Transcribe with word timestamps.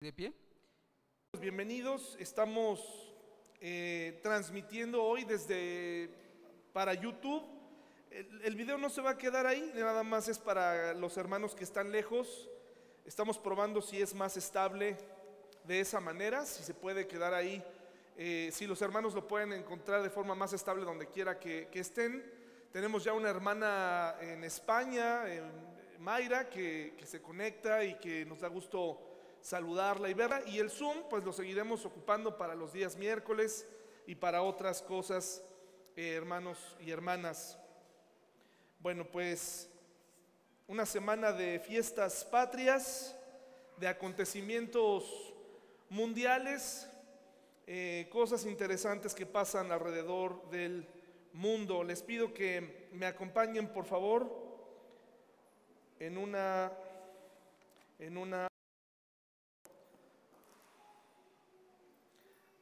De 0.00 0.12
pie. 0.12 0.32
Bienvenidos, 1.40 2.16
estamos 2.20 2.78
eh, 3.60 4.20
transmitiendo 4.22 5.02
hoy 5.02 5.24
desde 5.24 6.08
para 6.72 6.94
YouTube. 6.94 7.42
El, 8.44 8.54
video 8.54 8.78
no 8.78 8.90
se 8.90 9.00
va 9.00 9.10
a 9.10 9.18
quedar 9.18 9.44
ahí, 9.44 9.72
nada 9.74 10.04
más 10.04 10.28
es 10.28 10.38
para 10.38 10.94
los 10.94 11.16
hermanos 11.16 11.56
que 11.56 11.64
están 11.64 11.90
lejos. 11.90 12.48
Estamos 13.06 13.38
probando 13.38 13.82
si 13.82 14.00
es 14.00 14.14
más 14.14 14.36
estable 14.36 14.96
de 15.64 15.80
esa 15.80 15.98
manera, 15.98 16.46
si 16.46 16.62
se 16.62 16.74
puede 16.74 17.08
quedar 17.08 17.34
ahí, 17.34 17.60
eh, 18.16 18.50
si 18.52 18.68
los 18.68 18.80
hermanos 18.82 19.14
lo 19.14 19.26
pueden 19.26 19.52
encontrar 19.52 20.00
de 20.04 20.10
forma 20.10 20.36
más 20.36 20.52
estable 20.52 20.84
donde 20.84 21.08
quiera 21.08 21.40
que, 21.40 21.68
estén. 21.72 22.24
Tenemos 22.70 23.02
ya 23.02 23.14
una 23.14 23.30
hermana 23.30 24.14
en 24.20 24.44
España, 24.44 25.26
en 25.26 25.42
Mayra, 25.98 26.48
que 26.48 26.94
se 27.04 27.20
conecta 27.20 27.82
y 27.82 27.96
que 27.96 28.24
nos 28.26 28.38
da 28.38 28.46
gusto 28.46 29.07
saludarla 29.40 30.08
y 30.08 30.14
verla. 30.14 30.42
Y 30.46 30.58
el 30.58 30.70
Zoom, 30.70 31.08
pues 31.08 31.24
lo 31.24 31.32
seguiremos 31.32 31.84
ocupando 31.84 32.36
para 32.36 32.54
los 32.54 32.72
días 32.72 32.96
miércoles 32.96 33.66
y 34.06 34.14
para 34.14 34.42
otras 34.42 34.82
cosas, 34.82 35.42
eh, 35.96 36.14
hermanos 36.14 36.58
y 36.80 36.90
hermanas. 36.90 37.58
Bueno, 38.80 39.04
pues 39.04 39.68
una 40.66 40.86
semana 40.86 41.32
de 41.32 41.58
fiestas 41.60 42.24
patrias, 42.24 43.16
de 43.78 43.88
acontecimientos 43.88 45.34
mundiales, 45.88 46.88
eh, 47.66 48.08
cosas 48.10 48.44
interesantes 48.46 49.14
que 49.14 49.26
pasan 49.26 49.72
alrededor 49.72 50.48
del 50.50 50.86
mundo. 51.32 51.84
Les 51.84 52.02
pido 52.02 52.32
que 52.32 52.88
me 52.92 53.06
acompañen, 53.06 53.68
por 53.72 53.84
favor, 53.84 54.30
en 55.98 56.16
una, 56.18 56.72
en 57.98 58.16
una 58.16 58.48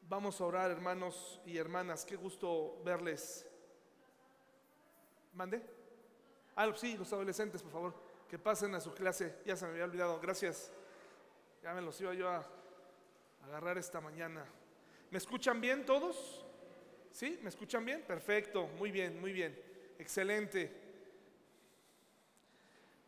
Vamos 0.08 0.40
a 0.40 0.44
orar, 0.44 0.70
hermanos 0.70 1.40
y 1.44 1.58
hermanas. 1.58 2.04
Qué 2.04 2.14
gusto 2.14 2.80
verles. 2.84 3.44
¿Mande? 5.34 5.60
Ah, 6.54 6.72
sí, 6.76 6.96
los 6.96 7.12
adolescentes, 7.12 7.60
por 7.60 7.72
favor, 7.72 7.94
que 8.28 8.38
pasen 8.38 8.72
a 8.76 8.80
su 8.80 8.94
clase. 8.94 9.34
Ya 9.44 9.56
se 9.56 9.64
me 9.64 9.72
había 9.72 9.84
olvidado. 9.84 10.20
Gracias. 10.20 10.70
Ya 11.60 11.74
me 11.74 11.80
los 11.82 12.00
iba 12.00 12.14
yo 12.14 12.28
a 12.28 12.46
agarrar 13.46 13.78
esta 13.78 14.00
mañana. 14.00 14.46
¿Me 15.10 15.18
escuchan 15.18 15.60
bien 15.60 15.84
todos? 15.84 16.44
¿Sí? 17.10 17.40
¿Me 17.42 17.48
escuchan 17.48 17.84
bien? 17.84 18.02
Perfecto. 18.02 18.68
Muy 18.78 18.92
bien, 18.92 19.20
muy 19.20 19.32
bien. 19.32 19.60
Excelente. 19.98 20.84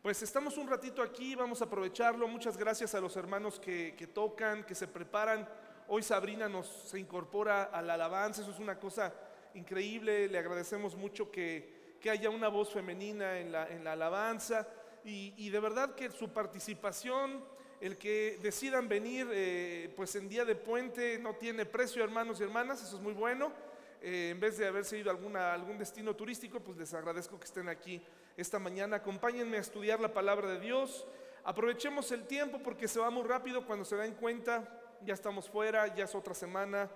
Pues 0.01 0.21
estamos 0.21 0.57
un 0.57 0.67
ratito 0.67 1.01
aquí, 1.01 1.33
vamos 1.33 1.61
a 1.61 1.65
aprovecharlo. 1.65 2.27
Muchas 2.27 2.57
gracias 2.57 2.93
a 2.93 2.99
los 2.99 3.15
hermanos 3.15 3.57
que, 3.57 3.95
que 3.97 4.07
tocan, 4.07 4.65
que 4.65 4.75
se 4.75 4.87
preparan 4.89 5.47
Hoy 5.91 6.03
Sabrina 6.03 6.47
nos 6.47 6.67
se 6.67 6.99
incorpora 6.99 7.63
a 7.63 7.81
la 7.81 7.95
alabanza, 7.95 8.43
eso 8.43 8.51
es 8.51 8.59
una 8.59 8.77
cosa 8.77 9.11
increíble. 9.55 10.27
Le 10.27 10.37
agradecemos 10.37 10.95
mucho 10.95 11.31
que, 11.31 11.95
que 11.99 12.11
haya 12.11 12.29
una 12.29 12.47
voz 12.47 12.71
femenina 12.71 13.39
en 13.39 13.51
la, 13.51 13.67
en 13.67 13.83
la 13.83 13.93
alabanza 13.93 14.67
y, 15.03 15.33
y, 15.35 15.49
de 15.49 15.59
verdad 15.59 15.95
que 15.95 16.11
su 16.11 16.29
participación, 16.29 17.43
el 17.81 17.97
que 17.97 18.37
decidan 18.43 18.87
venir 18.87 19.29
eh, 19.31 19.91
pues 19.95 20.13
en 20.15 20.29
día 20.29 20.45
de 20.45 20.53
puente 20.53 21.17
no 21.17 21.33
tiene 21.33 21.65
precio, 21.65 22.03
hermanos 22.03 22.39
y 22.39 22.43
hermanas, 22.43 22.83
eso 22.83 22.97
es 22.97 23.01
muy 23.01 23.13
bueno. 23.13 23.51
Eh, 23.99 24.29
en 24.29 24.39
vez 24.39 24.59
de 24.59 24.67
haberse 24.67 24.95
ido 24.95 25.09
a 25.09 25.15
alguna, 25.15 25.53
algún 25.55 25.79
destino 25.79 26.15
turístico, 26.15 26.59
pues 26.59 26.77
les 26.77 26.93
agradezco 26.93 27.39
que 27.39 27.45
estén 27.45 27.67
aquí 27.67 27.99
esta 28.37 28.59
mañana. 28.59 28.97
Acompáñenme 28.97 29.57
a 29.57 29.61
estudiar 29.61 29.99
la 29.99 30.13
palabra 30.13 30.51
de 30.51 30.59
Dios. 30.59 31.07
Aprovechemos 31.43 32.11
el 32.11 32.27
tiempo 32.27 32.59
porque 32.59 32.87
se 32.87 32.99
va 32.99 33.09
muy 33.09 33.23
rápido 33.23 33.65
cuando 33.65 33.85
se 33.85 33.95
dan 33.95 34.13
cuenta 34.13 34.78
ya 35.05 35.13
estamos 35.13 35.49
fuera, 35.49 35.93
ya 35.95 36.05
es 36.05 36.15
otra 36.15 36.33
semana 36.33 36.89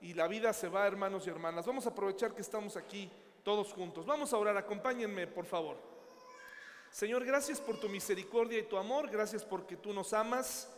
y 0.00 0.14
la 0.14 0.26
vida 0.28 0.52
se 0.52 0.68
va, 0.68 0.86
hermanos 0.86 1.26
y 1.26 1.30
hermanas. 1.30 1.66
Vamos 1.66 1.86
a 1.86 1.90
aprovechar 1.90 2.34
que 2.34 2.42
estamos 2.42 2.76
aquí 2.76 3.10
todos 3.42 3.72
juntos. 3.72 4.06
Vamos 4.06 4.32
a 4.32 4.38
orar, 4.38 4.56
acompáñenme, 4.56 5.26
por 5.26 5.44
favor. 5.44 5.76
Señor, 6.90 7.24
gracias 7.24 7.60
por 7.60 7.78
tu 7.78 7.88
misericordia 7.88 8.58
y 8.58 8.64
tu 8.64 8.76
amor, 8.76 9.10
gracias 9.10 9.44
porque 9.44 9.76
tú 9.76 9.92
nos 9.92 10.12
amas, 10.12 10.68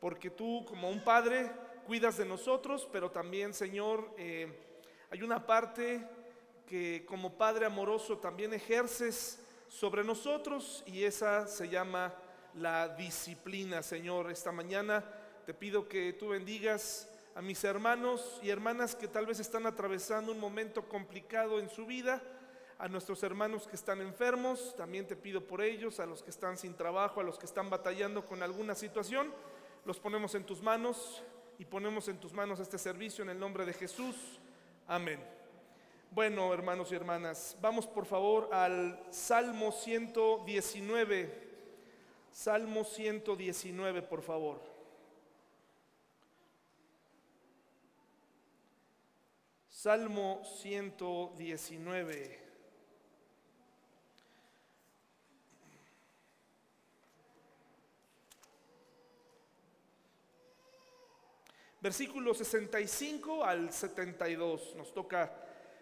porque 0.00 0.30
tú 0.30 0.64
como 0.66 0.90
un 0.90 1.02
padre 1.02 1.50
cuidas 1.86 2.16
de 2.18 2.24
nosotros, 2.24 2.88
pero 2.92 3.10
también, 3.10 3.54
Señor, 3.54 4.14
eh, 4.18 4.52
hay 5.10 5.22
una 5.22 5.46
parte 5.46 6.06
que 6.66 7.04
como 7.06 7.36
Padre 7.36 7.66
amoroso 7.66 8.18
también 8.18 8.54
ejerces 8.54 9.40
sobre 9.68 10.04
nosotros 10.04 10.82
y 10.86 11.04
esa 11.04 11.46
se 11.46 11.68
llama 11.68 12.14
la 12.54 12.88
disciplina, 12.88 13.82
Señor. 13.82 14.30
Esta 14.30 14.52
mañana 14.52 15.04
te 15.46 15.54
pido 15.54 15.88
que 15.88 16.12
tú 16.12 16.28
bendigas 16.28 17.08
a 17.34 17.42
mis 17.42 17.64
hermanos 17.64 18.38
y 18.42 18.50
hermanas 18.50 18.94
que 18.94 19.08
tal 19.08 19.26
vez 19.26 19.40
están 19.40 19.66
atravesando 19.66 20.32
un 20.32 20.38
momento 20.38 20.88
complicado 20.88 21.58
en 21.58 21.68
su 21.68 21.86
vida, 21.86 22.22
a 22.78 22.88
nuestros 22.88 23.22
hermanos 23.22 23.66
que 23.66 23.76
están 23.76 24.00
enfermos, 24.00 24.74
también 24.76 25.06
te 25.06 25.16
pido 25.16 25.46
por 25.46 25.62
ellos, 25.62 26.00
a 26.00 26.06
los 26.06 26.22
que 26.22 26.30
están 26.30 26.58
sin 26.58 26.74
trabajo, 26.74 27.20
a 27.20 27.24
los 27.24 27.38
que 27.38 27.46
están 27.46 27.70
batallando 27.70 28.26
con 28.26 28.42
alguna 28.42 28.74
situación, 28.74 29.32
los 29.84 29.98
ponemos 29.98 30.34
en 30.34 30.44
tus 30.44 30.62
manos 30.62 31.22
y 31.58 31.64
ponemos 31.64 32.08
en 32.08 32.18
tus 32.18 32.32
manos 32.32 32.60
este 32.60 32.78
servicio 32.78 33.22
en 33.22 33.30
el 33.30 33.38
nombre 33.38 33.64
de 33.64 33.72
Jesús. 33.72 34.16
Amén. 34.86 35.20
Bueno, 36.10 36.52
hermanos 36.52 36.92
y 36.92 36.94
hermanas, 36.94 37.56
vamos 37.60 37.86
por 37.86 38.04
favor 38.04 38.48
al 38.52 39.00
Salmo 39.10 39.72
119. 39.72 41.50
Salmo 42.30 42.84
119, 42.84 44.02
por 44.02 44.22
favor. 44.22 44.71
Salmo 49.82 50.42
119. 50.44 52.38
Versículo 61.80 62.32
65 62.32 63.42
al 63.42 63.72
72 63.72 64.76
nos 64.76 64.94
toca 64.94 65.34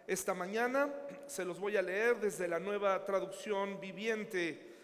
esta 0.06 0.33
mañana. 0.33 0.91
Se 1.27 1.44
los 1.44 1.60
voy 1.60 1.77
a 1.77 1.83
leer 1.83 2.19
desde 2.21 2.49
la 2.49 2.59
nueva 2.59 3.05
traducción 3.05 3.78
viviente. 3.78 4.78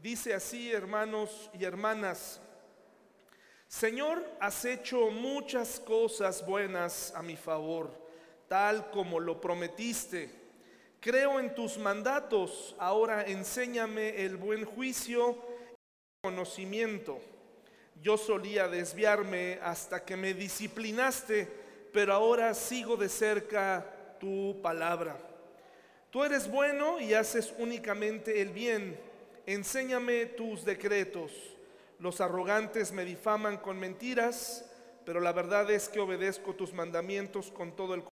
Dice 0.00 0.32
así, 0.32 0.72
hermanos 0.72 1.50
y 1.52 1.64
hermanas, 1.64 2.40
Señor, 3.68 4.24
has 4.40 4.64
hecho 4.64 5.10
muchas 5.10 5.78
cosas 5.78 6.46
buenas 6.46 7.12
a 7.14 7.22
mi 7.22 7.36
favor 7.36 8.01
tal 8.52 8.90
como 8.90 9.18
lo 9.18 9.40
prometiste. 9.40 10.28
Creo 11.00 11.40
en 11.40 11.54
tus 11.54 11.78
mandatos, 11.78 12.76
ahora 12.78 13.24
enséñame 13.24 14.26
el 14.26 14.36
buen 14.36 14.66
juicio 14.66 15.38
y 15.70 16.26
conocimiento. 16.26 17.18
Yo 18.02 18.18
solía 18.18 18.68
desviarme 18.68 19.58
hasta 19.62 20.04
que 20.04 20.18
me 20.18 20.34
disciplinaste, 20.34 21.48
pero 21.94 22.12
ahora 22.12 22.52
sigo 22.52 22.98
de 22.98 23.08
cerca 23.08 24.18
tu 24.20 24.60
palabra. 24.60 25.16
Tú 26.10 26.22
eres 26.22 26.46
bueno 26.46 27.00
y 27.00 27.14
haces 27.14 27.54
únicamente 27.56 28.42
el 28.42 28.50
bien. 28.50 29.00
Enséñame 29.46 30.26
tus 30.26 30.62
decretos. 30.66 31.32
Los 31.98 32.20
arrogantes 32.20 32.92
me 32.92 33.06
difaman 33.06 33.56
con 33.56 33.78
mentiras, 33.78 34.70
pero 35.06 35.20
la 35.20 35.32
verdad 35.32 35.70
es 35.70 35.88
que 35.88 36.00
obedezco 36.00 36.54
tus 36.54 36.74
mandamientos 36.74 37.50
con 37.50 37.74
todo 37.74 37.94
el 37.94 38.11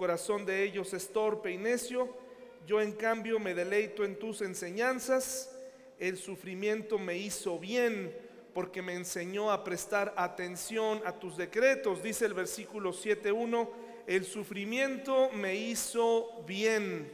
corazón 0.00 0.46
de 0.46 0.64
ellos 0.64 0.94
es 0.94 1.12
torpe 1.12 1.50
y 1.50 1.58
necio, 1.58 2.08
yo 2.66 2.80
en 2.80 2.92
cambio 2.92 3.38
me 3.38 3.52
deleito 3.52 4.02
en 4.02 4.18
tus 4.18 4.40
enseñanzas, 4.40 5.54
el 5.98 6.16
sufrimiento 6.16 6.98
me 6.98 7.18
hizo 7.18 7.58
bien 7.58 8.16
porque 8.54 8.80
me 8.80 8.94
enseñó 8.94 9.52
a 9.52 9.62
prestar 9.62 10.14
atención 10.16 11.02
a 11.04 11.18
tus 11.18 11.36
decretos, 11.36 12.02
dice 12.02 12.24
el 12.24 12.32
versículo 12.32 12.94
7.1, 12.94 13.68
el 14.06 14.24
sufrimiento 14.24 15.28
me 15.34 15.56
hizo 15.56 16.44
bien 16.46 17.12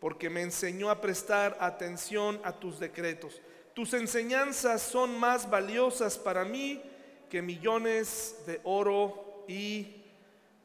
porque 0.00 0.30
me 0.30 0.40
enseñó 0.40 0.88
a 0.88 1.02
prestar 1.02 1.58
atención 1.60 2.40
a 2.44 2.58
tus 2.58 2.80
decretos. 2.80 3.42
Tus 3.74 3.92
enseñanzas 3.92 4.80
son 4.80 5.18
más 5.20 5.50
valiosas 5.50 6.16
para 6.16 6.46
mí 6.46 6.82
que 7.28 7.42
millones 7.42 8.36
de 8.46 8.58
oro 8.64 9.44
y 9.46 10.02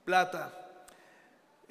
plata. 0.05 0.59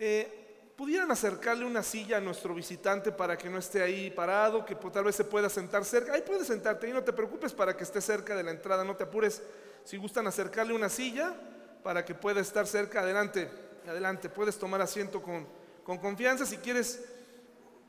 Eh, 0.02 0.73
¿Pudieran 0.76 1.11
acercarle 1.11 1.67
una 1.67 1.82
silla 1.82 2.17
a 2.17 2.20
nuestro 2.20 2.55
visitante 2.55 3.12
para 3.12 3.37
que 3.37 3.50
no 3.50 3.58
esté 3.58 3.82
ahí 3.82 4.11
parado, 4.11 4.64
que 4.64 4.75
tal 4.75 5.05
vez 5.05 5.14
se 5.14 5.25
pueda 5.25 5.50
sentar 5.50 5.85
cerca? 5.85 6.14
Ahí 6.14 6.23
puedes 6.23 6.47
sentarte 6.47 6.88
y 6.88 6.93
no 6.94 7.05
te 7.05 7.12
preocupes 7.12 7.52
para 7.52 7.76
que 7.76 7.85
esté 7.85 8.00
cerca 8.00 8.35
de 8.35 8.43
la 8.43 8.50
entrada, 8.50 8.82
no 8.82 8.97
te 8.97 9.05
apures. 9.05 9.43
Si 9.85 9.99
gustan 9.99 10.26
acercarle 10.26 10.73
una 10.73 10.88
silla 10.88 11.35
para 11.82 12.02
que 12.02 12.14
pueda 12.14 12.41
estar 12.41 12.67
cerca, 12.67 13.00
adelante, 13.00 13.50
adelante, 13.87 14.31
puedes 14.31 14.58
tomar 14.58 14.81
asiento 14.81 15.20
con, 15.20 15.47
con 15.85 15.99
confianza 15.99 16.47
si 16.47 16.56
quieres. 16.56 17.05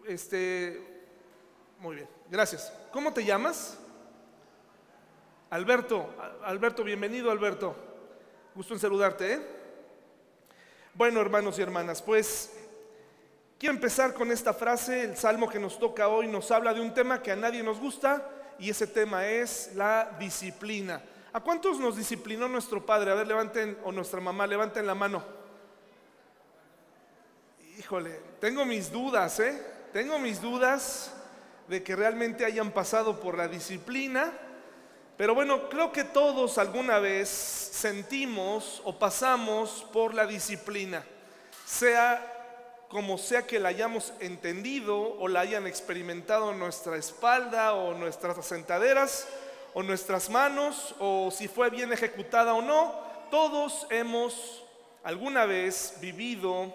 Este, 0.06 1.06
muy 1.80 1.96
bien, 1.96 2.10
gracias. 2.30 2.74
¿Cómo 2.92 3.13
te 3.13 3.24
llamas? 3.24 3.78
Alberto, 5.50 6.13
Alberto, 6.44 6.84
bienvenido 6.84 7.31
Alberto. 7.31 7.74
Gusto 8.54 8.74
en 8.74 8.81
saludarte. 8.81 9.34
¿eh? 9.34 9.61
Bueno, 10.93 11.21
hermanos 11.21 11.57
y 11.57 11.61
hermanas, 11.61 12.01
pues 12.01 12.51
quiero 13.57 13.73
empezar 13.73 14.13
con 14.13 14.29
esta 14.29 14.53
frase. 14.53 15.03
El 15.03 15.15
salmo 15.15 15.47
que 15.49 15.57
nos 15.57 15.79
toca 15.79 16.09
hoy 16.09 16.27
nos 16.27 16.51
habla 16.51 16.73
de 16.73 16.81
un 16.81 16.93
tema 16.93 17.21
que 17.21 17.31
a 17.31 17.35
nadie 17.38 17.63
nos 17.63 17.79
gusta 17.79 18.29
y 18.59 18.69
ese 18.69 18.88
tema 18.88 19.25
es 19.25 19.71
la 19.75 20.17
disciplina. 20.19 21.01
¿A 21.31 21.39
cuántos 21.39 21.79
nos 21.79 21.95
disciplinó 21.95 22.49
nuestro 22.49 22.85
padre? 22.85 23.09
A 23.11 23.15
ver, 23.15 23.25
levanten, 23.25 23.77
o 23.85 23.91
nuestra 23.93 24.19
mamá, 24.19 24.45
levanten 24.45 24.85
la 24.85 24.93
mano. 24.93 25.23
Híjole, 27.79 28.19
tengo 28.41 28.65
mis 28.65 28.91
dudas, 28.91 29.39
¿eh? 29.39 29.65
Tengo 29.93 30.19
mis 30.19 30.41
dudas 30.41 31.13
de 31.69 31.81
que 31.83 31.95
realmente 31.95 32.43
hayan 32.43 32.71
pasado 32.71 33.21
por 33.21 33.38
la 33.38 33.47
disciplina 33.47 34.33
pero 35.21 35.35
bueno, 35.35 35.69
creo 35.69 35.91
que 35.91 36.03
todos 36.03 36.57
alguna 36.57 36.97
vez 36.97 37.29
sentimos 37.29 38.81
o 38.83 38.97
pasamos 38.97 39.85
por 39.94 40.15
la 40.15 40.25
disciplina, 40.25 41.06
sea 41.63 42.88
como 42.89 43.19
sea 43.19 43.45
que 43.45 43.59
la 43.59 43.69
hayamos 43.69 44.13
entendido 44.19 44.97
o 45.19 45.27
la 45.27 45.41
hayan 45.41 45.68
experimentado 45.68 46.50
en 46.50 46.57
nuestra 46.57 46.97
espalda 46.97 47.75
o 47.75 47.94
nuestras 47.94 48.35
asentaderas 48.35 49.27
o 49.75 49.83
nuestras 49.83 50.27
manos 50.27 50.95
o 50.97 51.29
si 51.29 51.47
fue 51.47 51.69
bien 51.69 51.94
ejecutada 51.94 52.56
o 52.56 52.63
no, 52.63 52.91
todos 53.29 53.85
hemos 53.91 54.63
alguna 55.03 55.45
vez 55.45 55.97
vivido 56.01 56.74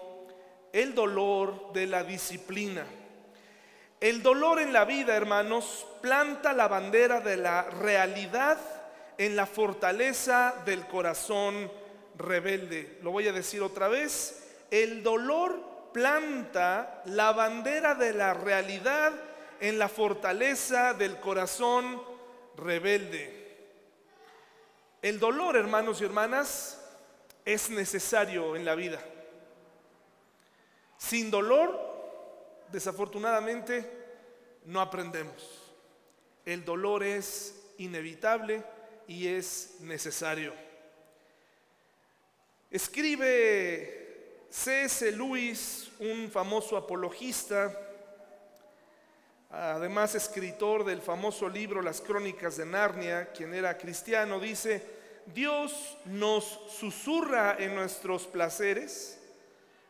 el 0.71 0.95
dolor 0.95 1.73
de 1.73 1.85
la 1.85 2.05
disciplina. 2.05 2.85
El 3.99 4.21
dolor 4.21 4.59
en 4.59 4.73
la 4.73 4.85
vida, 4.85 5.15
hermanos, 5.15 5.87
planta 6.01 6.53
la 6.53 6.67
bandera 6.67 7.19
de 7.19 7.37
la 7.37 7.63
realidad 7.63 8.57
en 9.17 9.35
la 9.35 9.47
fortaleza 9.47 10.53
del 10.65 10.85
corazón 10.85 11.71
rebelde. 12.15 12.99
Lo 13.01 13.11
voy 13.11 13.27
a 13.27 13.33
decir 13.33 13.61
otra 13.63 13.87
vez. 13.87 14.43
El 14.69 15.01
dolor 15.01 15.59
planta 15.93 17.01
la 17.05 17.31
bandera 17.31 17.95
de 17.95 18.13
la 18.13 18.35
realidad 18.35 19.13
en 19.59 19.79
la 19.79 19.89
fortaleza 19.89 20.93
del 20.93 21.19
corazón 21.19 21.99
rebelde. 22.55 23.35
El 25.01 25.19
dolor, 25.19 25.57
hermanos 25.57 26.01
y 26.01 26.05
hermanas, 26.05 26.83
es 27.45 27.71
necesario 27.71 28.55
en 28.55 28.65
la 28.65 28.75
vida. 28.75 28.99
Sin 30.97 31.31
dolor 31.31 31.86
desafortunadamente 32.71 33.89
no 34.65 34.81
aprendemos. 34.81 35.67
El 36.45 36.63
dolor 36.63 37.03
es 37.03 37.55
inevitable 37.77 38.63
y 39.07 39.27
es 39.27 39.77
necesario. 39.81 40.53
Escribe 42.69 44.45
C.S. 44.49 45.11
Lewis, 45.11 45.89
un 45.99 46.29
famoso 46.29 46.75
apologista, 46.77 47.73
además 49.49 50.15
escritor 50.15 50.83
del 50.83 51.01
famoso 51.01 51.47
libro 51.47 51.81
Las 51.81 52.01
Crónicas 52.01 52.57
de 52.57 52.65
Narnia, 52.65 53.31
quien 53.31 53.53
era 53.53 53.77
cristiano, 53.77 54.39
dice, 54.39 54.83
Dios 55.33 55.97
nos 56.05 56.43
susurra 56.69 57.57
en 57.59 57.75
nuestros 57.75 58.27
placeres, 58.27 59.19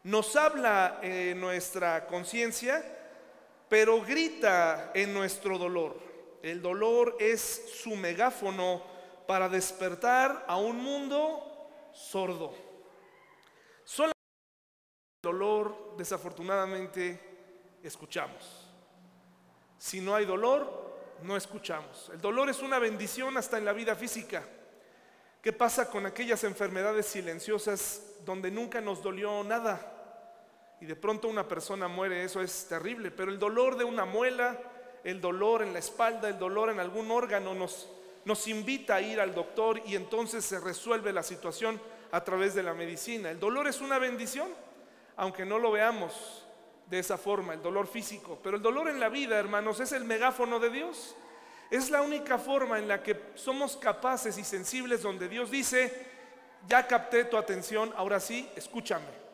nos 0.08 0.38
habla 0.38 1.00
en 1.02 1.38
nuestra 1.38 2.08
conciencia, 2.08 2.82
pero 3.68 4.02
grita 4.02 4.92
en 4.94 5.14
nuestro 5.14 5.58
dolor. 5.58 6.00
El 6.42 6.62
dolor 6.62 7.18
es 7.20 7.82
su 7.82 7.94
megáfono 7.98 8.82
para 9.28 9.50
despertar 9.50 10.46
a 10.48 10.56
un 10.56 10.82
mundo 10.82 11.92
sordo. 11.92 12.56
Solo 13.84 14.14
el 14.14 15.30
dolor, 15.30 15.96
desafortunadamente, 15.98 17.20
escuchamos. 17.84 18.66
Si 19.78 20.00
no 20.00 20.16
hay 20.16 20.24
dolor, 20.24 21.20
no 21.24 21.36
escuchamos. 21.36 22.12
El 22.14 22.22
dolor 22.22 22.50
es 22.50 22.62
una 22.62 22.80
bendición 22.80 23.36
hasta 23.36 23.58
en 23.58 23.66
la 23.66 23.74
vida 23.74 23.94
física. 23.94 24.42
¿Qué 25.42 25.52
pasa 25.52 25.90
con 25.90 26.06
aquellas 26.06 26.46
enfermedades 26.46 27.08
silenciosas 27.08 28.04
donde 28.24 28.50
nunca 28.50 28.80
nos 28.80 29.04
dolió 29.04 29.44
nada? 29.44 29.96
Y 30.80 30.86
de 30.86 30.96
pronto 30.96 31.28
una 31.28 31.48
persona 31.48 31.88
muere, 31.88 32.24
eso 32.24 32.42
es 32.42 32.68
terrible, 32.68 33.10
pero 33.12 33.32
el 33.32 33.40
dolor 33.40 33.78
de 33.78 33.84
una 33.84 34.06
muela, 34.06 34.60
el 35.04 35.20
dolor 35.20 35.64
en 35.64 35.74
la 35.74 35.80
espalda, 35.80 36.30
el 36.30 36.38
dolor 36.38 36.70
en 36.70 36.80
algún 36.80 37.10
órgano 37.10 37.54
nos, 37.56 38.48
invita 38.48 38.96
a 38.96 39.02
ir 39.02 39.20
al 39.20 39.34
doctor 39.34 39.82
y 39.86 39.96
entonces 39.96 40.46
se 40.46 40.60
resuelve 40.60 41.14
la 41.14 41.24
situación 41.24 41.82
a 42.12 42.24
través 42.24 42.54
de 42.54 42.62
la 42.62 42.74
medicina. 42.74 43.32
El 43.32 43.40
dolor 43.40 43.68
es 43.68 43.82
una 43.82 43.98
bendición, 44.00 44.50
aunque 45.16 45.46
no 45.46 45.58
lo 45.58 45.72
veamos 45.72 46.46
de 46.88 47.00
esa 47.00 47.18
forma, 47.18 47.54
el 47.54 47.62
dolor 47.62 47.88
físico, 47.88 48.40
pero 48.44 48.58
el 48.58 48.62
dolor 48.62 48.88
en 48.88 49.00
la 49.00 49.10
vida, 49.10 49.38
hermanos, 49.38 49.80
es 49.80 49.92
el 49.94 50.04
megáfono 50.04 50.60
de 50.60 50.70
Dios. 50.70 51.16
Es 51.70 51.90
la 51.90 52.02
única 52.02 52.38
forma 52.38 52.80
en 52.80 52.88
la 52.88 53.04
que 53.04 53.20
somos 53.36 53.76
capaces 53.76 54.38
y 54.38 54.44
sensibles 54.44 55.02
donde 55.02 55.28
Dios 55.28 55.52
dice, 55.52 56.06
ya 56.68 56.88
capté 56.88 57.26
tu 57.26 57.36
atención, 57.36 57.94
ahora 57.98 58.20
sí, 58.20 58.50
escúchame. 58.56 59.27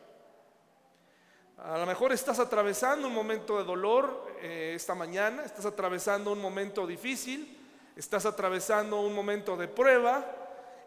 A 1.58 1.78
lo 1.78 1.86
mejor 1.86 2.12
estás 2.12 2.40
atravesando 2.40 3.06
un 3.06 3.14
momento 3.14 3.58
de 3.58 3.64
dolor 3.64 4.26
eh, 4.40 4.72
esta 4.74 4.94
mañana, 4.94 5.44
estás 5.44 5.64
atravesando 5.64 6.32
un 6.32 6.40
momento 6.40 6.84
difícil, 6.86 7.56
estás 7.94 8.26
atravesando 8.26 9.00
un 9.00 9.14
momento 9.14 9.56
de 9.56 9.68
prueba 9.68 10.26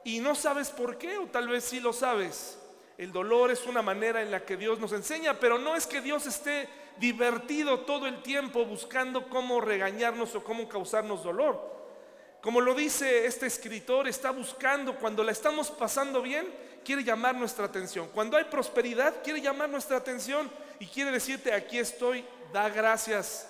y 0.03 0.19
no 0.19 0.35
sabes 0.35 0.69
por 0.69 0.97
qué, 0.97 1.17
o 1.17 1.27
tal 1.27 1.47
vez 1.47 1.63
sí 1.63 1.79
lo 1.79 1.93
sabes. 1.93 2.59
El 2.97 3.13
dolor 3.13 3.49
es 3.49 3.65
una 3.65 3.81
manera 3.81 4.21
en 4.21 4.29
la 4.29 4.43
que 4.43 4.57
Dios 4.57 4.79
nos 4.79 4.91
enseña, 4.91 5.39
pero 5.39 5.57
no 5.57 5.75
es 5.75 5.87
que 5.87 6.01
Dios 6.01 6.25
esté 6.25 6.67
divertido 6.97 7.81
todo 7.81 8.05
el 8.05 8.21
tiempo 8.21 8.65
buscando 8.65 9.29
cómo 9.29 9.61
regañarnos 9.61 10.35
o 10.35 10.43
cómo 10.43 10.67
causarnos 10.67 11.23
dolor. 11.23 11.77
Como 12.41 12.59
lo 12.59 12.73
dice 12.73 13.25
este 13.25 13.45
escritor, 13.45 14.07
está 14.07 14.31
buscando 14.31 14.95
cuando 14.95 15.23
la 15.23 15.31
estamos 15.31 15.71
pasando 15.71 16.21
bien, 16.21 16.47
quiere 16.87 17.03
llamar 17.03 17.35
nuestra 17.35 17.65
atención. 17.65 18.07
Cuando 18.13 18.37
hay 18.37 18.45
prosperidad, 18.45 19.21
quiere 19.21 19.41
llamar 19.41 19.69
nuestra 19.69 19.97
atención 19.97 20.49
y 20.79 20.85
quiere 20.87 21.11
decirte, 21.11 21.53
aquí 21.53 21.77
estoy, 21.77 22.23
da 22.53 22.69
gracias. 22.69 23.45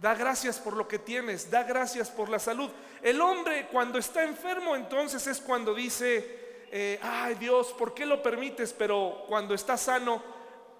Da 0.00 0.14
gracias 0.14 0.60
por 0.60 0.76
lo 0.76 0.86
que 0.86 1.00
tienes, 1.00 1.50
da 1.50 1.64
gracias 1.64 2.10
por 2.10 2.28
la 2.28 2.38
salud. 2.38 2.70
El 3.02 3.20
hombre 3.20 3.66
cuando 3.72 3.98
está 3.98 4.22
enfermo 4.22 4.76
entonces 4.76 5.26
es 5.26 5.40
cuando 5.40 5.74
dice, 5.74 6.68
eh, 6.70 7.00
ay 7.02 7.34
Dios, 7.34 7.74
¿por 7.76 7.92
qué 7.92 8.06
lo 8.06 8.22
permites? 8.22 8.72
Pero 8.72 9.24
cuando 9.26 9.52
está 9.52 9.76
sano 9.76 10.22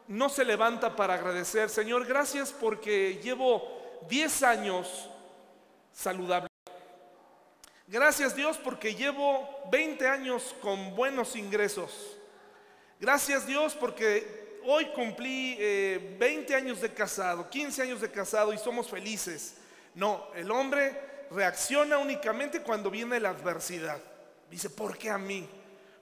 no 0.06 0.28
se 0.28 0.44
levanta 0.44 0.94
para 0.94 1.14
agradecer. 1.14 1.68
Señor, 1.70 2.06
gracias 2.06 2.52
porque 2.52 3.18
llevo 3.20 3.98
10 4.08 4.42
años 4.44 5.10
saludable. 5.92 6.45
Gracias 7.88 8.34
Dios 8.34 8.58
porque 8.58 8.96
llevo 8.96 9.48
20 9.70 10.08
años 10.08 10.56
con 10.60 10.96
buenos 10.96 11.36
ingresos. 11.36 12.16
Gracias 12.98 13.46
Dios 13.46 13.76
porque 13.76 14.58
hoy 14.64 14.86
cumplí 14.86 15.54
20 16.18 16.52
eh, 16.52 16.56
años 16.56 16.80
de 16.80 16.92
casado, 16.92 17.48
15 17.48 17.82
años 17.82 18.00
de 18.00 18.10
casado 18.10 18.52
y 18.52 18.58
somos 18.58 18.90
felices. 18.90 19.54
No, 19.94 20.26
el 20.34 20.50
hombre 20.50 21.00
reacciona 21.30 21.98
únicamente 21.98 22.60
cuando 22.60 22.90
viene 22.90 23.20
la 23.20 23.28
adversidad. 23.30 24.00
Dice, 24.50 24.68
¿por 24.68 24.98
qué 24.98 25.10
a 25.10 25.18
mí? 25.18 25.48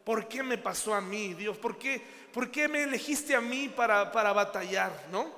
¿Por 0.04 0.26
qué 0.26 0.42
me 0.42 0.56
pasó 0.56 0.94
a 0.94 1.02
mí, 1.02 1.34
Dios? 1.34 1.58
¿Por 1.58 1.78
qué, 1.78 2.02
por 2.32 2.50
qué 2.50 2.66
me 2.66 2.84
elegiste 2.84 3.34
a 3.34 3.42
mí 3.42 3.68
para, 3.68 4.10
para 4.10 4.32
batallar? 4.32 4.90
¿No? 5.12 5.30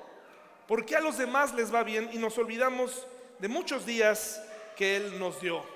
¿Por 0.69 0.87
qué 0.87 0.95
a 0.95 1.01
los 1.01 1.19
demás 1.19 1.53
les 1.55 1.75
va 1.75 1.83
bien 1.83 2.09
y 2.13 2.19
nos 2.19 2.39
olvidamos 2.39 3.05
de 3.41 3.49
muchos 3.49 3.85
días 3.85 4.41
que 4.77 4.97
Él 4.97 5.19
nos 5.19 5.41
dio? 5.41 5.76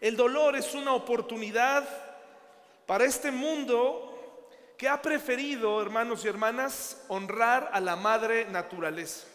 El 0.00 0.16
dolor 0.16 0.56
es 0.56 0.72
una 0.72 0.94
oportunidad 0.94 1.86
para 2.86 3.04
este 3.04 3.30
mundo 3.30 4.48
que 4.78 4.88
ha 4.88 5.02
preferido, 5.02 5.82
hermanos 5.82 6.24
y 6.24 6.28
hermanas, 6.28 7.04
honrar 7.08 7.68
a 7.70 7.80
la 7.80 7.96
madre 7.96 8.46
naturaleza. 8.46 9.26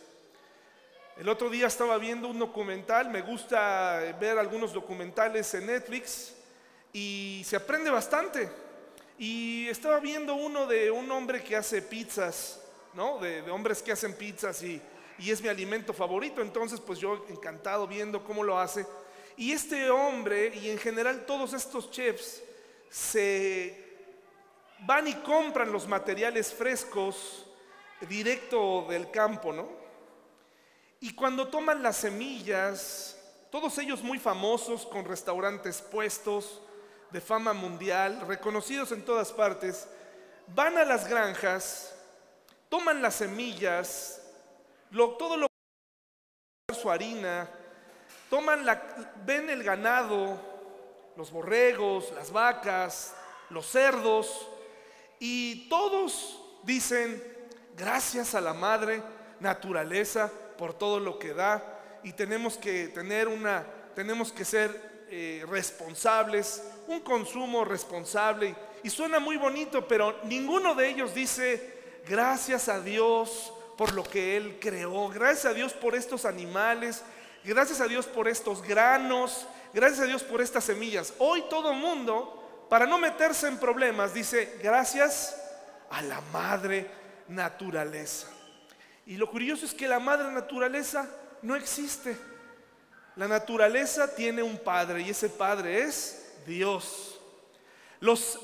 El 1.17 1.29
otro 1.29 1.51
día 1.51 1.67
estaba 1.67 1.99
viendo 1.99 2.27
un 2.27 2.39
documental, 2.39 3.11
me 3.11 3.21
gusta 3.21 4.01
ver 4.19 4.39
algunos 4.39 4.73
documentales 4.73 5.53
en 5.53 5.67
Netflix 5.67 6.33
y 6.91 7.43
se 7.45 7.57
aprende 7.57 7.91
bastante. 7.91 8.49
Y 9.19 9.67
estaba 9.69 9.99
viendo 9.99 10.33
uno 10.33 10.65
de 10.65 10.89
un 10.89 11.11
hombre 11.11 11.43
que 11.43 11.55
hace 11.55 11.83
pizzas, 11.83 12.59
¿no? 12.95 13.19
De, 13.19 13.41
hombres 13.51 13.83
que 13.83 13.91
hacen 13.91 14.17
pizzas 14.17 14.63
y, 14.63 14.81
y 15.19 15.29
es 15.29 15.43
mi 15.43 15.47
alimento 15.47 15.93
favorito. 15.93 16.41
Entonces, 16.41 16.81
pues 16.81 16.97
yo 16.97 17.23
encantado 17.29 17.87
viendo 17.87 18.23
cómo 18.23 18.43
lo 18.43 18.59
hace. 18.59 18.83
Y 19.37 19.51
este 19.51 19.89
hombre 19.89 20.55
y 20.55 20.69
en 20.69 20.77
general 20.77 21.25
todos 21.25 21.53
estos 21.53 21.91
chefs 21.91 22.41
se 22.89 23.83
van 24.79 25.07
y 25.07 25.13
compran 25.15 25.71
los 25.71 25.87
materiales 25.87 26.53
frescos 26.53 27.45
directo 28.01 28.85
del 28.89 29.11
campo, 29.11 29.51
¿no? 29.51 29.67
Y 30.99 31.13
cuando 31.13 31.47
toman 31.47 31.83
las 31.83 31.97
semillas, 31.97 33.19
todos 33.51 33.77
ellos 33.77 34.01
muy 34.01 34.19
famosos, 34.19 34.85
con 34.85 35.05
restaurantes 35.05 35.81
puestos, 35.81 36.61
de 37.11 37.21
fama 37.21 37.53
mundial, 37.53 38.21
reconocidos 38.27 38.91
en 38.91 39.03
todas 39.03 39.31
partes, 39.31 39.87
van 40.47 40.77
a 40.77 40.85
las 40.85 41.07
granjas, 41.07 41.95
toman 42.69 43.01
las 43.01 43.15
semillas, 43.15 44.21
todo 44.91 45.37
lo 45.37 45.47
su 46.73 46.89
harina, 46.91 47.49
toman 48.29 48.65
la, 48.65 49.13
ven 49.25 49.49
el 49.49 49.63
ganado, 49.63 50.39
los 51.15 51.31
borregos, 51.31 52.11
las 52.15 52.31
vacas, 52.31 53.15
los 53.49 53.65
cerdos, 53.65 54.47
y 55.19 55.69
todos 55.69 56.41
dicen, 56.63 57.23
gracias 57.75 58.35
a 58.35 58.41
la 58.41 58.53
madre 58.53 59.01
naturaleza 59.39 60.31
por 60.57 60.73
todo 60.73 60.99
lo 60.99 61.19
que 61.19 61.33
da, 61.33 61.63
y 62.03 62.13
tenemos 62.13 62.57
que 62.57 62.89
tener 62.89 63.27
una, 63.27 63.65
tenemos 63.95 64.31
que 64.31 64.45
ser 64.45 65.05
eh, 65.09 65.45
responsables, 65.47 66.63
un 66.87 66.99
consumo 67.01 67.63
responsable. 67.63 68.55
Y 68.83 68.89
suena 68.89 69.19
muy 69.19 69.37
bonito, 69.37 69.87
pero 69.87 70.19
ninguno 70.23 70.75
de 70.75 70.89
ellos 70.89 71.13
dice, 71.13 71.73
gracias 72.07 72.69
a 72.69 72.79
Dios 72.79 73.53
por 73.77 73.93
lo 73.93 74.03
que 74.03 74.37
Él 74.37 74.57
creó, 74.59 75.09
gracias 75.09 75.45
a 75.45 75.53
Dios 75.53 75.73
por 75.73 75.95
estos 75.95 76.25
animales, 76.25 77.03
gracias 77.45 77.81
a 77.81 77.87
Dios 77.87 78.05
por 78.05 78.27
estos 78.27 78.61
granos, 78.61 79.47
gracias 79.73 80.01
a 80.01 80.05
Dios 80.05 80.23
por 80.23 80.41
estas 80.41 80.63
semillas. 80.63 81.13
Hoy 81.19 81.43
todo 81.49 81.73
mundo, 81.73 82.65
para 82.69 82.85
no 82.85 82.97
meterse 82.97 83.47
en 83.47 83.57
problemas, 83.57 84.13
dice, 84.13 84.57
gracias 84.61 85.41
a 85.89 86.01
la 86.01 86.21
madre 86.33 86.89
naturaleza. 87.27 88.27
Y 89.05 89.17
lo 89.17 89.29
curioso 89.29 89.65
es 89.65 89.73
que 89.73 89.87
la 89.87 89.99
madre 89.99 90.31
naturaleza 90.31 91.07
no 91.41 91.55
existe. 91.55 92.17
La 93.15 93.27
naturaleza 93.27 94.13
tiene 94.13 94.43
un 94.43 94.57
padre 94.57 95.01
y 95.01 95.11
ese 95.11 95.29
padre 95.29 95.83
es 95.83 96.33
Dios. 96.45 97.19
Los, 97.99 98.39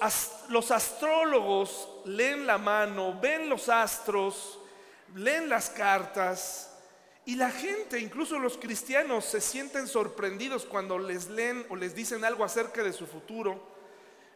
los, 0.50 0.72
astrólogos 0.72 1.90
leen 2.06 2.48
la 2.48 2.58
mano, 2.58 3.20
ven 3.20 3.50
los 3.50 3.68
astros, 3.68 4.60
leen 5.14 5.50
las 5.50 5.70
cartas 5.70 6.71
y 7.26 7.36
la 7.36 7.52
gente, 7.52 8.00
incluso 8.00 8.40
los 8.40 8.58
cristianos, 8.58 9.26
se 9.26 9.42
sienten 9.42 9.88
sorprendidos 9.88 10.66
cuando 10.66 10.98
les 10.98 11.30
leen 11.30 11.66
o 11.70 11.76
les 11.76 11.94
dicen 11.94 12.26
algo 12.26 12.44
acerca 12.44 12.84
de 12.84 12.94
su 12.94 13.06
futuro. 13.06 13.62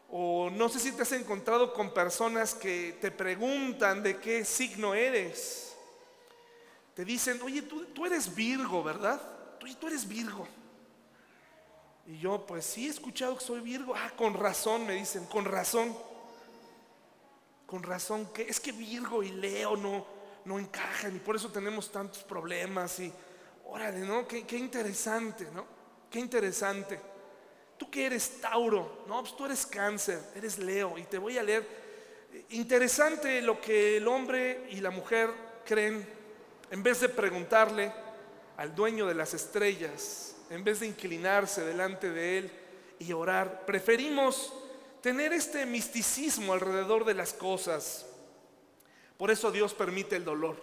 O 0.10 0.52
no 0.52 0.70
sé 0.70 0.80
si 0.80 0.92
te 0.92 1.02
has 1.02 1.12
encontrado 1.14 1.74
con 1.74 1.94
personas 1.94 2.54
que 2.54 2.96
te 3.02 3.10
preguntan 3.10 4.04
de 4.04 4.20
qué 4.20 4.46
signo 4.46 4.94
eres. 4.94 5.76
Te 6.94 7.04
dicen, 7.04 7.42
oye, 7.42 7.64
tú, 7.64 8.06
eres 8.06 8.34
Virgo, 8.34 8.84
¿verdad? 8.84 9.20
Tú, 9.60 9.68
tú 9.76 9.88
eres 9.88 10.08
Virgo. 10.08 10.48
Y 12.06 12.20
yo, 12.20 12.46
pues 12.46 12.66
sí, 12.66 12.86
he 12.86 12.90
escuchado 12.90 13.36
que 13.36 13.44
soy 13.44 13.62
Virgo. 13.62 13.96
Ah, 13.96 14.12
con 14.16 14.36
razón, 14.36 14.86
me 14.86 14.94
dicen, 14.94 15.26
con 15.26 15.44
razón. 15.44 15.98
Con 17.66 17.82
razón, 17.82 18.32
que 18.32 18.44
es 18.44 18.60
que 18.60 18.72
Virgo 18.72 19.24
y 19.24 19.32
Leo 19.32 19.76
no, 19.76 20.06
no 20.46 20.58
encajan 20.60 21.16
y 21.16 21.20
por 21.20 21.36
eso 21.36 21.52
tenemos 21.52 21.92
tantos 21.92 22.24
problemas. 22.24 23.00
Y 23.00 23.12
órale, 23.66 24.00
¿no? 24.00 24.28
Qué, 24.28 24.46
qué 24.46 24.58
interesante, 24.58 25.48
¿no? 25.54 25.66
Qué 26.10 26.20
interesante. 26.20 27.00
Tú 27.78 27.90
que 27.92 28.06
eres 28.06 28.40
Tauro, 28.40 29.04
no, 29.08 29.22
pues 29.22 29.36
tú 29.36 29.46
eres 29.46 29.66
Cáncer, 29.66 30.20
eres 30.36 30.58
Leo 30.58 30.98
y 30.98 31.04
te 31.04 31.18
voy 31.18 31.38
a 31.38 31.44
leer. 31.44 31.68
Interesante 32.50 33.42
lo 33.42 33.60
que 33.60 33.98
el 33.98 34.08
hombre 34.08 34.68
y 34.72 34.80
la 34.80 34.92
mujer 34.92 35.30
creen 35.66 36.08
en 36.72 36.84
vez 36.84 37.02
de 37.02 37.10
preguntarle 37.10 37.92
al 38.58 38.74
dueño 38.74 39.06
de 39.06 39.16
las 39.16 39.34
estrellas 39.34 40.36
en 40.50 40.64
vez 40.64 40.80
de 40.80 40.88
inclinarse 40.88 41.64
delante 41.64 42.12
de 42.12 42.38
Él 42.40 42.52
y 43.00 43.12
orar. 43.14 43.66
Preferimos 43.66 44.54
tener 45.02 45.34
este 45.34 45.66
misticismo 45.66 46.54
alrededor 46.54 47.06
de 47.06 47.14
las 47.14 47.34
cosas. 47.34 48.06
Por 49.18 49.32
eso 49.32 49.52
Dios 49.52 49.74
permite 49.74 50.16
el 50.16 50.26
dolor, 50.26 50.58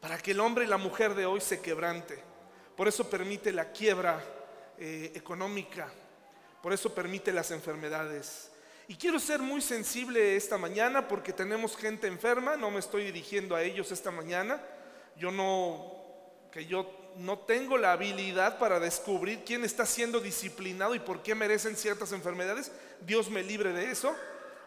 para 0.00 0.18
que 0.18 0.30
el 0.30 0.40
hombre 0.40 0.64
y 0.64 0.68
la 0.68 0.78
mujer 0.78 1.14
de 1.14 1.26
hoy 1.26 1.40
se 1.40 1.60
quebrante. 1.60 2.22
Por 2.76 2.88
eso 2.88 3.08
permite 3.08 3.52
la 3.52 3.70
quiebra 3.70 4.22
eh, 4.78 5.12
económica. 5.14 5.88
Por 6.62 6.72
eso 6.72 6.94
permite 6.94 7.32
las 7.32 7.50
enfermedades. 7.50 8.50
Y 8.88 8.96
quiero 8.96 9.18
ser 9.18 9.40
muy 9.40 9.60
sensible 9.60 10.36
esta 10.36 10.58
mañana 10.58 11.06
porque 11.06 11.32
tenemos 11.32 11.76
gente 11.76 12.06
enferma, 12.06 12.56
no 12.56 12.70
me 12.70 12.80
estoy 12.80 13.04
dirigiendo 13.04 13.54
a 13.54 13.62
ellos 13.62 13.92
esta 13.92 14.10
mañana. 14.10 14.62
Yo 15.16 15.30
no, 15.30 15.94
que 16.50 16.66
yo 16.66 16.90
no 17.16 17.38
tengo 17.40 17.78
la 17.78 17.92
habilidad 17.92 18.58
para 18.58 18.80
descubrir 18.80 19.44
quién 19.44 19.64
está 19.64 19.86
siendo 19.86 20.20
disciplinado 20.20 20.94
y 20.94 20.98
por 20.98 21.22
qué 21.22 21.34
merecen 21.34 21.76
ciertas 21.76 22.12
enfermedades. 22.12 22.72
Dios 23.00 23.30
me 23.30 23.42
libre 23.42 23.72
de 23.72 23.90
eso. 23.90 24.14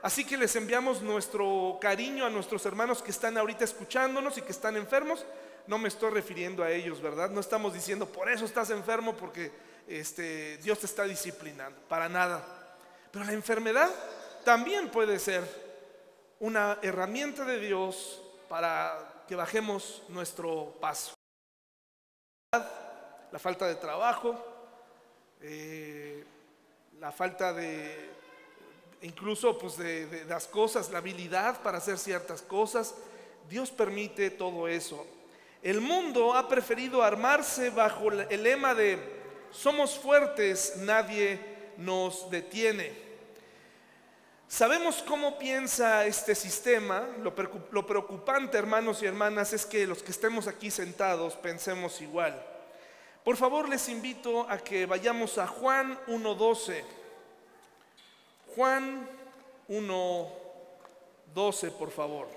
Así 0.05 0.23
que 0.23 0.37
les 0.37 0.55
enviamos 0.55 1.01
nuestro 1.01 1.79
cariño 1.81 2.27
a 2.27 2.29
nuestros 2.29 2.63
hermanos 2.67 3.01
que 3.01 3.09
están 3.09 3.39
ahorita 3.39 3.63
escuchándonos 3.63 4.37
y 4.37 4.43
que 4.43 4.51
están 4.51 4.77
enfermos. 4.77 5.25
No 5.65 5.79
me 5.79 5.87
estoy 5.87 6.11
refiriendo 6.11 6.63
a 6.63 6.69
ellos, 6.69 7.01
¿verdad? 7.01 7.31
No 7.31 7.39
estamos 7.39 7.73
diciendo 7.73 8.05
por 8.05 8.29
eso 8.29 8.45
estás 8.45 8.69
enfermo 8.69 9.17
porque 9.17 9.51
este, 9.87 10.57
Dios 10.57 10.77
te 10.77 10.85
está 10.85 11.05
disciplinando, 11.05 11.81
para 11.89 12.07
nada. 12.07 12.45
Pero 13.11 13.25
la 13.25 13.33
enfermedad 13.33 13.89
también 14.43 14.91
puede 14.91 15.17
ser 15.17 15.43
una 16.39 16.77
herramienta 16.83 17.43
de 17.43 17.59
Dios 17.59 18.21
para 18.47 19.23
que 19.27 19.35
bajemos 19.35 20.03
nuestro 20.09 20.77
paso 20.79 21.15
la 22.51 23.39
falta 23.39 23.65
de 23.65 23.75
trabajo, 23.77 24.37
eh, 25.41 26.23
la 26.99 27.11
falta 27.11 27.53
de, 27.53 28.24
incluso 29.01 29.57
pues 29.57 29.77
de, 29.77 30.25
las 30.27 30.47
cosas, 30.47 30.89
la 30.89 30.99
habilidad 30.99 31.61
para 31.61 31.77
hacer 31.77 31.97
ciertas 31.97 32.41
cosas. 32.41 32.95
Dios 33.49 33.71
permite 33.71 34.29
todo 34.31 34.67
eso. 34.67 35.05
El 35.61 35.81
mundo 35.81 36.33
ha 36.33 36.47
preferido 36.47 37.01
armarse 37.03 37.69
bajo 37.69 38.11
el 38.11 38.43
lema 38.43 38.73
de 38.73 38.99
somos 39.51 39.97
fuertes, 39.97 40.73
nadie 40.77 41.39
nos 41.77 42.29
detiene. 42.29 43.05
Sabemos 44.47 45.03
cómo 45.07 45.39
piensa 45.39 46.05
este 46.05 46.35
sistema. 46.35 47.07
Lo 47.21 47.85
preocupante, 47.85 48.57
hermanos 48.57 49.01
y 49.01 49.05
hermanas, 49.05 49.53
es 49.53 49.65
que 49.65 49.87
los 49.87 50.03
que 50.03 50.11
estemos 50.11 50.47
aquí 50.47 50.69
sentados 50.69 51.35
pensemos 51.35 51.99
igual. 52.01 52.39
Por 53.23 53.37
favor, 53.37 53.67
les 53.67 53.89
invito 53.89 54.47
a 54.47 54.59
que 54.59 54.85
vayamos 54.85 55.39
a 55.39 55.47
Juan 55.47 55.97
1.12. 56.07 56.83
Juan 58.55 59.07
1.12, 59.67 61.71
por 61.71 61.91
favor. 61.91 62.29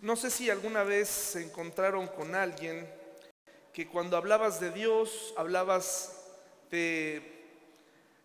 No 0.00 0.16
sé 0.16 0.30
si 0.30 0.48
alguna 0.48 0.84
vez 0.84 1.08
se 1.08 1.42
encontraron 1.42 2.08
con 2.08 2.34
alguien 2.34 2.90
que 3.74 3.86
cuando 3.86 4.16
hablabas 4.16 4.58
de 4.58 4.70
Dios, 4.70 5.34
hablabas 5.36 6.16
de... 6.70 7.20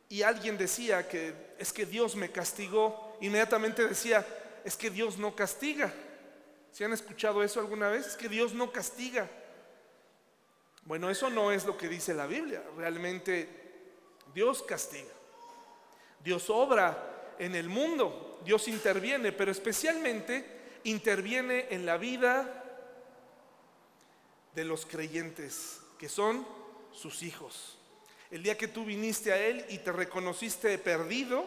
y 0.08 0.22
alguien 0.22 0.58
decía 0.58 1.10
que 1.10 1.34
es 1.58 1.74
que 1.74 1.86
Dios 1.86 2.16
me 2.16 2.32
castigó, 2.32 3.18
inmediatamente 3.20 3.86
decía, 3.86 4.26
es 4.64 4.78
que 4.78 4.90
Dios 4.90 5.18
no 5.18 5.36
castiga. 5.36 5.94
¿Se 6.72 6.86
han 6.86 6.94
escuchado 6.94 7.44
eso 7.44 7.60
alguna 7.60 7.90
vez? 7.90 8.08
Es 8.08 8.16
que 8.16 8.30
Dios 8.30 8.54
no 8.54 8.72
castiga. 8.72 9.30
Bueno, 10.90 11.12
eso 11.12 11.30
no 11.30 11.52
es 11.52 11.66
lo 11.66 11.78
que 11.78 11.88
dice 11.88 12.16
la 12.16 12.26
Biblia. 12.26 12.64
Realmente 12.76 13.48
Dios 14.34 14.64
castiga. 14.64 15.14
Dios 16.24 16.50
obra 16.50 17.36
en 17.38 17.54
el 17.54 17.70
mundo. 17.70 18.40
Dios 18.44 18.68
interviene, 18.68 19.32
pero 19.32 19.52
especialmente 19.52 20.80
interviene 20.86 21.68
en 21.70 21.86
la 21.86 21.98
vida 21.98 22.64
de 24.56 24.66
los 24.66 24.88
creyentes, 24.88 25.80
que 26.00 26.10
son 26.10 26.44
sus 26.92 27.22
hijos. 27.22 27.78
El 28.32 28.42
día 28.42 28.58
que 28.58 28.68
tú 28.68 28.84
viniste 28.84 29.32
a 29.32 29.38
Él 29.38 29.64
y 29.70 29.78
te 29.78 29.92
reconociste 29.92 30.76
perdido, 30.80 31.46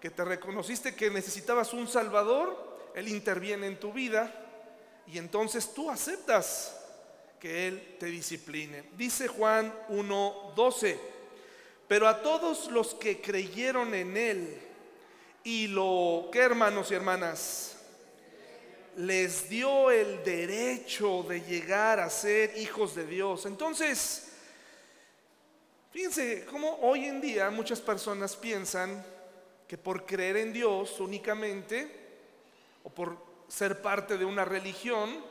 que 0.00 0.08
te 0.08 0.24
reconociste 0.24 0.94
que 0.94 1.10
necesitabas 1.10 1.74
un 1.74 1.86
Salvador, 1.86 2.80
Él 2.94 3.08
interviene 3.08 3.66
en 3.66 3.78
tu 3.78 3.92
vida 3.92 4.32
y 5.06 5.18
entonces 5.18 5.74
tú 5.74 5.90
aceptas 5.90 6.79
que 7.40 7.66
Él 7.68 7.96
te 7.98 8.06
discipline. 8.06 8.84
Dice 8.96 9.26
Juan 9.26 9.72
1.12, 9.88 10.96
pero 11.88 12.06
a 12.06 12.22
todos 12.22 12.70
los 12.70 12.94
que 12.94 13.20
creyeron 13.20 13.94
en 13.94 14.16
Él 14.16 14.58
y 15.42 15.66
lo 15.66 16.28
que 16.30 16.40
hermanos 16.40 16.90
y 16.90 16.94
hermanas, 16.94 17.76
les 18.96 19.48
dio 19.48 19.90
el 19.90 20.22
derecho 20.22 21.22
de 21.22 21.40
llegar 21.40 22.00
a 22.00 22.10
ser 22.10 22.56
hijos 22.58 22.94
de 22.94 23.06
Dios. 23.06 23.46
Entonces, 23.46 24.32
fíjense 25.90 26.44
cómo 26.44 26.78
hoy 26.82 27.06
en 27.06 27.20
día 27.20 27.50
muchas 27.50 27.80
personas 27.80 28.36
piensan 28.36 29.04
que 29.66 29.78
por 29.78 30.04
creer 30.04 30.36
en 30.36 30.52
Dios 30.52 31.00
únicamente, 31.00 31.88
o 32.82 32.90
por 32.90 33.16
ser 33.48 33.80
parte 33.80 34.18
de 34.18 34.24
una 34.24 34.44
religión, 34.44 35.24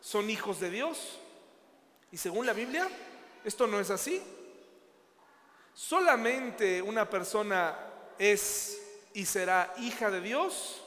son 0.00 0.28
hijos 0.30 0.60
de 0.60 0.70
Dios. 0.70 1.18
Y 2.10 2.16
según 2.16 2.46
la 2.46 2.52
Biblia, 2.52 2.88
esto 3.44 3.66
no 3.66 3.78
es 3.80 3.90
así. 3.90 4.22
Solamente 5.74 6.82
una 6.82 7.08
persona 7.08 7.76
es 8.18 8.80
y 9.14 9.24
será 9.24 9.74
hija 9.78 10.10
de 10.10 10.20
Dios 10.20 10.82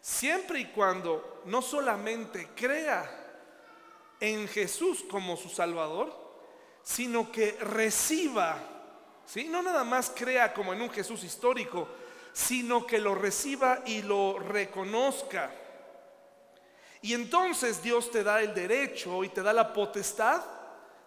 siempre 0.00 0.60
y 0.60 0.66
cuando 0.66 1.42
no 1.46 1.62
solamente 1.62 2.50
crea 2.54 3.10
en 4.20 4.46
Jesús 4.48 5.02
como 5.10 5.36
su 5.36 5.48
Salvador, 5.48 6.14
sino 6.82 7.32
que 7.32 7.52
reciba, 7.52 8.58
¿sí? 9.24 9.44
no 9.44 9.62
nada 9.62 9.82
más 9.82 10.12
crea 10.14 10.52
como 10.52 10.74
en 10.74 10.82
un 10.82 10.90
Jesús 10.90 11.24
histórico, 11.24 11.88
sino 12.34 12.86
que 12.86 12.98
lo 12.98 13.14
reciba 13.14 13.82
y 13.86 14.02
lo 14.02 14.38
reconozca. 14.38 15.50
Y 17.04 17.12
entonces 17.12 17.82
Dios 17.82 18.10
te 18.10 18.24
da 18.24 18.40
el 18.40 18.54
derecho 18.54 19.22
y 19.24 19.28
te 19.28 19.42
da 19.42 19.52
la 19.52 19.74
potestad 19.74 20.42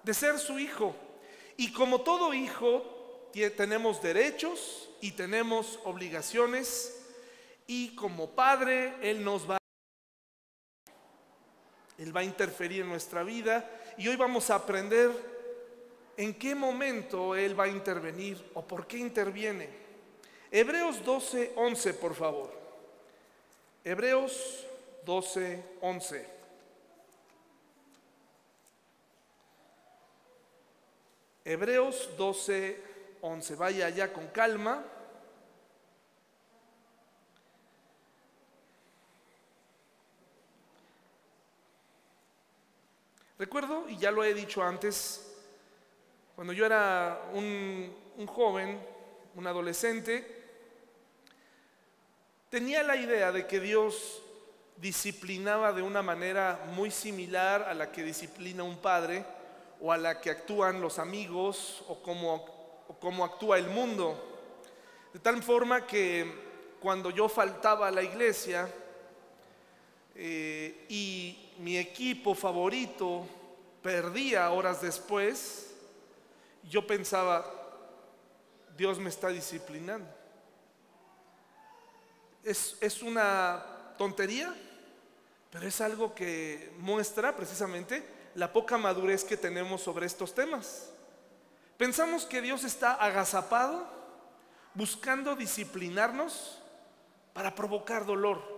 de 0.04 0.14
ser 0.14 0.38
su 0.38 0.60
hijo. 0.60 0.96
Y 1.58 1.74
como 1.74 2.02
todo 2.02 2.36
hijo, 2.36 3.32
tenemos 3.56 4.00
derechos 4.00 4.90
y 5.02 5.14
tenemos 5.14 5.80
obligaciones. 5.86 7.04
Y 7.66 7.96
como 7.96 8.30
padre, 8.30 8.94
Él 9.02 9.24
nos 9.24 9.50
va 9.50 9.58
Él 11.98 12.16
va 12.16 12.20
a 12.20 12.26
interferir 12.26 12.82
en 12.82 12.90
nuestra 12.90 13.24
vida. 13.24 13.68
Y 13.98 14.08
hoy 14.08 14.18
vamos 14.18 14.52
a 14.52 14.56
aprender 14.56 15.10
en 16.16 16.36
qué 16.36 16.54
momento 16.54 17.34
Él 17.36 17.60
va 17.60 17.64
a 17.64 17.70
intervenir 17.70 18.52
o 18.54 18.62
por 18.62 18.86
qué 18.86 19.00
interviene. 19.00 19.68
Hebreos 20.52 21.04
12, 21.04 21.54
11, 21.56 21.94
por 21.96 22.14
favor. 22.14 22.54
Hebreos 23.84 24.68
12, 25.06 25.64
11. 25.82 26.38
Hebreos 31.46 32.10
12, 32.18 32.84
11. 33.22 33.56
Vaya 33.56 33.86
allá 33.86 34.12
con 34.12 34.28
calma. 34.28 34.84
Recuerdo, 43.40 43.88
y 43.88 43.98
ya 43.98 44.12
lo 44.12 44.24
he 44.24 44.34
dicho 44.34 44.64
antes, 44.64 45.24
cuando 46.36 46.54
yo 46.54 46.66
era 46.66 47.30
un, 47.34 47.96
un 48.18 48.28
joven, 48.28 48.80
un 49.36 49.48
adolescente, 49.48 50.26
tenía 52.50 52.82
la 52.84 52.96
idea 52.96 53.32
de 53.32 53.46
que 53.46 53.60
Dios 53.60 54.24
disciplinaba 54.78 55.74
de 55.74 55.82
una 55.82 56.02
manera 56.02 56.60
muy 56.74 56.92
similar 56.92 57.64
a 57.64 57.74
la 57.74 57.92
que 57.92 58.04
disciplina 58.04 58.64
un 58.64 58.78
padre 58.78 59.26
o 59.82 59.92
a 59.92 59.98
la 59.98 60.22
que 60.22 60.30
actúan 60.30 60.82
los 60.82 61.00
amigos 61.00 61.84
o 61.88 62.02
como, 62.02 63.24
actúa 63.24 63.58
el 63.58 63.68
mundo. 63.70 64.24
De 65.14 65.20
tal 65.20 65.42
forma 65.42 65.86
que 65.86 66.78
cuando 66.80 67.10
yo 67.10 67.28
faltaba 67.28 67.88
a 67.88 67.92
la 67.92 68.04
iglesia 68.04 68.72
eh, 70.16 70.86
y 70.90 71.54
mi 71.60 71.78
equipo 71.78 72.36
favorito 72.36 73.26
perdía 73.82 74.50
horas 74.52 74.82
después, 74.82 75.74
yo 76.64 76.86
pensaba, 76.86 77.46
Dios 78.78 79.00
me 79.00 79.10
está 79.10 79.30
disciplinando. 79.30 80.08
Es, 82.44 82.78
es 82.80 83.02
una 83.02 83.77
tontería, 83.98 84.54
pero 85.52 85.68
es 85.68 85.82
algo 85.82 86.14
que 86.14 86.72
muestra 86.80 87.36
precisamente 87.36 88.08
la 88.36 88.54
poca 88.54 88.78
madurez 88.78 89.24
que 89.24 89.38
tenemos 89.38 89.82
sobre 89.82 90.06
estos 90.06 90.34
temas. 90.34 90.90
Pensamos 91.78 92.26
que 92.26 92.42
Dios 92.42 92.64
está 92.64 92.94
agazapado 92.94 93.88
buscando 94.74 95.36
disciplinarnos 95.36 96.60
para 97.34 97.56
provocar 97.56 98.06
dolor 98.06 98.58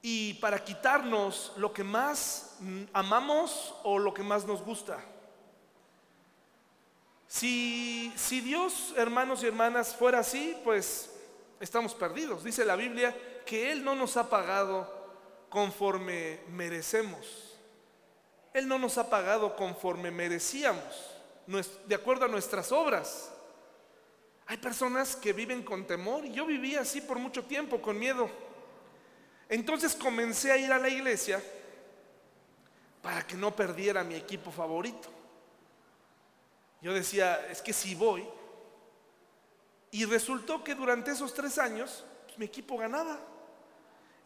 y 0.00 0.34
para 0.34 0.62
quitarnos 0.62 1.52
lo 1.56 1.72
que 1.72 1.82
más 1.82 2.56
amamos 2.92 3.74
o 3.82 3.98
lo 3.98 4.14
que 4.14 4.22
más 4.22 4.44
nos 4.44 4.62
gusta. 4.62 5.00
Si, 7.26 8.12
si 8.16 8.40
Dios, 8.40 8.94
hermanos 8.96 9.42
y 9.42 9.46
hermanas, 9.46 9.96
fuera 9.96 10.20
así, 10.20 10.56
pues 10.62 11.10
estamos 11.60 11.94
perdidos. 11.94 12.44
Dice 12.44 12.64
la 12.64 12.76
Biblia 12.76 13.16
que 13.44 13.72
Él 13.72 13.84
no 13.84 13.94
nos 13.94 14.16
ha 14.16 14.28
pagado 14.28 14.90
conforme 15.48 16.40
merecemos. 16.48 17.56
Él 18.52 18.66
no 18.68 18.78
nos 18.78 18.96
ha 18.98 19.10
pagado 19.10 19.54
conforme 19.54 20.10
merecíamos, 20.10 20.82
de 21.86 21.94
acuerdo 21.94 22.24
a 22.24 22.28
nuestras 22.28 22.72
obras. 22.72 23.30
Hay 24.46 24.56
personas 24.56 25.14
que 25.16 25.32
viven 25.32 25.62
con 25.62 25.86
temor 25.86 26.24
yo 26.24 26.46
viví 26.46 26.76
así 26.76 27.00
por 27.00 27.18
mucho 27.18 27.44
tiempo, 27.44 27.82
con 27.82 27.98
miedo. 27.98 28.30
Entonces 29.48 29.94
comencé 29.94 30.52
a 30.52 30.56
ir 30.56 30.72
a 30.72 30.78
la 30.78 30.88
iglesia 30.88 31.42
para 33.02 33.26
que 33.26 33.36
no 33.36 33.54
perdiera 33.54 34.02
mi 34.02 34.14
equipo 34.14 34.50
favorito. 34.50 35.08
Yo 36.80 36.94
decía, 36.94 37.46
es 37.50 37.60
que 37.62 37.72
si 37.72 37.94
voy. 37.94 38.26
Y 39.96 40.04
resultó 40.04 40.62
que 40.62 40.74
durante 40.74 41.12
esos 41.12 41.32
tres 41.32 41.56
años 41.56 42.04
pues, 42.26 42.36
mi 42.36 42.44
equipo 42.44 42.76
ganaba. 42.76 43.18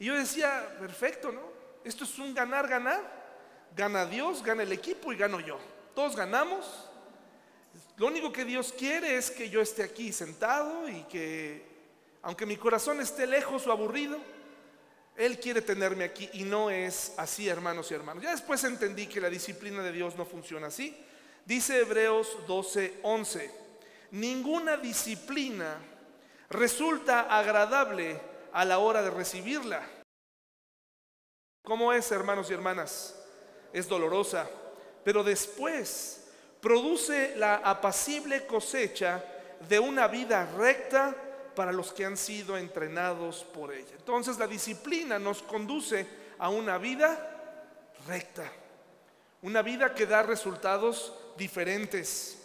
Y 0.01 0.07
yo 0.07 0.17
decía, 0.17 0.77
perfecto, 0.81 1.31
¿no? 1.31 1.43
Esto 1.85 2.03
es 2.03 2.19
un 2.19 2.35
ganar, 2.35 2.67
ganar. 2.67 3.69
Gana 3.77 4.05
Dios, 4.05 4.43
gana 4.43 4.65
el 4.65 4.73
equipo 4.73 5.13
y 5.13 5.17
gano 5.17 5.39
yo. 5.39 5.61
Todos 5.95 6.17
ganamos. 6.17 6.91
Lo 7.99 8.09
único 8.09 8.33
que 8.33 8.45
Dios 8.45 8.75
quiere 8.77 9.15
es 9.15 9.31
que 9.31 9.49
yo 9.49 9.61
esté 9.61 9.85
aquí 9.85 10.13
sentado 10.13 10.89
y 10.89 11.05
que, 11.05 11.65
aunque 12.23 12.47
mi 12.47 12.57
corazón 12.57 13.01
esté 13.01 13.29
lejos 13.29 13.65
o 13.69 13.71
aburrido, 13.71 14.19
Él 15.15 15.39
quiere 15.39 15.63
tenerme 15.63 16.03
aquí 16.03 16.29
y 16.33 16.43
no 16.43 16.69
es 16.69 17.13
así, 17.17 17.49
hermanos 17.49 17.93
y 17.93 17.95
hermanos. 17.95 18.25
Ya 18.25 18.33
después 18.33 18.65
entendí 18.65 19.07
que 19.07 19.21
la 19.21 19.31
disciplina 19.31 19.85
de 19.85 19.93
Dios 19.93 20.17
no 20.17 20.27
funciona 20.27 20.67
así. 20.67 21.01
Dice 21.47 21.79
Hebreos 21.79 22.39
12:11, 22.49 23.70
ninguna 24.13 24.77
disciplina 24.77 25.79
resulta 26.49 27.23
agradable 27.23 28.21
a 28.53 28.65
la 28.65 28.79
hora 28.79 29.03
de 29.03 29.11
recibirla. 29.11 29.83
¿Cómo 31.63 31.93
es, 31.93 32.11
hermanos 32.11 32.51
y 32.51 32.55
hermanas? 32.55 33.17
es 33.73 33.89
dolorosa, 33.89 34.49
pero 35.05 35.23
después 35.23 36.25
produce 36.61 37.37
la 37.37 37.57
apacible 37.57 38.47
cosecha 38.47 39.25
de 39.69 39.79
una 39.79 40.09
vida 40.09 40.47
recta 40.57 41.15
para 41.55 41.73
los 41.73 41.93
que 41.93 42.05
han 42.05 42.17
sido 42.17 42.57
entrenados 42.57 43.45
por 43.45 43.73
ella. 43.73 43.93
Entonces 43.97 44.39
la 44.39 44.47
disciplina 44.47 45.19
nos 45.19 45.43
conduce 45.43 46.07
a 46.39 46.49
una 46.49 46.79
vida 46.79 47.67
recta, 48.07 48.51
una 49.43 49.63
vida 49.63 49.95
que 49.95 50.07
da 50.07 50.23
resultados 50.23 51.13
diferentes. 51.37 52.39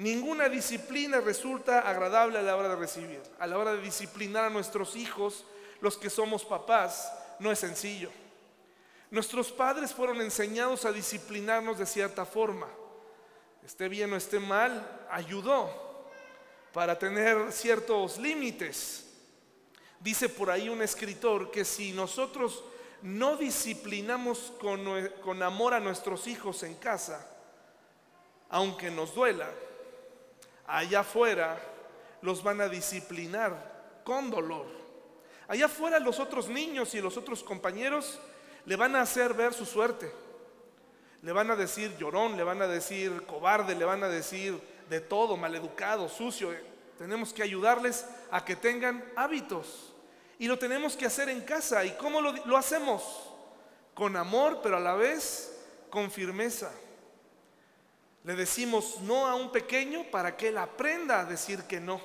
Ninguna 0.00 0.48
disciplina 0.48 1.20
resulta 1.20 1.80
agradable 1.80 2.38
a 2.38 2.42
la 2.42 2.56
hora 2.56 2.70
de 2.70 2.76
recibir. 2.76 3.20
A 3.38 3.46
la 3.46 3.58
hora 3.58 3.74
de 3.74 3.82
disciplinar 3.82 4.46
a 4.46 4.48
nuestros 4.48 4.96
hijos, 4.96 5.44
los 5.82 5.98
que 5.98 6.08
somos 6.08 6.42
papás, 6.42 7.12
no 7.38 7.52
es 7.52 7.58
sencillo. 7.58 8.10
Nuestros 9.10 9.52
padres 9.52 9.92
fueron 9.92 10.22
enseñados 10.22 10.86
a 10.86 10.92
disciplinarnos 10.92 11.76
de 11.78 11.84
cierta 11.84 12.24
forma. 12.24 12.66
Esté 13.62 13.90
bien 13.90 14.10
o 14.14 14.16
esté 14.16 14.40
mal, 14.40 15.06
ayudó 15.10 15.68
para 16.72 16.98
tener 16.98 17.52
ciertos 17.52 18.16
límites. 18.16 19.06
Dice 19.98 20.30
por 20.30 20.50
ahí 20.50 20.70
un 20.70 20.80
escritor 20.80 21.50
que 21.50 21.66
si 21.66 21.92
nosotros 21.92 22.64
no 23.02 23.36
disciplinamos 23.36 24.54
con, 24.58 24.82
con, 25.22 25.42
amor 25.42 25.74
a 25.74 25.80
nuestros 25.80 26.26
hijos 26.26 26.62
en 26.62 26.76
casa, 26.76 27.26
aunque 28.48 28.90
nos 28.90 29.14
duela, 29.14 29.50
allá 30.70 31.00
afuera 31.00 31.58
los 32.22 32.42
van 32.42 32.60
a 32.60 32.68
disciplinar 32.68 34.00
con 34.04 34.30
dolor. 34.30 34.66
Allá 35.48 35.66
afuera 35.66 35.98
los 35.98 36.20
otros 36.20 36.48
niños 36.48 36.94
y 36.94 37.00
los 37.00 37.16
otros 37.16 37.42
compañeros 37.42 38.20
le 38.64 38.76
van 38.76 38.94
a 38.94 39.02
hacer 39.02 39.34
ver 39.34 39.52
su 39.52 39.66
suerte. 39.66 40.12
Le 41.22 41.32
van 41.32 41.50
a 41.50 41.56
decir 41.56 41.96
llorón, 41.98 42.36
le 42.36 42.44
van 42.44 42.62
a 42.62 42.66
decir 42.66 43.24
cobarde, 43.26 43.74
le 43.74 43.84
van 43.84 44.04
a 44.04 44.08
decir 44.08 44.60
de 44.88 45.00
todo, 45.00 45.36
maleducado, 45.36 46.08
sucio. 46.08 46.54
Tenemos 46.98 47.32
que 47.32 47.42
ayudarles 47.42 48.06
a 48.30 48.44
que 48.44 48.56
tengan 48.56 49.04
hábitos. 49.16 49.92
Y 50.38 50.46
lo 50.46 50.58
tenemos 50.58 50.96
que 50.96 51.06
hacer 51.06 51.28
en 51.28 51.42
casa. 51.42 51.84
¿Y 51.84 51.90
cómo 51.92 52.20
lo, 52.20 52.32
lo 52.46 52.56
hacemos? 52.56 53.02
Con 53.94 54.16
amor, 54.16 54.60
pero 54.62 54.76
a 54.76 54.80
la 54.80 54.94
vez 54.94 55.58
con 55.90 56.10
firmeza. 56.10 56.70
Le 58.24 58.34
decimos 58.34 59.00
no 59.00 59.26
a 59.26 59.34
un 59.34 59.50
pequeño 59.50 60.04
para 60.10 60.36
que 60.36 60.48
él 60.48 60.58
aprenda 60.58 61.20
a 61.20 61.24
decir 61.24 61.62
que 61.64 61.80
no. 61.80 62.00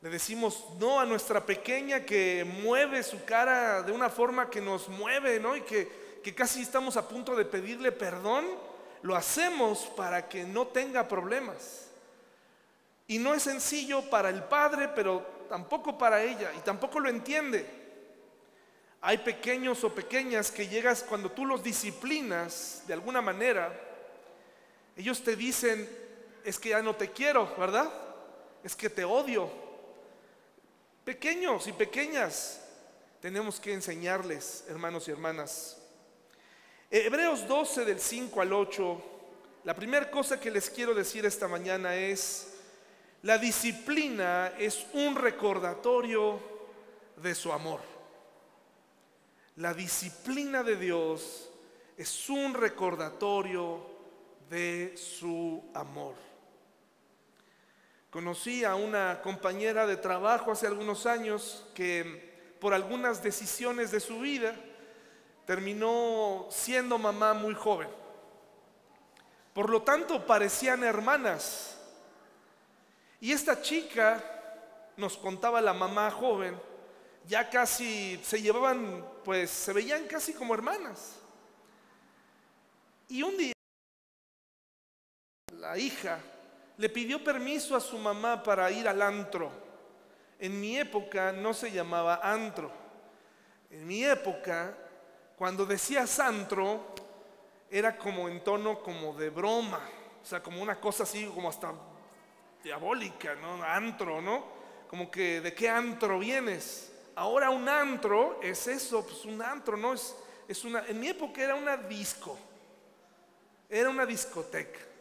Le 0.00 0.10
decimos 0.10 0.64
no 0.78 1.00
a 1.00 1.04
nuestra 1.04 1.44
pequeña 1.44 2.04
que 2.04 2.44
mueve 2.44 3.02
su 3.02 3.24
cara 3.24 3.82
de 3.82 3.92
una 3.92 4.08
forma 4.08 4.50
que 4.50 4.60
nos 4.60 4.88
mueve, 4.88 5.38
¿no? 5.40 5.56
Y 5.56 5.62
que, 5.62 6.20
que 6.22 6.34
casi 6.34 6.62
estamos 6.62 6.96
a 6.96 7.08
punto 7.08 7.36
de 7.36 7.44
pedirle 7.44 7.92
perdón, 7.92 8.46
lo 9.02 9.16
hacemos 9.16 9.90
para 9.96 10.28
que 10.28 10.44
no 10.44 10.68
tenga 10.68 11.06
problemas. 11.08 11.88
Y 13.06 13.18
no 13.18 13.34
es 13.34 13.42
sencillo 13.42 14.08
para 14.08 14.28
el 14.28 14.44
padre, 14.44 14.88
pero 14.88 15.26
tampoco 15.48 15.98
para 15.98 16.22
ella, 16.22 16.50
y 16.56 16.60
tampoco 16.60 16.98
lo 16.98 17.08
entiende. 17.08 17.66
Hay 19.02 19.18
pequeños 19.18 19.82
o 19.84 19.94
pequeñas 19.94 20.50
que 20.50 20.68
llegas 20.68 21.02
cuando 21.02 21.30
tú 21.30 21.44
los 21.44 21.62
disciplinas 21.62 22.84
de 22.86 22.94
alguna 22.94 23.20
manera, 23.20 23.72
ellos 25.02 25.24
te 25.24 25.34
dicen, 25.34 25.88
es 26.44 26.60
que 26.60 26.68
ya 26.68 26.80
no 26.80 26.94
te 26.94 27.10
quiero, 27.10 27.52
¿verdad? 27.58 27.92
Es 28.62 28.76
que 28.76 28.88
te 28.88 29.04
odio. 29.04 29.50
Pequeños 31.04 31.66
y 31.66 31.72
pequeñas, 31.72 32.60
tenemos 33.20 33.58
que 33.58 33.72
enseñarles, 33.72 34.64
hermanos 34.68 35.08
y 35.08 35.10
hermanas. 35.10 35.76
Hebreos 36.88 37.48
12 37.48 37.84
del 37.84 37.98
5 37.98 38.40
al 38.40 38.52
8, 38.52 39.02
la 39.64 39.74
primera 39.74 40.08
cosa 40.08 40.38
que 40.38 40.52
les 40.52 40.70
quiero 40.70 40.94
decir 40.94 41.26
esta 41.26 41.48
mañana 41.48 41.96
es, 41.96 42.54
la 43.22 43.38
disciplina 43.38 44.52
es 44.56 44.86
un 44.92 45.16
recordatorio 45.16 46.38
de 47.16 47.34
su 47.34 47.52
amor. 47.52 47.80
La 49.56 49.74
disciplina 49.74 50.62
de 50.62 50.76
Dios 50.76 51.50
es 51.96 52.30
un 52.30 52.54
recordatorio 52.54 53.91
de 54.50 54.94
su 54.96 55.62
amor. 55.74 56.14
Conocí 58.10 58.64
a 58.64 58.74
una 58.74 59.20
compañera 59.22 59.86
de 59.86 59.96
trabajo 59.96 60.52
hace 60.52 60.66
algunos 60.66 61.06
años 61.06 61.66
que 61.74 62.56
por 62.60 62.74
algunas 62.74 63.22
decisiones 63.22 63.90
de 63.90 64.00
su 64.00 64.20
vida 64.20 64.54
terminó 65.46 66.46
siendo 66.50 66.98
mamá 66.98 67.34
muy 67.34 67.54
joven. 67.54 67.88
Por 69.54 69.70
lo 69.70 69.82
tanto, 69.82 70.26
parecían 70.26 70.84
hermanas 70.84 71.78
y 73.22 73.30
esta 73.30 73.62
chica, 73.62 74.20
nos 74.96 75.16
contaba 75.16 75.60
la 75.60 75.72
mamá 75.72 76.10
joven, 76.10 76.60
ya 77.28 77.48
casi 77.48 78.20
se 78.24 78.42
llevaban, 78.42 79.06
pues 79.24 79.48
se 79.48 79.72
veían 79.72 80.08
casi 80.08 80.32
como 80.32 80.54
hermanas. 80.54 81.20
Y 83.08 83.22
un 83.22 83.36
día 83.36 83.52
la 85.58 85.76
hija 85.78 86.18
le 86.76 86.88
pidió 86.88 87.22
permiso 87.22 87.76
a 87.76 87.80
su 87.80 87.98
mamá 87.98 88.42
para 88.42 88.70
ir 88.70 88.88
al 88.88 89.02
antro. 89.02 89.50
En 90.38 90.60
mi 90.60 90.78
época 90.78 91.32
no 91.32 91.54
se 91.54 91.70
llamaba 91.70 92.20
antro. 92.22 92.70
En 93.70 93.86
mi 93.86 94.04
época, 94.04 94.76
cuando 95.36 95.64
decías 95.64 96.18
antro, 96.18 96.94
era 97.70 97.96
como 97.96 98.28
en 98.28 98.42
tono 98.42 98.82
como 98.82 99.14
de 99.14 99.30
broma, 99.30 99.80
o 100.22 100.26
sea, 100.26 100.42
como 100.42 100.60
una 100.60 100.80
cosa 100.80 101.04
así, 101.04 101.24
como 101.26 101.48
hasta 101.48 101.72
diabólica, 102.62 103.34
¿no? 103.36 103.62
Antro, 103.62 104.20
¿no? 104.20 104.44
Como 104.88 105.10
que 105.10 105.40
de 105.40 105.54
qué 105.54 105.68
antro 105.68 106.18
vienes. 106.18 106.92
Ahora 107.14 107.50
un 107.50 107.68
antro 107.68 108.40
es 108.42 108.66
eso, 108.66 109.04
pues 109.04 109.24
un 109.24 109.40
antro, 109.40 109.76
¿no? 109.76 109.94
Es, 109.94 110.14
es 110.48 110.64
una, 110.64 110.84
en 110.86 110.98
mi 110.98 111.08
época 111.08 111.42
era 111.42 111.54
una 111.54 111.76
disco, 111.76 112.38
era 113.68 113.88
una 113.88 114.04
discoteca. 114.04 114.91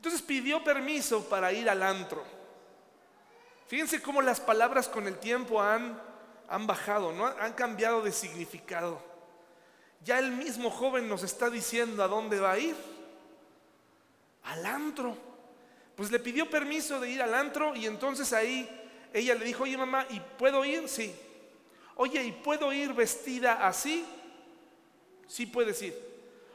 Entonces 0.00 0.22
pidió 0.22 0.64
permiso 0.64 1.28
para 1.28 1.52
ir 1.52 1.68
al 1.68 1.82
antro. 1.82 2.24
Fíjense 3.66 4.00
cómo 4.00 4.22
las 4.22 4.40
palabras 4.40 4.88
con 4.88 5.06
el 5.06 5.18
tiempo 5.18 5.60
han, 5.60 6.00
han 6.48 6.66
bajado, 6.66 7.12
¿no? 7.12 7.26
Han 7.26 7.52
cambiado 7.52 8.00
de 8.00 8.10
significado. 8.10 8.98
Ya 10.02 10.18
el 10.18 10.32
mismo 10.32 10.70
joven 10.70 11.06
nos 11.06 11.22
está 11.22 11.50
diciendo 11.50 12.02
a 12.02 12.08
dónde 12.08 12.40
va 12.40 12.52
a 12.52 12.58
ir. 12.58 12.74
Al 14.44 14.64
antro. 14.64 15.14
Pues 15.96 16.10
le 16.10 16.18
pidió 16.18 16.48
permiso 16.48 16.98
de 16.98 17.10
ir 17.10 17.20
al 17.20 17.34
antro 17.34 17.76
y 17.76 17.84
entonces 17.84 18.32
ahí 18.32 18.66
ella 19.12 19.34
le 19.34 19.44
dijo, 19.44 19.64
oye 19.64 19.76
mamá, 19.76 20.06
¿y 20.08 20.18
puedo 20.38 20.64
ir? 20.64 20.88
Sí. 20.88 21.14
Oye, 21.96 22.24
¿y 22.24 22.32
puedo 22.32 22.72
ir 22.72 22.94
vestida 22.94 23.66
así? 23.68 24.06
Sí 25.26 25.44
puedes 25.44 25.82
ir. 25.82 25.94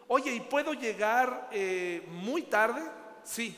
Oye, 0.07 0.33
¿y 0.33 0.39
puedo 0.39 0.73
llegar 0.73 1.47
eh, 1.51 2.03
muy 2.07 2.41
tarde? 2.41 3.04
Sí. 3.25 3.57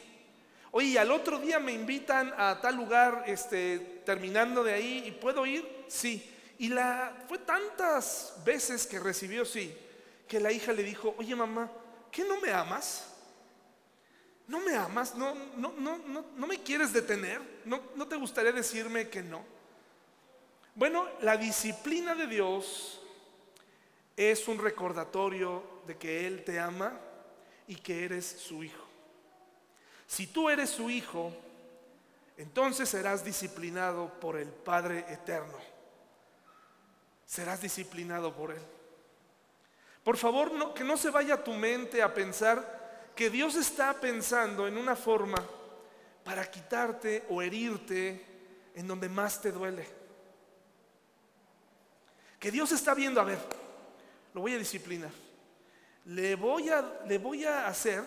Oye, 0.71 0.87
¿y 0.87 0.97
al 0.97 1.11
otro 1.11 1.39
día 1.39 1.59
me 1.59 1.71
invitan 1.73 2.33
a 2.37 2.59
tal 2.61 2.75
lugar, 2.75 3.23
este, 3.27 3.79
terminando 4.05 4.63
de 4.63 4.73
ahí, 4.73 5.03
¿y 5.05 5.11
puedo 5.11 5.45
ir? 5.45 5.85
Sí. 5.87 6.33
Y 6.59 6.69
la, 6.69 7.25
fue 7.27 7.37
tantas 7.39 8.35
veces 8.43 8.87
que 8.87 8.99
recibió 8.99 9.45
sí, 9.45 9.75
que 10.27 10.39
la 10.39 10.51
hija 10.51 10.73
le 10.73 10.83
dijo, 10.83 11.15
oye 11.17 11.35
mamá, 11.35 11.71
¿qué 12.11 12.23
no 12.23 12.39
me 12.41 12.51
amas? 12.51 13.13
¿No 14.47 14.59
me 14.61 14.75
amas? 14.75 15.13
¿No, 15.15 15.35
no, 15.57 15.73
no, 15.77 15.97
no, 15.97 16.47
me 16.47 16.61
quieres 16.63 16.93
detener? 16.93 17.41
¿No, 17.65 17.81
¿No 17.95 18.07
te 18.07 18.15
gustaría 18.15 18.51
decirme 18.51 19.09
que 19.09 19.21
no? 19.21 19.43
Bueno, 20.73 21.07
la 21.21 21.37
disciplina 21.37 22.15
de 22.15 22.27
Dios 22.27 23.01
es 24.15 24.47
un 24.47 24.57
recordatorio 24.57 25.81
de 25.85 25.97
que 25.97 26.25
Él 26.25 26.43
te 26.43 26.59
ama 26.59 26.99
y 27.67 27.75
que 27.75 28.05
eres 28.05 28.25
su 28.25 28.63
hijo. 28.63 28.86
Si 30.07 30.27
tú 30.27 30.49
eres 30.49 30.69
su 30.69 30.89
hijo, 30.89 31.33
entonces 32.37 32.87
serás 32.87 33.25
disciplinado 33.25 34.09
por 34.19 34.37
el 34.37 34.47
Padre 34.47 35.05
Eterno. 35.09 35.57
Serás 37.25 37.61
disciplinado 37.61 38.33
por 38.33 38.51
Él. 38.51 38.61
Por 40.03 40.15
favor, 40.15 40.73
que 40.73 40.85
no 40.85 40.95
se 40.95 41.09
vaya 41.09 41.43
tu 41.43 41.51
mente 41.53 42.01
a 42.01 42.13
pensar 42.13 43.11
que 43.13 43.29
Dios 43.29 43.55
está 43.55 43.93
pensando 43.95 44.65
en 44.65 44.77
una 44.77 44.95
forma 44.95 45.37
para 46.23 46.49
quitarte 46.49 47.25
o 47.29 47.41
herirte 47.41 48.25
en 48.75 48.87
donde 48.87 49.09
más 49.09 49.41
te 49.41 49.51
duele. 49.51 49.85
Que 52.39 52.51
Dios 52.51 52.71
está 52.71 52.93
viendo, 52.93 53.19
a 53.19 53.25
ver, 53.25 53.39
lo 54.33 54.41
voy 54.41 54.53
a 54.53 54.59
disciplinar. 54.59 55.11
Le 56.05 56.35
voy 56.35 56.69
a, 56.69 57.01
le 57.05 57.17
voy 57.17 57.43
a 57.43 57.67
hacer 57.67 58.03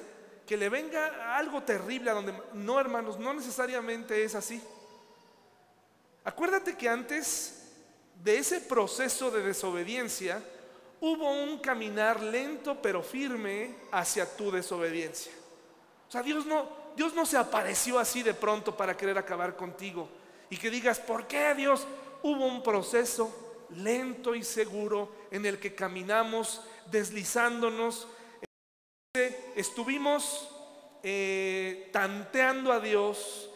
que 0.51 0.57
le 0.57 0.69
venga 0.69 1.37
algo 1.37 1.63
terrible 1.63 2.11
a 2.11 2.15
donde... 2.15 2.35
No, 2.55 2.81
hermanos, 2.81 3.21
no 3.21 3.33
necesariamente 3.33 4.25
es 4.25 4.35
así. 4.35 4.61
Acuérdate 6.25 6.77
que 6.77 6.89
antes 6.89 7.69
de 8.21 8.39
ese 8.39 8.61
proceso 8.61 9.31
de 9.31 9.45
desobediencia, 9.45 10.43
hubo 11.01 11.31
un 11.31 11.61
caminar 11.61 12.21
lento 12.21 12.83
pero 12.83 13.01
firme 13.01 13.77
hacia 13.93 14.27
tu 14.37 14.51
desobediencia. 14.51 15.31
O 16.09 16.11
sea, 16.11 16.21
Dios 16.21 16.45
no, 16.47 16.69
Dios 16.97 17.15
no 17.15 17.27
se 17.27 17.37
apareció 17.37 18.01
así 18.01 18.25
de 18.25 18.35
pronto 18.35 18.77
para 18.77 18.97
querer 18.97 19.19
acabar 19.19 19.55
contigo. 19.55 20.09
Y 20.51 20.57
que 20.57 20.69
digas, 20.69 20.99
¿por 20.99 21.29
qué 21.29 21.55
Dios? 21.55 21.87
Hubo 22.25 22.45
un 22.45 22.65
proceso 22.65 23.67
lento 23.77 24.35
y 24.35 24.43
seguro 24.43 25.13
en 25.31 25.47
el 25.47 25.61
que 25.61 25.77
caminamos 25.77 26.61
deslizándonos. 26.91 28.09
Estuvimos 29.57 30.49
eh, 31.03 31.91
tanteando 31.93 32.73
a 32.73 32.79
Dios, 32.79 33.51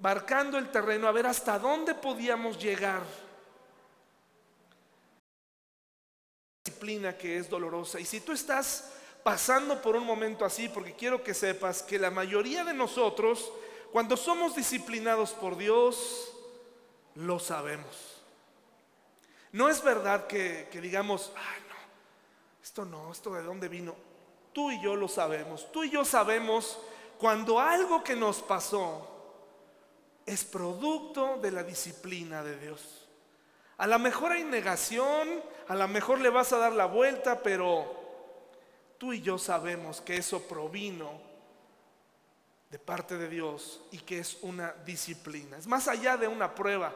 marcando 0.00 0.58
el 0.58 0.72
terreno, 0.72 1.06
a 1.06 1.12
ver 1.12 1.26
hasta 1.26 1.56
dónde 1.58 1.94
podíamos 1.94 2.58
llegar 2.58 3.02
disciplina 6.64 7.16
que 7.16 7.38
es 7.38 7.48
dolorosa. 7.48 8.00
Y 8.00 8.04
si 8.04 8.20
tú 8.20 8.32
estás 8.32 8.92
pasando 9.22 9.80
por 9.80 9.94
un 9.94 10.04
momento 10.04 10.44
así, 10.44 10.68
porque 10.68 10.94
quiero 10.94 11.22
que 11.22 11.32
sepas 11.32 11.82
que 11.82 11.98
la 11.98 12.10
mayoría 12.10 12.64
de 12.64 12.74
nosotros, 12.74 13.52
cuando 13.92 14.16
somos 14.16 14.56
disciplinados 14.56 15.30
por 15.30 15.56
Dios, 15.56 16.32
lo 17.14 17.38
sabemos. 17.38 18.20
No 19.52 19.68
es 19.68 19.80
verdad 19.80 20.26
que, 20.26 20.68
digamos, 20.72 21.32
ay 21.36 21.62
no, 21.68 21.76
esto 22.62 22.84
no, 22.84 23.12
esto 23.12 23.32
de 23.34 23.42
dónde 23.42 23.68
vino. 23.68 24.07
Tú 24.58 24.72
y 24.72 24.80
yo 24.80 24.96
lo 24.96 25.06
sabemos. 25.06 25.70
Tú 25.70 25.84
y 25.84 25.90
yo 25.90 26.04
sabemos 26.04 26.80
cuando 27.16 27.60
algo 27.60 28.02
que 28.02 28.16
nos 28.16 28.42
pasó 28.42 29.08
es 30.26 30.42
producto 30.44 31.38
de 31.40 31.52
la 31.52 31.62
disciplina 31.62 32.42
de 32.42 32.58
Dios. 32.58 33.06
A 33.76 33.86
lo 33.86 34.00
mejor 34.00 34.32
hay 34.32 34.42
negación, 34.42 35.40
a 35.68 35.76
lo 35.76 35.86
mejor 35.86 36.18
le 36.18 36.28
vas 36.28 36.52
a 36.52 36.58
dar 36.58 36.72
la 36.72 36.86
vuelta, 36.86 37.40
pero 37.40 37.86
tú 38.98 39.12
y 39.12 39.20
yo 39.20 39.38
sabemos 39.38 40.00
que 40.00 40.16
eso 40.16 40.42
provino 40.48 41.12
de 42.68 42.80
parte 42.80 43.16
de 43.16 43.28
Dios 43.28 43.80
y 43.92 43.98
que 43.98 44.18
es 44.18 44.38
una 44.42 44.72
disciplina. 44.84 45.56
Es 45.56 45.68
más 45.68 45.86
allá 45.86 46.16
de 46.16 46.26
una 46.26 46.52
prueba. 46.52 46.92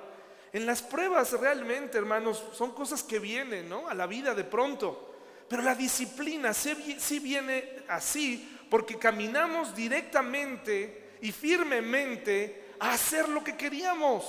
En 0.52 0.66
las 0.66 0.82
pruebas 0.82 1.30
realmente, 1.38 1.96
hermanos, 1.96 2.42
son 2.54 2.72
cosas 2.72 3.04
que 3.04 3.20
vienen 3.20 3.68
¿no? 3.68 3.88
a 3.88 3.94
la 3.94 4.08
vida 4.08 4.34
de 4.34 4.42
pronto. 4.42 5.11
Pero 5.52 5.64
la 5.64 5.74
disciplina 5.74 6.54
sí 6.54 7.18
viene 7.18 7.82
así 7.86 8.56
porque 8.70 8.98
caminamos 8.98 9.76
directamente 9.76 11.18
y 11.20 11.30
firmemente 11.30 12.72
a 12.80 12.92
hacer 12.92 13.28
lo 13.28 13.44
que 13.44 13.54
queríamos. 13.54 14.24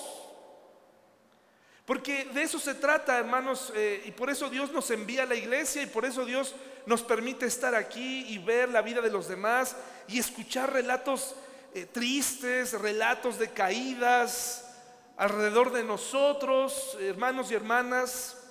Porque 1.85 2.25
de 2.25 2.43
eso 2.43 2.59
se 2.59 2.75
trata, 2.75 3.17
hermanos, 3.17 3.71
eh, 3.73 4.03
y 4.03 4.11
por 4.11 4.29
eso 4.29 4.49
Dios 4.49 4.73
nos 4.73 4.91
envía 4.91 5.23
a 5.23 5.25
la 5.25 5.35
iglesia 5.35 5.81
y 5.81 5.85
por 5.85 6.03
eso 6.03 6.25
Dios 6.25 6.55
nos 6.85 7.01
permite 7.03 7.45
estar 7.45 7.73
aquí 7.73 8.25
y 8.27 8.39
ver 8.39 8.67
la 8.67 8.81
vida 8.81 8.99
de 8.99 9.09
los 9.09 9.29
demás 9.29 9.77
y 10.09 10.19
escuchar 10.19 10.73
relatos 10.73 11.37
eh, 11.73 11.85
tristes, 11.85 12.73
relatos 12.73 13.39
de 13.39 13.49
caídas 13.49 14.75
alrededor 15.15 15.71
de 15.71 15.85
nosotros, 15.85 16.97
hermanos 16.99 17.49
y 17.49 17.55
hermanas. 17.55 18.42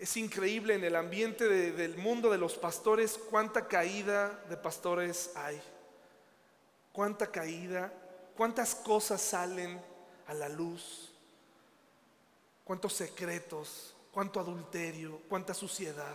Es 0.00 0.16
increíble 0.16 0.74
en 0.74 0.82
el 0.82 0.96
ambiente 0.96 1.48
del 1.48 1.96
mundo 1.96 2.28
de 2.28 2.38
los 2.38 2.54
pastores 2.54 3.16
cuánta 3.30 3.68
caída 3.68 4.42
de 4.48 4.56
pastores 4.56 5.30
hay. 5.36 5.60
Cuánta 6.92 7.28
caída, 7.28 7.92
cuántas 8.36 8.74
cosas 8.74 9.22
salen 9.22 9.80
a 10.26 10.34
la 10.34 10.48
luz 10.48 11.10
cuántos 12.70 12.92
secretos, 12.92 13.96
cuánto 14.12 14.38
adulterio, 14.38 15.22
cuánta 15.28 15.52
suciedad, 15.52 16.14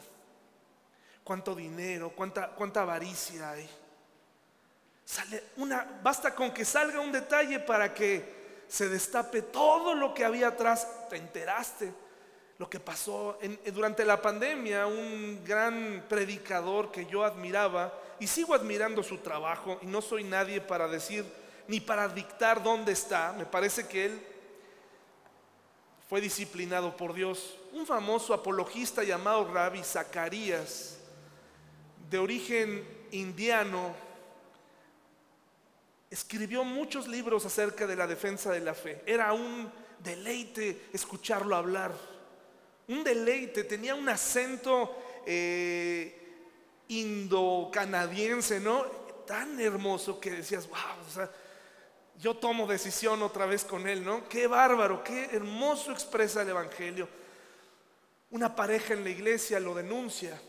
cuánto 1.21 1.53
dinero, 1.53 2.13
cuánta, 2.15 2.55
cuánta 2.55 2.83
avaricia 2.83 3.51
hay. 3.51 3.69
Sale 5.03 5.43
una, 5.57 5.99
basta 6.01 6.33
con 6.33 6.53
que 6.53 6.63
salga 6.63 7.01
un 7.01 7.11
detalle 7.11 7.59
para 7.59 7.93
que 7.93 8.63
se 8.69 8.87
destape 8.87 9.41
todo 9.41 9.95
lo 9.95 10.13
que 10.13 10.23
había 10.23 10.47
atrás. 10.47 10.87
Te 11.09 11.17
enteraste 11.17 11.93
lo 12.57 12.69
que 12.69 12.79
pasó 12.79 13.37
durante 13.73 14.05
la 14.05 14.21
pandemia. 14.21 14.87
Un 14.87 15.43
gran 15.43 16.05
predicador 16.07 16.91
que 16.91 17.05
yo 17.05 17.23
admiraba 17.23 17.93
y 18.19 18.27
sigo 18.27 18.53
admirando 18.53 19.03
su 19.03 19.17
trabajo 19.17 19.79
y 19.81 19.85
no 19.85 20.01
soy 20.01 20.23
nadie 20.23 20.61
para 20.61 20.87
decir 20.87 21.25
ni 21.67 21.79
para 21.79 22.07
dictar 22.07 22.61
dónde 22.61 22.91
está. 22.91 23.33
Me 23.33 23.45
parece 23.45 23.87
que 23.87 24.05
él 24.05 24.21
fue 26.07 26.21
disciplinado 26.21 26.95
por 26.95 27.13
Dios. 27.13 27.57
Un 27.73 27.85
famoso 27.85 28.33
apologista 28.33 29.03
llamado 29.03 29.51
Rabbi 29.51 29.83
Zacarías, 29.83 30.97
de 32.09 32.17
origen 32.19 32.87
indiano, 33.11 33.93
escribió 36.09 36.63
muchos 36.63 37.07
libros 37.07 37.45
acerca 37.45 37.87
de 37.87 37.95
la 37.95 38.07
defensa 38.07 38.51
de 38.51 38.61
la 38.61 38.73
fe. 38.73 39.01
Era 39.05 39.33
un 39.33 39.69
deleite 39.99 40.87
escucharlo 40.93 41.55
hablar. 41.55 42.14
Un 42.87 43.03
deleite, 43.03 43.63
tenía 43.63 43.95
un 43.95 44.07
acento 44.07 44.95
eh, 45.25 46.25
indo-canadiense, 46.87 48.59
¿no? 48.59 48.83
Tan 49.25 49.59
hermoso 49.59 50.19
que 50.19 50.31
decías, 50.31 50.67
wow, 50.67 50.77
o 51.07 51.11
sea, 51.11 51.31
yo 52.19 52.35
tomo 52.37 52.67
decisión 52.67 53.21
otra 53.23 53.45
vez 53.45 53.65
con 53.65 53.87
él, 53.87 54.03
¿no? 54.03 54.29
Qué 54.29 54.47
bárbaro, 54.47 55.03
qué 55.03 55.25
hermoso 55.31 55.91
expresa 55.91 56.43
el 56.43 56.49
Evangelio. 56.49 57.09
Una 58.29 58.55
pareja 58.55 58.93
en 58.93 59.03
la 59.03 59.09
iglesia 59.09 59.59
lo 59.59 59.73
denuncia 59.73 60.39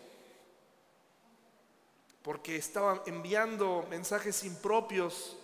porque 2.22 2.57
estaba 2.57 3.03
enviando 3.07 3.87
mensajes 3.88 4.42
impropios 4.42 5.37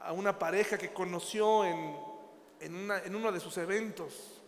a 0.00 0.12
una 0.12 0.38
pareja 0.38 0.78
que 0.78 0.92
conoció 0.92 1.64
en, 1.64 1.94
en 2.60 3.14
uno 3.14 3.30
de 3.30 3.38
sus 3.38 3.58
eventos. 3.58 4.41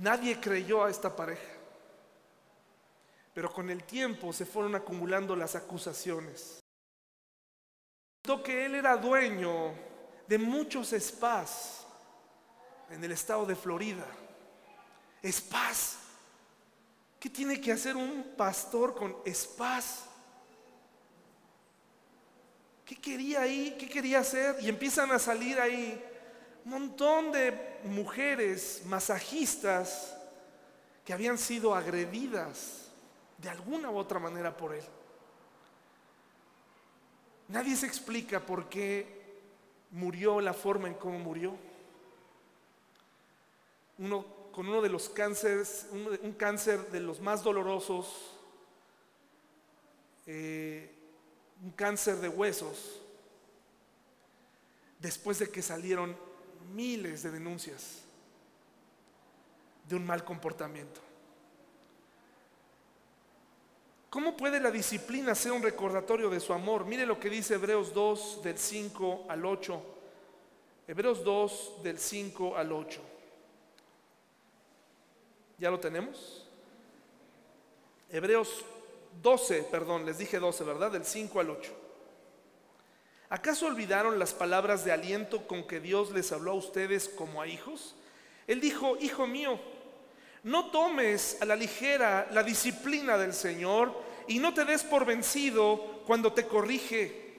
Nadie 0.00 0.40
creyó 0.40 0.84
a 0.84 0.90
esta 0.90 1.14
pareja, 1.14 1.52
pero 3.34 3.52
con 3.52 3.70
el 3.70 3.84
tiempo 3.84 4.32
se 4.32 4.46
fueron 4.46 4.74
acumulando 4.74 5.36
las 5.36 5.54
acusaciones 5.54 6.60
que 8.38 8.66
él 8.66 8.76
era 8.76 8.96
dueño 8.96 9.74
de 10.28 10.38
muchos 10.38 10.90
spas 10.90 11.84
en 12.88 13.02
el 13.02 13.12
estado 13.12 13.44
de 13.44 13.56
Florida. 13.56 14.06
Spas. 15.24 15.96
¿Qué 17.18 17.28
tiene 17.28 17.60
que 17.60 17.72
hacer 17.72 17.96
un 17.96 18.34
pastor 18.36 18.94
con 18.94 19.16
spas? 19.26 20.04
¿Qué 22.84 22.96
quería 22.96 23.42
ahí? 23.42 23.76
¿Qué 23.78 23.88
quería 23.88 24.20
hacer? 24.20 24.56
Y 24.60 24.68
empiezan 24.68 25.10
a 25.10 25.18
salir 25.18 25.60
ahí 25.60 26.02
un 26.64 26.70
montón 26.70 27.32
de 27.32 27.80
mujeres 27.84 28.82
masajistas 28.86 30.16
que 31.04 31.12
habían 31.12 31.38
sido 31.38 31.74
agredidas 31.74 32.90
de 33.38 33.48
alguna 33.48 33.90
u 33.90 33.96
otra 33.96 34.18
manera 34.18 34.56
por 34.56 34.74
él. 34.74 34.84
Nadie 37.48 37.74
se 37.74 37.86
explica 37.86 38.40
por 38.40 38.68
qué 38.68 39.20
murió 39.90 40.40
la 40.40 40.52
forma 40.52 40.88
en 40.88 40.94
cómo 40.94 41.18
murió. 41.18 41.56
Uno, 43.98 44.24
con 44.52 44.68
uno 44.68 44.80
de 44.82 44.88
los 44.88 45.08
cánceres, 45.08 45.86
un, 45.90 46.32
cáncer 46.34 46.90
de 46.90 47.00
los 47.00 47.20
más 47.20 47.42
dolorosos, 47.42 48.36
eh, 50.26 50.94
un 51.62 51.72
cáncer 51.72 52.16
de 52.16 52.28
huesos, 52.28 53.00
después 55.00 55.38
de 55.38 55.50
que 55.50 55.62
salieron 55.62 56.16
miles 56.70 57.22
de 57.22 57.30
denuncias 57.30 58.02
de 59.88 59.96
un 59.96 60.06
mal 60.06 60.24
comportamiento. 60.24 61.00
¿Cómo 64.10 64.36
puede 64.36 64.58
la 64.58 64.70
disciplina 64.70 65.34
ser 65.36 65.52
un 65.52 65.62
recordatorio 65.62 66.28
de 66.30 66.40
su 66.40 66.52
amor? 66.52 66.84
Mire 66.84 67.06
lo 67.06 67.20
que 67.20 67.30
dice 67.30 67.54
Hebreos 67.54 67.94
2 67.94 68.42
del 68.42 68.58
5 68.58 69.26
al 69.28 69.44
8. 69.44 69.82
Hebreos 70.88 71.22
2 71.22 71.82
del 71.84 71.98
5 71.98 72.56
al 72.56 72.72
8. 72.72 73.00
¿Ya 75.58 75.70
lo 75.70 75.78
tenemos? 75.78 76.48
Hebreos 78.10 78.64
12, 79.22 79.62
perdón, 79.70 80.04
les 80.04 80.18
dije 80.18 80.40
12, 80.40 80.64
¿verdad? 80.64 80.90
Del 80.90 81.04
5 81.04 81.38
al 81.38 81.50
8. 81.50 81.79
¿Acaso 83.30 83.66
olvidaron 83.66 84.18
las 84.18 84.34
palabras 84.34 84.84
de 84.84 84.90
aliento 84.90 85.46
con 85.46 85.64
que 85.64 85.78
Dios 85.78 86.10
les 86.10 86.32
habló 86.32 86.50
a 86.50 86.54
ustedes 86.54 87.08
como 87.08 87.40
a 87.40 87.46
hijos? 87.46 87.94
Él 88.48 88.60
dijo, 88.60 88.96
Hijo 89.00 89.28
mío, 89.28 89.60
no 90.42 90.72
tomes 90.72 91.38
a 91.40 91.44
la 91.44 91.54
ligera 91.54 92.26
la 92.32 92.42
disciplina 92.42 93.16
del 93.16 93.32
Señor 93.32 93.96
y 94.26 94.40
no 94.40 94.52
te 94.52 94.64
des 94.64 94.82
por 94.82 95.04
vencido 95.04 96.02
cuando 96.06 96.32
te 96.32 96.48
corrige, 96.48 97.38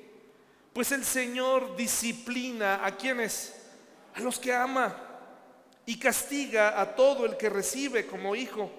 pues 0.71 0.93
el 0.93 1.03
Señor 1.03 1.75
disciplina 1.75 2.85
a 2.85 2.95
quienes, 2.95 3.53
a 4.15 4.21
los 4.21 4.39
que 4.39 4.53
ama 4.53 4.95
y 5.85 5.99
castiga 5.99 6.79
a 6.79 6.95
todo 6.95 7.25
el 7.25 7.35
que 7.35 7.49
recibe 7.49 8.07
como 8.07 8.33
hijo. 8.33 8.71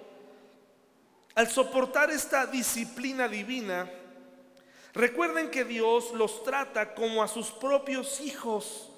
Al 1.35 1.51
soportar 1.51 2.11
esta 2.11 2.46
disciplina 2.46 3.29
divina, 3.29 3.90
recuerden 4.92 5.50
que 5.50 5.64
Dios 5.64 6.12
los 6.12 6.42
trata 6.44 6.94
como 6.94 7.22
a 7.22 7.28
sus 7.28 7.50
propios 7.50 8.20
hijos. 8.20 8.90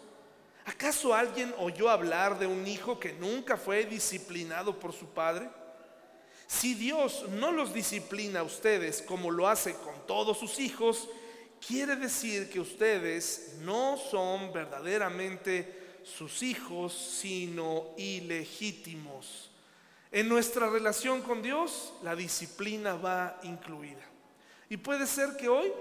¿Acaso 0.66 1.14
alguien 1.14 1.54
oyó 1.58 1.90
hablar 1.90 2.38
de 2.38 2.46
un 2.46 2.66
hijo 2.66 2.98
que 2.98 3.12
nunca 3.12 3.56
fue 3.56 3.84
disciplinado 3.84 4.78
por 4.78 4.92
su 4.92 5.06
padre? 5.06 5.50
Si 6.46 6.74
Dios 6.74 7.24
no 7.30 7.52
los 7.52 7.74
disciplina 7.74 8.40
a 8.40 8.44
ustedes 8.44 9.02
como 9.02 9.30
lo 9.30 9.48
hace 9.48 9.74
con 9.74 10.06
todos 10.06 10.38
sus 10.38 10.58
hijos, 10.58 11.08
quiere 11.66 11.96
decir 11.96 12.48
que 12.50 12.60
ustedes 12.60 13.56
no 13.60 13.96
son 13.96 14.52
verdaderamente 14.52 15.98
sus 16.02 16.42
hijos, 16.42 16.92
sino 16.92 17.94
ilegítimos. 17.96 19.50
En 20.12 20.28
nuestra 20.28 20.70
relación 20.70 21.22
con 21.22 21.42
Dios, 21.42 21.92
la 22.02 22.14
disciplina 22.14 22.94
va 22.94 23.40
incluida. 23.42 24.13
Y 24.74 24.76
puede 24.76 25.06
ser 25.06 25.36
que 25.36 25.48
hoy 25.48 25.72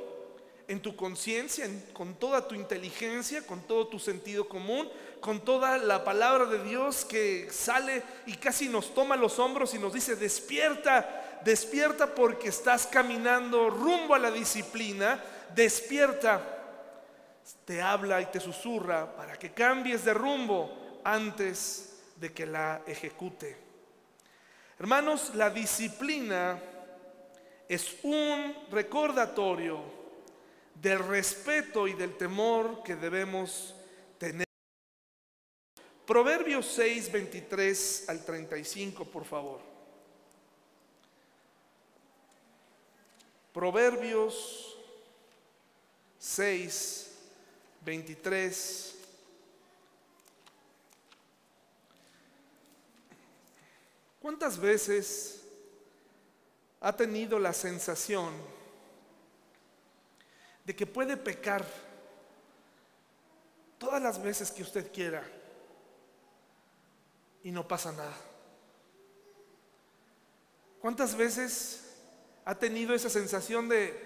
en 0.68 0.80
tu 0.80 0.96
conciencia, 0.96 1.68
con 1.94 2.14
toda 2.14 2.48
tu 2.48 2.54
inteligencia, 2.54 3.42
con 3.42 3.62
todo 3.62 3.88
tu 3.88 3.98
sentido 3.98 4.48
común, 4.48 4.88
con 5.20 5.44
toda 5.44 5.80
la 5.80 6.04
palabra 6.04 6.46
de 6.46 6.64
Dios 6.64 7.04
que 7.04 7.50
sale 7.50 8.04
y 8.28 8.36
casi 8.36 8.70
nos 8.70 8.94
toma 8.94 9.16
los 9.16 9.40
hombros 9.40 9.74
y 9.74 9.80
nos 9.80 9.94
dice, 9.94 10.16
despierta, 10.16 11.42
despierta 11.44 12.14
porque 12.14 12.50
estás 12.50 12.86
caminando 12.86 13.72
rumbo 13.72 14.14
a 14.14 14.20
la 14.20 14.30
disciplina, 14.30 15.20
despierta, 15.56 16.40
te 17.66 17.82
habla 17.82 18.22
y 18.22 18.28
te 18.28 18.40
susurra 18.40 19.16
para 19.16 19.40
que 19.40 19.54
cambies 19.54 20.06
de 20.06 20.14
rumbo 20.14 21.02
antes 21.04 21.98
de 22.18 22.32
que 22.32 22.46
la 22.46 22.84
ejecute. 22.86 23.58
Hermanos, 24.78 25.32
la 25.34 25.50
disciplina 25.50 26.62
es 27.74 27.98
un 28.04 28.56
recordatorio 28.72 29.82
del 30.82 31.00
respeto 31.00 31.88
y 31.88 31.94
del 31.94 32.16
temor 32.18 32.84
que 32.84 32.96
debemos 32.96 33.74
tener. 34.18 34.46
Proverbios 36.06 36.68
6, 36.68 37.12
23 37.12 38.10
al 38.10 38.26
35, 38.26 39.06
por 39.06 39.26
favor. 39.26 39.62
Proverbios 43.54 44.78
6, 46.20 47.12
23. 47.86 48.96
¿Cuántas 54.20 54.58
veces 54.58 55.43
ha 56.84 56.92
tenido 56.96 57.40
la 57.40 57.54
sensación 57.54 58.34
de 60.66 60.76
que 60.76 60.86
puede 60.86 61.16
pecar 61.16 61.66
todas 63.78 64.02
las 64.02 64.22
veces 64.22 64.52
que 64.52 64.64
usted 64.64 64.92
quiera 64.92 65.24
y 67.42 67.52
no 67.52 67.66
pasa 67.66 67.94
nada? 67.94 68.16
¿Cuántas 70.82 71.16
veces 71.16 71.86
ha 72.44 72.54
tenido 72.54 72.94
esa 72.94 73.10
sensación 73.10 73.70
de, 73.70 73.98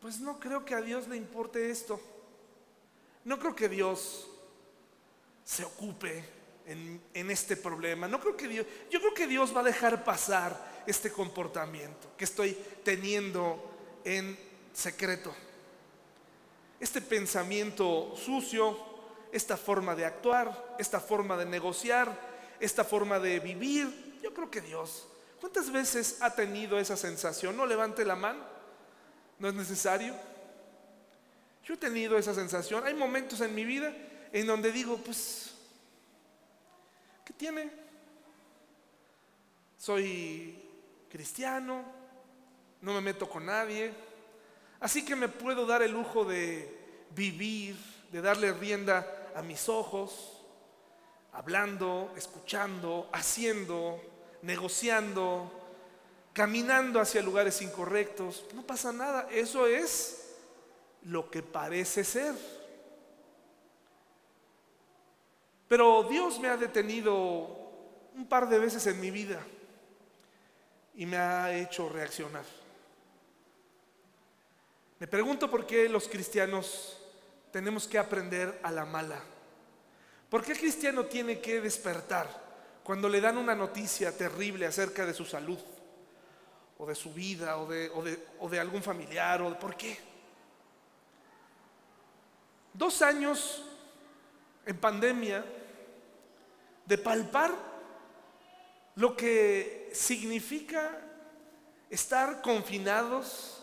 pues 0.00 0.20
no 0.20 0.40
creo 0.40 0.64
que 0.64 0.74
a 0.74 0.80
Dios 0.80 1.06
le 1.06 1.18
importe 1.18 1.70
esto? 1.70 2.00
No 3.26 3.38
creo 3.38 3.54
que 3.54 3.68
Dios 3.68 4.26
se 5.44 5.66
ocupe 5.66 6.41
en, 6.66 7.30
este 7.30 7.56
problema. 7.56 8.08
No 8.08 8.20
creo 8.20 8.36
que 8.36 8.48
Dios, 8.48 8.66
yo 8.90 9.00
creo 9.00 9.14
que 9.14 9.26
Dios 9.26 9.54
va 9.54 9.60
a 9.60 9.64
dejar 9.64 10.04
pasar 10.04 10.82
este 10.86 11.10
comportamiento 11.10 12.08
que 12.16 12.24
estoy 12.24 12.56
teniendo 12.84 13.62
en 14.04 14.38
secreto. 14.72 15.34
Este 16.80 17.00
pensamiento 17.00 18.14
sucio, 18.16 18.76
esta 19.30 19.56
forma 19.56 19.94
de 19.94 20.04
actuar, 20.04 20.76
esta 20.78 21.00
forma 21.00 21.36
de 21.36 21.46
negociar, 21.46 22.18
esta 22.58 22.84
forma 22.84 23.18
de 23.18 23.40
vivir. 23.40 24.18
Yo 24.22 24.34
creo 24.34 24.50
que 24.50 24.60
Dios, 24.60 25.06
¿cuántas 25.40 25.70
veces 25.70 26.18
ha 26.20 26.34
tenido 26.34 26.78
esa 26.78 26.96
sensación? 26.96 27.56
No 27.56 27.66
levante 27.66 28.04
la 28.04 28.16
mano, 28.16 28.44
no 29.38 29.48
es 29.48 29.54
necesario. 29.54 30.14
Yo 31.64 31.74
he 31.74 31.76
tenido 31.76 32.18
esa 32.18 32.34
sensación. 32.34 32.84
Hay 32.84 32.94
momentos 32.94 33.40
en 33.40 33.54
mi 33.54 33.64
vida 33.64 33.94
en 34.32 34.46
donde 34.46 34.72
digo, 34.72 34.96
pues, 34.98 35.51
¿qué 37.32 37.38
tiene? 37.38 37.70
Soy 39.78 40.58
cristiano, 41.10 41.84
no 42.80 42.94
me 42.94 43.00
meto 43.00 43.28
con 43.28 43.46
nadie, 43.46 43.92
así 44.80 45.04
que 45.04 45.16
me 45.16 45.28
puedo 45.28 45.66
dar 45.66 45.82
el 45.82 45.92
lujo 45.92 46.24
de 46.24 46.78
vivir, 47.10 47.76
de 48.10 48.20
darle 48.20 48.52
rienda 48.52 49.30
a 49.34 49.42
mis 49.42 49.68
ojos, 49.68 50.42
hablando, 51.32 52.12
escuchando, 52.16 53.08
haciendo, 53.12 54.00
negociando, 54.42 55.50
caminando 56.32 57.00
hacia 57.00 57.22
lugares 57.22 57.62
incorrectos. 57.62 58.44
No 58.54 58.62
pasa 58.62 58.92
nada, 58.92 59.28
eso 59.30 59.66
es 59.66 60.36
lo 61.02 61.30
que 61.30 61.42
parece 61.42 62.04
ser. 62.04 62.34
Pero 65.72 66.02
Dios 66.02 66.38
me 66.38 66.48
ha 66.48 66.58
detenido 66.58 67.48
un 68.14 68.26
par 68.28 68.46
de 68.46 68.58
veces 68.58 68.86
en 68.88 69.00
mi 69.00 69.10
vida 69.10 69.40
y 70.94 71.06
me 71.06 71.16
ha 71.16 71.50
hecho 71.56 71.88
reaccionar. 71.88 72.44
Me 74.98 75.06
pregunto 75.06 75.50
por 75.50 75.66
qué 75.66 75.88
los 75.88 76.08
cristianos 76.08 76.98
tenemos 77.50 77.88
que 77.88 77.96
aprender 77.96 78.60
a 78.62 78.70
la 78.70 78.84
mala. 78.84 79.18
¿Por 80.28 80.44
qué 80.44 80.52
el 80.52 80.58
cristiano 80.58 81.06
tiene 81.06 81.40
que 81.40 81.62
despertar 81.62 82.28
cuando 82.84 83.08
le 83.08 83.22
dan 83.22 83.38
una 83.38 83.54
noticia 83.54 84.14
terrible 84.14 84.66
acerca 84.66 85.06
de 85.06 85.14
su 85.14 85.24
salud 85.24 85.58
o 86.76 86.84
de 86.84 86.94
su 86.94 87.14
vida 87.14 87.56
o 87.56 87.66
de, 87.66 87.90
o 88.40 88.48
de 88.50 88.60
algún 88.60 88.82
familiar? 88.82 89.40
O 89.40 89.48
de, 89.48 89.56
¿Por 89.56 89.74
qué? 89.74 89.98
Dos 92.74 93.00
años 93.00 93.64
en 94.66 94.76
pandemia 94.76 95.42
de 96.86 96.98
palpar 96.98 97.52
lo 98.96 99.16
que 99.16 99.90
significa 99.94 101.00
estar 101.88 102.42
confinados, 102.42 103.62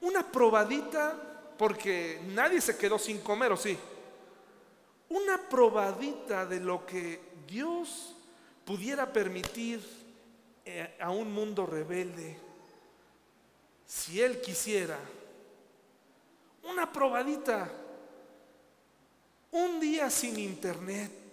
una 0.00 0.30
probadita, 0.30 1.54
porque 1.58 2.20
nadie 2.28 2.60
se 2.60 2.76
quedó 2.76 2.98
sin 2.98 3.20
comer, 3.20 3.52
¿o 3.52 3.56
sí? 3.56 3.78
Una 5.08 5.48
probadita 5.48 6.46
de 6.46 6.60
lo 6.60 6.84
que 6.84 7.20
Dios 7.46 8.14
pudiera 8.64 9.12
permitir 9.12 9.80
eh, 10.64 10.96
a 11.00 11.10
un 11.10 11.32
mundo 11.32 11.66
rebelde, 11.66 12.36
si 13.86 14.20
Él 14.20 14.40
quisiera. 14.40 14.98
Una 16.64 16.92
probadita 16.92 17.70
un 19.52 19.78
día 19.78 20.10
sin 20.10 20.38
internet 20.38 21.25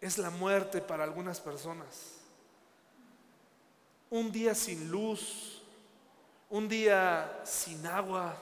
es 0.00 0.18
la 0.18 0.30
muerte 0.30 0.80
para 0.80 1.04
algunas 1.04 1.40
personas. 1.40 2.18
Un 4.10 4.32
día 4.32 4.54
sin 4.54 4.90
luz, 4.90 5.62
un 6.50 6.68
día 6.68 7.40
sin 7.44 7.86
agua, 7.86 8.36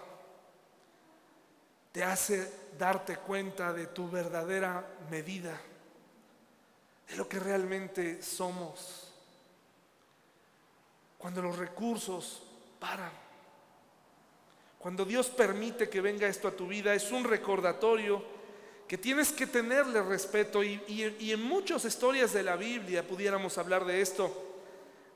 te 1.93 2.05
hace 2.05 2.53
darte 2.79 3.17
cuenta 3.17 3.73
de 3.73 3.87
tu 3.87 4.11
verdadera 4.11 4.87
medida, 5.11 5.59
de 7.09 7.17
lo 7.17 7.29
que 7.29 7.41
realmente 7.41 8.23
somos. 8.23 9.13
Cuando 11.19 11.41
los 11.41 11.57
recursos 11.57 12.43
paran. 12.79 13.13
Cuando 14.79 15.05
Dios 15.05 15.31
permite 15.31 15.89
que 15.89 16.01
venga 16.01 16.29
esto 16.29 16.47
a 16.47 16.55
tu 16.55 16.69
vida, 16.69 16.95
es 16.95 17.11
un 17.11 17.25
recordatorio 17.25 18.36
que 18.89 18.97
tienes 18.97 19.33
que 19.33 19.47
tenerle 19.47 20.01
respeto 20.03 20.63
y, 20.63 20.81
en 21.19 21.43
muchas 21.43 21.85
historias 21.85 22.33
de 22.33 22.43
la 22.43 22.57
Biblia 22.57 23.07
pudiéramos 23.07 23.59
hablar 23.59 23.85
de 23.85 24.01
esto. 24.01 24.45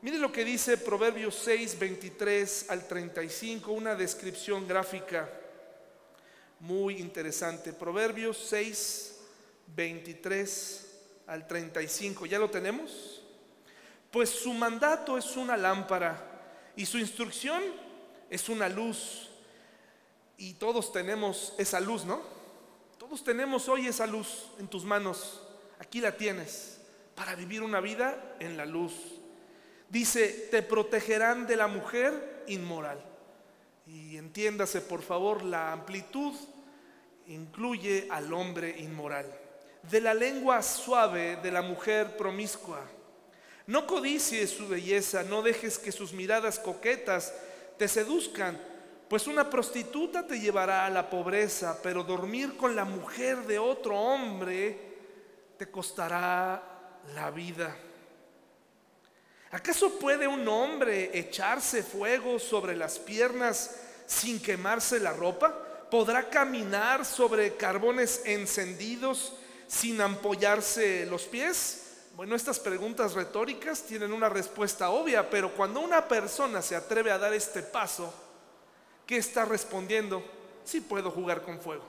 Mire 0.03 0.19
lo 0.19 0.33
que 0.33 0.45
dice 0.45 0.77
Proverbios 0.77 1.37
6, 1.45 1.79
23 1.79 2.67
al 2.71 2.89
35, 2.89 3.71
una 3.71 3.95
descripción 3.95 4.67
gráfica 4.67 5.31
muy 6.59 6.99
interesante. 6.99 7.73
Proverbios 7.73 8.39
6, 8.49 9.21
23 9.77 10.87
al 11.29 11.47
35, 11.47 12.27
¿ya 12.27 12.39
lo 12.39 12.51
tenemos? 12.51 13.23
Pues 14.11 14.31
su 14.31 14.53
mandato 14.53 15.17
es 15.17 15.37
una 15.37 15.57
lámpara 15.57 16.73
y 16.75 16.87
su 16.87 16.99
instrucción 16.99 17.63
es 18.29 18.49
una 18.49 18.69
luz 18.69 19.29
y 20.37 20.55
todos 20.55 20.93
tenemos 20.93 21.53
esa 21.59 21.79
luz, 21.79 22.05
¿no? 22.05 22.40
Tenemos 23.19 23.69
hoy 23.69 23.89
esa 23.89 24.07
luz 24.07 24.47
en 24.61 24.69
tus 24.69 24.85
manos. 24.85 25.43
Aquí 25.81 26.01
la 26.01 26.17
tienes 26.17 26.81
para 27.17 27.35
vivir 27.35 27.61
una 27.61 27.81
vida 27.81 28.37
en 28.39 28.57
la 28.57 28.65
luz. 28.65 28.93
Dice, 29.89 30.49
te 30.51 30.63
protegerán 30.63 31.47
de 31.49 31.57
la 31.57 31.67
mujer 31.67 32.45
inmoral. 32.47 33.05
Y 33.87 34.17
entiéndase, 34.17 34.81
por 34.81 35.03
favor, 35.03 35.43
la 35.43 35.73
amplitud 35.73 36.35
incluye 37.27 38.07
al 38.11 38.33
hombre 38.33 38.79
inmoral. 38.79 39.27
De 39.91 40.01
la 40.01 40.15
lengua 40.15 40.63
suave 40.63 41.37
de 41.43 41.51
la 41.51 41.63
mujer 41.63 42.17
promiscua. 42.17 42.81
No 43.67 43.89
codicies 43.89 44.51
su 44.51 44.69
belleza, 44.69 45.25
no 45.25 45.43
dejes 45.43 45.79
que 45.79 45.91
sus 45.91 46.13
miradas 46.13 46.61
coquetas 46.61 47.35
te 47.77 47.89
seduzcan 47.89 48.59
pues 49.11 49.27
una 49.27 49.51
prostituta 49.51 50.25
te 50.25 50.39
llevará 50.39 50.87
a 50.87 50.89
la 50.89 51.11
pobreza, 51.11 51.81
pero 51.83 52.05
dormir 52.05 52.57
con 52.57 52.77
la 52.77 52.85
mujer 52.85 53.39
de 53.39 53.59
otro 53.59 53.99
hombre 53.99 54.79
te 55.59 55.69
costará 55.69 56.63
la 57.13 57.33
vida. 57.33 57.77
¿Acaso 59.51 59.99
puede 59.99 60.29
un 60.29 60.47
hombre 60.47 61.11
echarse 61.13 61.83
fuego 61.83 62.39
sobre 62.39 62.77
las 62.77 63.01
piernas 63.01 63.81
sin 64.07 64.41
quemarse 64.41 65.01
la 65.01 65.13
ropa? 65.13 65.89
¿Podrá 65.91 66.31
caminar 66.31 67.05
sobre 67.05 67.57
carbones 67.57 68.23
encendidos 68.27 69.33
sin 69.67 70.01
ampollarse 70.01 71.05
los 71.07 71.25
pies? 71.25 72.05
Bueno, 72.15 72.37
estas 72.37 72.61
preguntas 72.61 73.15
retóricas 73.15 73.83
tienen 73.83 74.13
una 74.13 74.29
respuesta 74.29 74.91
obvia, 74.91 75.29
pero 75.29 75.53
cuando 75.53 75.81
una 75.81 76.07
persona 76.07 76.63
se 76.63 76.77
atreve 76.77 77.11
a 77.11 77.19
dar 77.19 77.35
este 77.35 77.65
paso, 77.65 78.30
¿Qué 79.11 79.17
está 79.17 79.45
respondiendo? 79.45 80.23
Sí 80.63 80.81
puedo 80.81 81.11
jugar 81.11 81.43
con 81.43 81.61
fuego. 81.61 81.83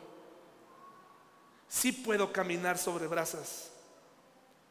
Sí 1.67 1.91
puedo 1.91 2.33
caminar 2.33 2.79
sobre 2.79 3.05
brasas. 3.05 3.69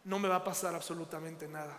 No 0.02 0.18
me 0.18 0.26
va 0.26 0.34
a 0.34 0.42
pasar 0.42 0.74
absolutamente 0.74 1.46
nada. 1.46 1.78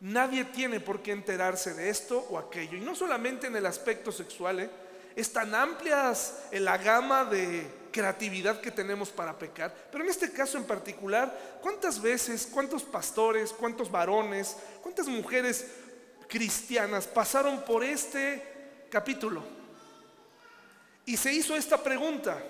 Nadie 0.00 0.44
tiene 0.46 0.80
por 0.80 1.02
qué 1.02 1.12
enterarse 1.12 1.72
de 1.72 1.88
esto 1.88 2.18
o 2.30 2.36
aquello. 2.36 2.76
Y 2.76 2.80
no 2.80 2.96
solamente 2.96 3.46
en 3.46 3.54
el 3.54 3.64
aspecto 3.64 4.10
sexual. 4.10 4.58
¿eh? 4.58 4.70
Es 5.14 5.32
tan 5.32 5.54
amplia 5.54 6.12
la 6.50 6.78
gama 6.78 7.24
de 7.24 7.70
creatividad 7.92 8.60
que 8.60 8.72
tenemos 8.72 9.10
para 9.10 9.38
pecar. 9.38 9.72
Pero 9.92 10.02
en 10.02 10.10
este 10.10 10.32
caso 10.32 10.58
en 10.58 10.64
particular, 10.64 11.60
¿cuántas 11.62 12.02
veces, 12.02 12.48
cuántos 12.52 12.82
pastores, 12.82 13.52
cuántos 13.52 13.88
varones, 13.88 14.56
cuántas 14.82 15.06
mujeres 15.06 15.64
cristianas 16.26 17.06
pasaron 17.06 17.64
por 17.64 17.84
este 17.84 18.88
capítulo? 18.90 19.54
Y 21.06 21.16
se 21.16 21.32
hizo 21.32 21.56
esta 21.56 21.82
pregunta, 21.82 22.42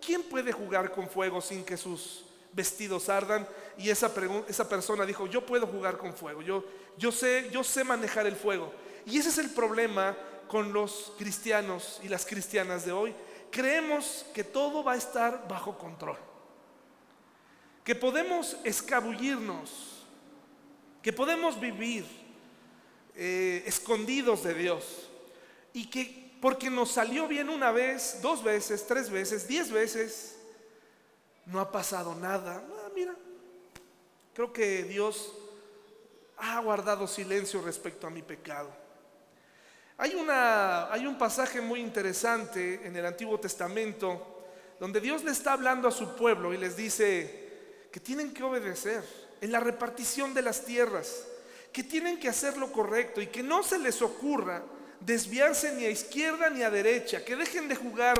¿quién 0.00 0.22
puede 0.22 0.52
jugar 0.52 0.92
con 0.92 1.08
fuego 1.08 1.40
sin 1.40 1.64
que 1.64 1.76
sus 1.76 2.24
vestidos 2.52 3.08
ardan 3.08 3.48
y 3.76 3.90
esa, 3.90 4.14
persona 4.14 5.04
dijo, 5.04 5.26
yo 5.26 5.44
puedo 5.44 5.66
jugar 5.66 5.98
con 5.98 6.14
fuego, 6.14 6.42
yo, 6.42 6.64
yo, 6.96 7.10
sé, 7.10 7.48
yo 7.50 7.64
sé 7.64 7.82
manejar 7.82 8.26
el 8.26 8.36
fuego. 8.36 8.72
Y 9.06 9.18
ese 9.18 9.30
es 9.30 9.38
el 9.38 9.50
problema 9.50 10.16
con 10.48 10.72
los 10.72 11.12
cristianos 11.18 12.00
y 12.02 12.08
las 12.08 12.24
cristianas 12.24 12.84
de 12.86 12.92
hoy. 12.92 13.14
Creemos 13.50 14.24
que 14.34 14.44
todo 14.44 14.84
va 14.84 14.92
a 14.92 14.96
estar 14.96 15.46
bajo 15.48 15.76
control, 15.78 16.18
que 17.82 17.94
podemos 17.94 18.56
escabullirnos, 18.64 20.04
que 21.02 21.12
podemos 21.12 21.58
vivir 21.58 22.04
eh, 23.16 23.62
escondidos 23.66 24.42
de 24.44 24.54
Dios 24.54 25.10
y 25.72 25.86
que 25.90 26.23
porque 26.44 26.68
nos 26.68 26.90
salió 26.90 27.26
bien 27.26 27.48
una 27.48 27.72
vez, 27.72 28.18
dos 28.20 28.44
veces, 28.44 28.86
tres 28.86 29.08
veces, 29.08 29.48
diez 29.48 29.70
veces, 29.70 30.36
no 31.46 31.58
ha 31.58 31.72
pasado 31.72 32.14
nada. 32.14 32.62
Mira, 32.94 33.14
creo 34.34 34.52
que 34.52 34.82
Dios 34.84 35.32
ha 36.36 36.60
guardado 36.60 37.06
silencio 37.06 37.62
respecto 37.62 38.06
a 38.06 38.10
mi 38.10 38.20
pecado. 38.20 38.68
Hay, 39.96 40.14
una, 40.16 40.92
hay 40.92 41.06
un 41.06 41.16
pasaje 41.16 41.62
muy 41.62 41.80
interesante 41.80 42.86
en 42.86 42.94
el 42.94 43.06
Antiguo 43.06 43.40
Testamento 43.40 44.44
donde 44.78 45.00
Dios 45.00 45.24
le 45.24 45.30
está 45.30 45.54
hablando 45.54 45.88
a 45.88 45.92
su 45.92 46.14
pueblo 46.14 46.52
y 46.52 46.58
les 46.58 46.76
dice 46.76 47.88
que 47.90 48.00
tienen 48.00 48.34
que 48.34 48.42
obedecer 48.42 49.02
en 49.40 49.50
la 49.50 49.60
repartición 49.60 50.34
de 50.34 50.42
las 50.42 50.62
tierras, 50.66 51.24
que 51.72 51.84
tienen 51.84 52.20
que 52.20 52.28
hacer 52.28 52.58
lo 52.58 52.70
correcto 52.70 53.22
y 53.22 53.28
que 53.28 53.42
no 53.42 53.62
se 53.62 53.78
les 53.78 54.02
ocurra 54.02 54.62
desviarse 55.04 55.72
ni 55.72 55.84
a 55.84 55.90
izquierda 55.90 56.50
ni 56.50 56.62
a 56.62 56.70
derecha, 56.70 57.24
que 57.24 57.36
dejen 57.36 57.68
de 57.68 57.76
jugar 57.76 58.16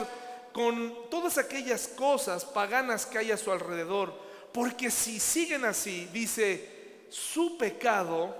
con 0.53 1.11
todas 1.11 1.39
aquellas 1.39 1.89
cosas 1.89 2.45
paganas 2.45 3.07
que 3.07 3.18
hay 3.18 3.32
a 3.32 3.37
su 3.37 3.51
alrededor, 3.51 4.14
porque 4.53 4.91
si 4.91 5.18
siguen 5.18 5.64
así, 5.64 6.09
dice, 6.12 7.07
su 7.11 7.59
pecado 7.59 8.37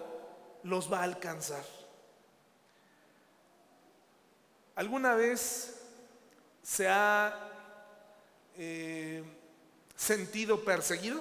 los 0.63 0.93
va 0.93 1.01
a 1.01 1.05
alcanzar. 1.05 1.65
¿Alguna 4.77 5.15
vez 5.15 5.75
se 6.63 6.89
ha 6.89 7.51
eh, 8.57 9.23
sentido 9.97 10.65
perseguido? 10.65 11.21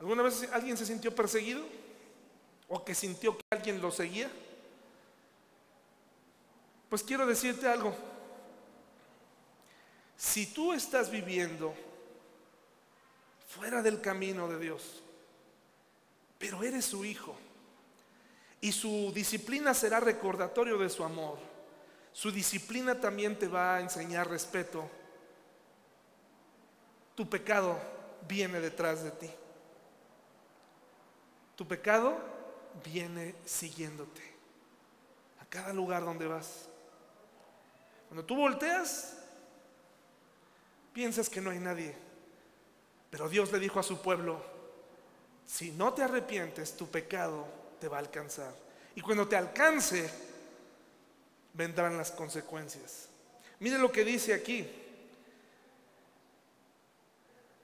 ¿Alguna 0.00 0.22
vez 0.22 0.48
alguien 0.52 0.76
se 0.76 0.84
sintió 0.84 1.14
perseguido? 1.14 1.62
¿O 2.68 2.84
que 2.84 2.94
sintió 2.94 3.36
que 3.36 3.44
alguien 3.50 3.80
lo 3.80 3.90
seguía? 3.90 4.30
Pues 6.94 7.02
quiero 7.02 7.26
decirte 7.26 7.66
algo. 7.66 7.92
Si 10.16 10.46
tú 10.46 10.72
estás 10.72 11.10
viviendo 11.10 11.74
fuera 13.48 13.82
del 13.82 14.00
camino 14.00 14.46
de 14.46 14.60
Dios, 14.60 15.02
pero 16.38 16.62
eres 16.62 16.84
su 16.84 17.04
hijo, 17.04 17.34
y 18.60 18.70
su 18.70 19.10
disciplina 19.12 19.74
será 19.74 19.98
recordatorio 19.98 20.78
de 20.78 20.88
su 20.88 21.02
amor, 21.02 21.38
su 22.12 22.30
disciplina 22.30 23.00
también 23.00 23.36
te 23.36 23.48
va 23.48 23.74
a 23.74 23.80
enseñar 23.80 24.30
respeto, 24.30 24.88
tu 27.16 27.28
pecado 27.28 27.76
viene 28.28 28.60
detrás 28.60 29.02
de 29.02 29.10
ti. 29.10 29.30
Tu 31.56 31.66
pecado 31.66 32.16
viene 32.84 33.34
siguiéndote 33.44 34.22
a 35.40 35.46
cada 35.46 35.72
lugar 35.72 36.04
donde 36.04 36.28
vas. 36.28 36.68
Cuando 38.14 38.28
tú 38.28 38.36
volteas, 38.36 39.12
piensas 40.92 41.28
que 41.28 41.40
no 41.40 41.50
hay 41.50 41.58
nadie. 41.58 41.92
Pero 43.10 43.28
Dios 43.28 43.50
le 43.50 43.58
dijo 43.58 43.80
a 43.80 43.82
su 43.82 44.00
pueblo, 44.00 44.40
si 45.44 45.72
no 45.72 45.92
te 45.94 46.04
arrepientes, 46.04 46.76
tu 46.76 46.86
pecado 46.86 47.44
te 47.80 47.88
va 47.88 47.96
a 47.96 47.98
alcanzar. 47.98 48.54
Y 48.94 49.00
cuando 49.00 49.26
te 49.26 49.34
alcance, 49.34 50.08
vendrán 51.54 51.96
las 51.96 52.12
consecuencias. 52.12 53.08
Mire 53.58 53.78
lo 53.78 53.90
que 53.90 54.04
dice 54.04 54.32
aquí. 54.32 54.64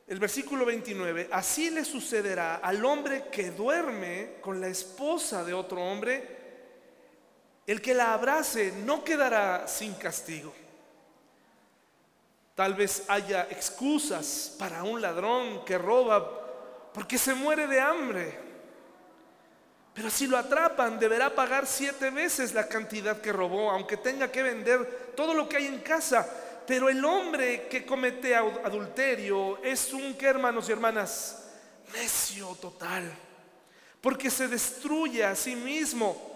El 0.09 0.19
versículo 0.19 0.67
29, 0.67 1.29
así 1.31 1.71
le 1.71 1.85
sucederá 1.85 2.57
al 2.57 2.85
hombre 2.85 3.29
que 3.31 3.53
duerme 3.53 4.39
con 4.41 4.61
la 4.61 4.67
esposa 4.67 5.45
de 5.45 5.55
otro 5.55 5.81
hombre, 5.81 6.40
el 7.71 7.81
que 7.81 7.95
la 7.95 8.15
abrace 8.15 8.73
no 8.85 9.05
quedará 9.05 9.69
sin 9.69 9.95
castigo. 9.95 10.53
Tal 12.57 12.75
vez 12.75 13.05
haya 13.07 13.47
excusas 13.49 14.57
para 14.59 14.83
un 14.83 15.01
ladrón 15.01 15.65
que 15.65 15.79
roba 15.79 16.91
porque 16.93 17.17
se 17.17 17.33
muere 17.33 17.69
de 17.69 17.81
hambre. 17.81 18.37
Pero 19.95 20.11
si 20.11 20.27
lo 20.27 20.37
atrapan, 20.37 20.99
deberá 20.99 21.33
pagar 21.33 21.65
siete 21.65 22.11
veces 22.11 22.55
la 22.55 22.67
cantidad 22.67 23.21
que 23.21 23.33
robó, 23.33 23.71
aunque 23.71 23.97
tenga 23.97 24.33
que 24.33 24.43
vender 24.43 25.13
todo 25.15 25.33
lo 25.33 25.49
que 25.49 25.59
hay 25.59 25.67
en 25.67 25.79
casa. 25.79 26.29
Pero 26.67 26.89
el 26.89 27.05
hombre 27.05 27.69
que 27.69 27.87
comete 27.87 28.35
adulterio 28.35 29.63
es 29.63 29.93
un, 29.93 30.15
que 30.15 30.27
hermanos 30.27 30.69
y 30.69 30.73
hermanas, 30.73 31.45
necio 31.95 32.49
total, 32.61 33.09
porque 34.01 34.29
se 34.29 34.49
destruye 34.49 35.25
a 35.25 35.37
sí 35.37 35.55
mismo 35.55 36.30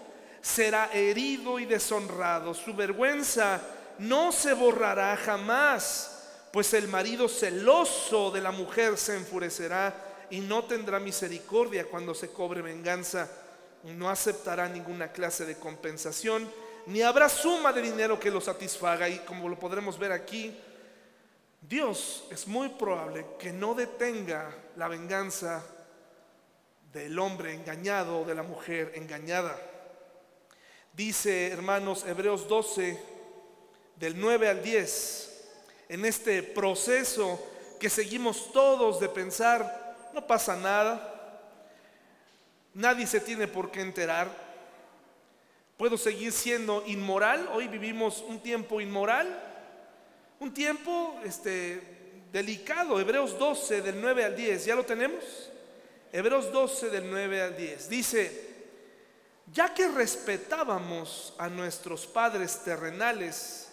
será 0.45 0.91
herido 0.93 1.57
y 1.57 1.65
deshonrado. 1.65 2.53
Su 2.53 2.75
vergüenza 2.75 3.59
no 3.97 4.31
se 4.31 4.53
borrará 4.53 5.17
jamás, 5.17 6.29
pues 6.51 6.71
el 6.75 6.87
marido 6.87 7.27
celoso 7.27 8.29
de 8.29 8.41
la 8.41 8.51
mujer 8.51 8.95
se 8.95 9.15
enfurecerá 9.15 10.27
y 10.29 10.41
no 10.41 10.65
tendrá 10.65 10.99
misericordia 10.99 11.85
cuando 11.85 12.13
se 12.13 12.29
cobre 12.29 12.61
venganza. 12.61 13.27
No 13.83 14.07
aceptará 14.07 14.69
ninguna 14.69 15.11
clase 15.11 15.45
de 15.45 15.57
compensación, 15.57 16.47
ni 16.85 17.01
habrá 17.01 17.27
suma 17.27 17.73
de 17.73 17.81
dinero 17.81 18.19
que 18.19 18.29
lo 18.29 18.39
satisfaga. 18.39 19.09
Y 19.09 19.19
como 19.19 19.49
lo 19.49 19.57
podremos 19.57 19.97
ver 19.97 20.11
aquí, 20.11 20.55
Dios 21.59 22.27
es 22.29 22.47
muy 22.47 22.69
probable 22.69 23.25
que 23.39 23.51
no 23.51 23.73
detenga 23.73 24.55
la 24.75 24.87
venganza 24.87 25.65
del 26.93 27.17
hombre 27.17 27.55
engañado 27.55 28.21
o 28.21 28.25
de 28.25 28.35
la 28.35 28.43
mujer 28.43 28.91
engañada. 28.93 29.57
Dice, 30.95 31.49
hermanos, 31.49 32.05
Hebreos 32.07 32.47
12, 32.47 32.97
del 33.97 34.17
9 34.17 34.47
al 34.47 34.63
10, 34.63 35.43
en 35.89 36.05
este 36.05 36.41
proceso 36.41 37.37
que 37.81 37.89
seguimos 37.89 38.53
todos 38.53 39.01
de 39.01 39.09
pensar, 39.09 39.97
no 40.13 40.25
pasa 40.25 40.55
nada, 40.55 41.41
nadie 42.73 43.05
se 43.07 43.19
tiene 43.19 43.45
por 43.45 43.71
qué 43.71 43.81
enterar, 43.81 44.29
puedo 45.75 45.97
seguir 45.97 46.31
siendo 46.31 46.81
inmoral, 46.87 47.49
hoy 47.51 47.67
vivimos 47.67 48.23
un 48.25 48.39
tiempo 48.39 48.79
inmoral, 48.79 49.27
un 50.39 50.53
tiempo 50.53 51.19
este, 51.25 51.81
delicado, 52.31 53.01
Hebreos 53.01 53.37
12 53.37 53.81
del 53.81 53.99
9 53.99 54.23
al 54.23 54.35
10, 54.37 54.63
¿ya 54.63 54.75
lo 54.75 54.85
tenemos? 54.85 55.51
Hebreos 56.13 56.53
12 56.53 56.89
del 56.89 57.11
9 57.11 57.41
al 57.41 57.57
10, 57.57 57.89
dice, 57.89 58.54
ya 59.51 59.73
que 59.73 59.87
respetábamos 59.87 61.33
a 61.37 61.49
nuestros 61.49 62.07
padres 62.07 62.63
terrenales 62.63 63.69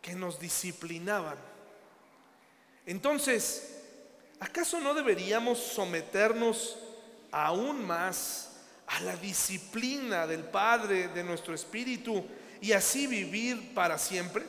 que 0.00 0.14
nos 0.14 0.38
disciplinaban. 0.38 1.38
Entonces, 2.86 3.80
¿acaso 4.40 4.80
no 4.80 4.94
deberíamos 4.94 5.58
someternos 5.58 6.76
aún 7.30 7.84
más 7.84 8.50
a 8.86 9.00
la 9.00 9.16
disciplina 9.16 10.26
del 10.26 10.44
Padre 10.44 11.08
de 11.08 11.22
nuestro 11.24 11.54
Espíritu 11.54 12.24
y 12.60 12.72
así 12.72 13.06
vivir 13.06 13.74
para 13.74 13.98
siempre? 13.98 14.44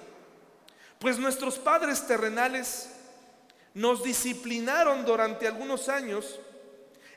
Pues 0.99 1.17
nuestros 1.19 1.59
padres 1.59 2.07
terrenales 2.07 2.89
nos 3.73 4.03
disciplinaron 4.03 5.05
durante 5.05 5.47
algunos 5.47 5.89
años 5.89 6.39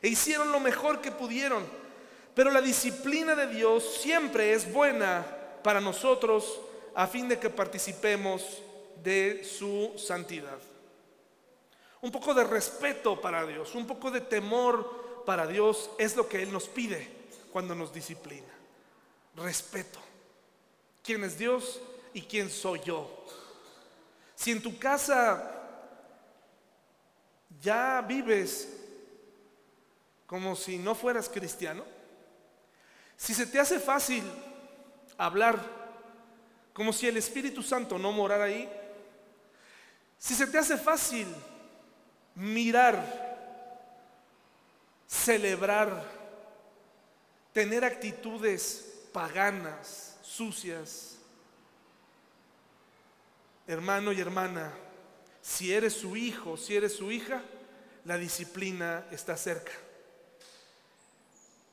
e 0.01 0.09
hicieron 0.09 0.51
lo 0.51 0.59
mejor 0.59 1.01
que 1.01 1.11
pudieron 1.11 1.65
pero 2.37 2.51
la 2.51 2.61
disciplina 2.61 3.33
de 3.33 3.47
Dios 3.47 3.97
siempre 3.99 4.53
es 4.53 4.71
buena 4.71 5.25
para 5.63 5.81
nosotros 5.81 6.61
a 6.93 7.07
fin 7.07 7.27
de 7.27 7.39
que 7.39 7.49
participemos 7.49 8.61
de 9.01 9.43
su 9.43 9.91
santidad. 9.97 10.59
Un 11.99 12.11
poco 12.11 12.35
de 12.35 12.43
respeto 12.43 13.19
para 13.19 13.43
Dios, 13.43 13.73
un 13.73 13.87
poco 13.87 14.11
de 14.11 14.21
temor 14.21 15.23
para 15.25 15.47
Dios 15.47 15.89
es 15.97 16.15
lo 16.15 16.29
que 16.29 16.43
Él 16.43 16.53
nos 16.53 16.67
pide 16.67 17.09
cuando 17.51 17.73
nos 17.73 17.91
disciplina. 17.91 18.53
Respeto. 19.35 19.97
¿Quién 21.01 21.23
es 21.23 21.39
Dios 21.39 21.81
y 22.13 22.21
quién 22.21 22.51
soy 22.51 22.81
yo? 22.85 23.25
Si 24.35 24.51
en 24.51 24.61
tu 24.61 24.77
casa 24.77 25.59
ya 27.59 28.05
vives 28.07 28.77
como 30.27 30.55
si 30.55 30.77
no 30.77 30.93
fueras 30.93 31.29
cristiano, 31.29 31.96
si 33.17 33.33
se 33.33 33.47
te 33.47 33.59
hace 33.59 33.79
fácil 33.79 34.23
hablar 35.17 35.59
como 36.71 36.93
si 36.93 37.07
el 37.07 37.17
Espíritu 37.17 37.63
Santo 37.63 37.97
no 37.97 38.11
morara 38.11 38.43
ahí, 38.43 38.69
si 40.19 40.35
se 40.35 40.45
te 40.45 40.59
hace 40.59 40.77
fácil 40.77 41.27
mirar, 42.35 43.03
celebrar, 45.07 46.03
tener 47.51 47.83
actitudes 47.83 48.85
paganas, 49.11 50.17
sucias. 50.21 51.17
Hermano 53.65 54.11
y 54.11 54.21
hermana, 54.21 54.71
si 55.41 55.73
eres 55.73 55.93
su 55.93 56.15
hijo, 56.15 56.57
si 56.57 56.75
eres 56.75 56.95
su 56.95 57.11
hija, 57.11 57.41
la 58.05 58.17
disciplina 58.17 59.05
está 59.11 59.35
cerca. 59.35 59.71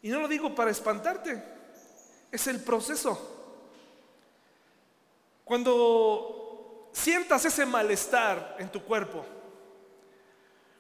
Y 0.04 0.10
no 0.10 0.20
lo 0.20 0.28
digo 0.28 0.54
para 0.54 0.70
espantarte, 0.70 1.42
es 2.30 2.46
el 2.46 2.60
proceso. 2.60 3.18
Cuando 5.42 6.90
sientas 6.92 7.42
ese 7.46 7.64
malestar 7.64 8.56
en 8.58 8.70
tu 8.70 8.82
cuerpo, 8.82 9.24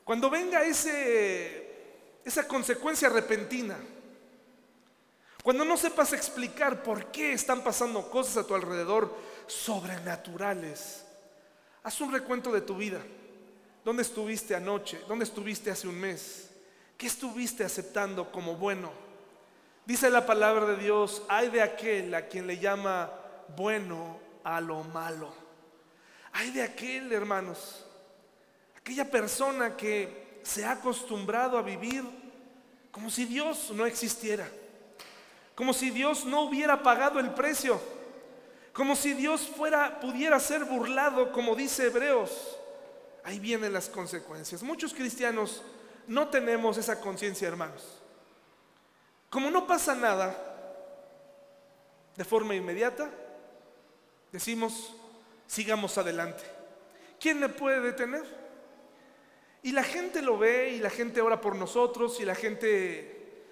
cuando 0.04 0.28
venga 0.28 0.62
ese, 0.62 2.20
esa 2.22 2.46
consecuencia 2.46 3.08
repentina, 3.08 3.78
cuando 5.42 5.64
no 5.64 5.78
sepas 5.78 6.12
explicar 6.12 6.82
por 6.82 7.10
qué 7.10 7.32
están 7.32 7.64
pasando 7.64 8.10
cosas 8.10 8.36
a 8.36 8.46
tu 8.46 8.54
alrededor 8.54 9.16
sobrenaturales, 9.46 11.02
haz 11.82 11.98
un 12.02 12.12
recuento 12.12 12.52
de 12.52 12.60
tu 12.60 12.76
vida. 12.76 13.00
¿Dónde 13.82 14.02
estuviste 14.02 14.54
anoche? 14.54 15.00
¿Dónde 15.08 15.24
estuviste 15.24 15.70
hace 15.70 15.88
un 15.88 15.98
mes? 15.98 16.50
¿Qué 16.98 17.06
estuviste 17.06 17.64
aceptando 17.64 18.30
como 18.30 18.56
bueno? 18.56 19.03
Dice 19.86 20.08
la 20.08 20.24
palabra 20.24 20.64
de 20.64 20.76
Dios, 20.76 21.22
hay 21.28 21.50
de 21.50 21.60
aquel 21.60 22.14
a 22.14 22.26
quien 22.26 22.46
le 22.46 22.58
llama 22.58 23.10
bueno 23.54 24.18
a 24.42 24.60
lo 24.60 24.82
malo. 24.84 25.34
Hay 26.32 26.50
de 26.50 26.62
aquel, 26.62 27.12
hermanos, 27.12 27.84
aquella 28.76 29.10
persona 29.10 29.76
que 29.76 30.40
se 30.42 30.64
ha 30.64 30.72
acostumbrado 30.72 31.58
a 31.58 31.62
vivir 31.62 32.02
como 32.90 33.10
si 33.10 33.24
Dios 33.24 33.72
no 33.74 33.84
existiera, 33.84 34.48
como 35.54 35.74
si 35.74 35.90
Dios 35.90 36.24
no 36.24 36.42
hubiera 36.42 36.82
pagado 36.82 37.20
el 37.20 37.34
precio, 37.34 37.80
como 38.72 38.96
si 38.96 39.12
Dios 39.12 39.42
fuera 39.42 40.00
pudiera 40.00 40.40
ser 40.40 40.64
burlado, 40.64 41.30
como 41.30 41.54
dice 41.54 41.86
Hebreos. 41.86 42.58
Ahí 43.22 43.38
vienen 43.38 43.72
las 43.72 43.88
consecuencias. 43.88 44.62
Muchos 44.62 44.94
cristianos 44.94 45.62
no 46.06 46.28
tenemos 46.28 46.78
esa 46.78 47.00
conciencia, 47.00 47.48
hermanos. 47.48 47.93
Como 49.34 49.50
no 49.50 49.66
pasa 49.66 49.96
nada 49.96 50.32
de 52.14 52.24
forma 52.24 52.54
inmediata, 52.54 53.10
decimos, 54.30 54.94
sigamos 55.48 55.98
adelante. 55.98 56.44
¿Quién 57.18 57.40
me 57.40 57.48
puede 57.48 57.80
detener? 57.80 58.22
Y 59.64 59.72
la 59.72 59.82
gente 59.82 60.22
lo 60.22 60.38
ve 60.38 60.70
y 60.70 60.78
la 60.78 60.88
gente 60.88 61.20
ora 61.20 61.40
por 61.40 61.56
nosotros 61.56 62.20
y 62.20 62.24
la 62.24 62.36
gente 62.36 63.42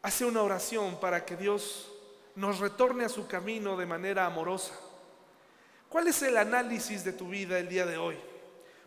hace 0.00 0.24
una 0.24 0.44
oración 0.44 1.00
para 1.00 1.24
que 1.24 1.34
Dios 1.34 1.92
nos 2.36 2.60
retorne 2.60 3.04
a 3.04 3.08
su 3.08 3.26
camino 3.26 3.76
de 3.76 3.86
manera 3.86 4.26
amorosa. 4.26 4.74
¿Cuál 5.88 6.06
es 6.06 6.22
el 6.22 6.36
análisis 6.36 7.02
de 7.02 7.12
tu 7.12 7.30
vida 7.30 7.58
el 7.58 7.68
día 7.68 7.84
de 7.84 7.96
hoy? 7.96 8.16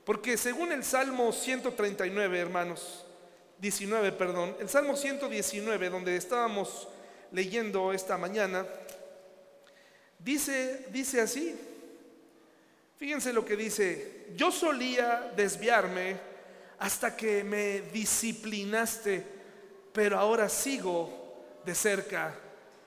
Porque 0.05 0.37
según 0.37 0.71
el 0.71 0.85
Salmo 0.85 1.33
139, 1.33 2.39
hermanos, 2.39 3.05
19, 3.59 4.13
perdón, 4.13 4.55
el 4.59 4.69
Salmo 4.69 4.95
119, 4.95 5.89
donde 5.89 6.15
estábamos 6.15 6.87
leyendo 7.31 7.91
esta 7.91 8.17
mañana, 8.17 8.65
dice, 10.17 10.87
dice 10.91 11.21
así, 11.21 11.55
fíjense 12.97 13.33
lo 13.33 13.43
que 13.45 13.57
dice, 13.57 14.27
yo 14.35 14.51
solía 14.51 15.31
desviarme 15.35 16.17
hasta 16.79 17.15
que 17.15 17.43
me 17.43 17.81
disciplinaste, 17.81 19.25
pero 19.91 20.17
ahora 20.17 20.47
sigo 20.47 21.19
de 21.65 21.75
cerca 21.75 22.33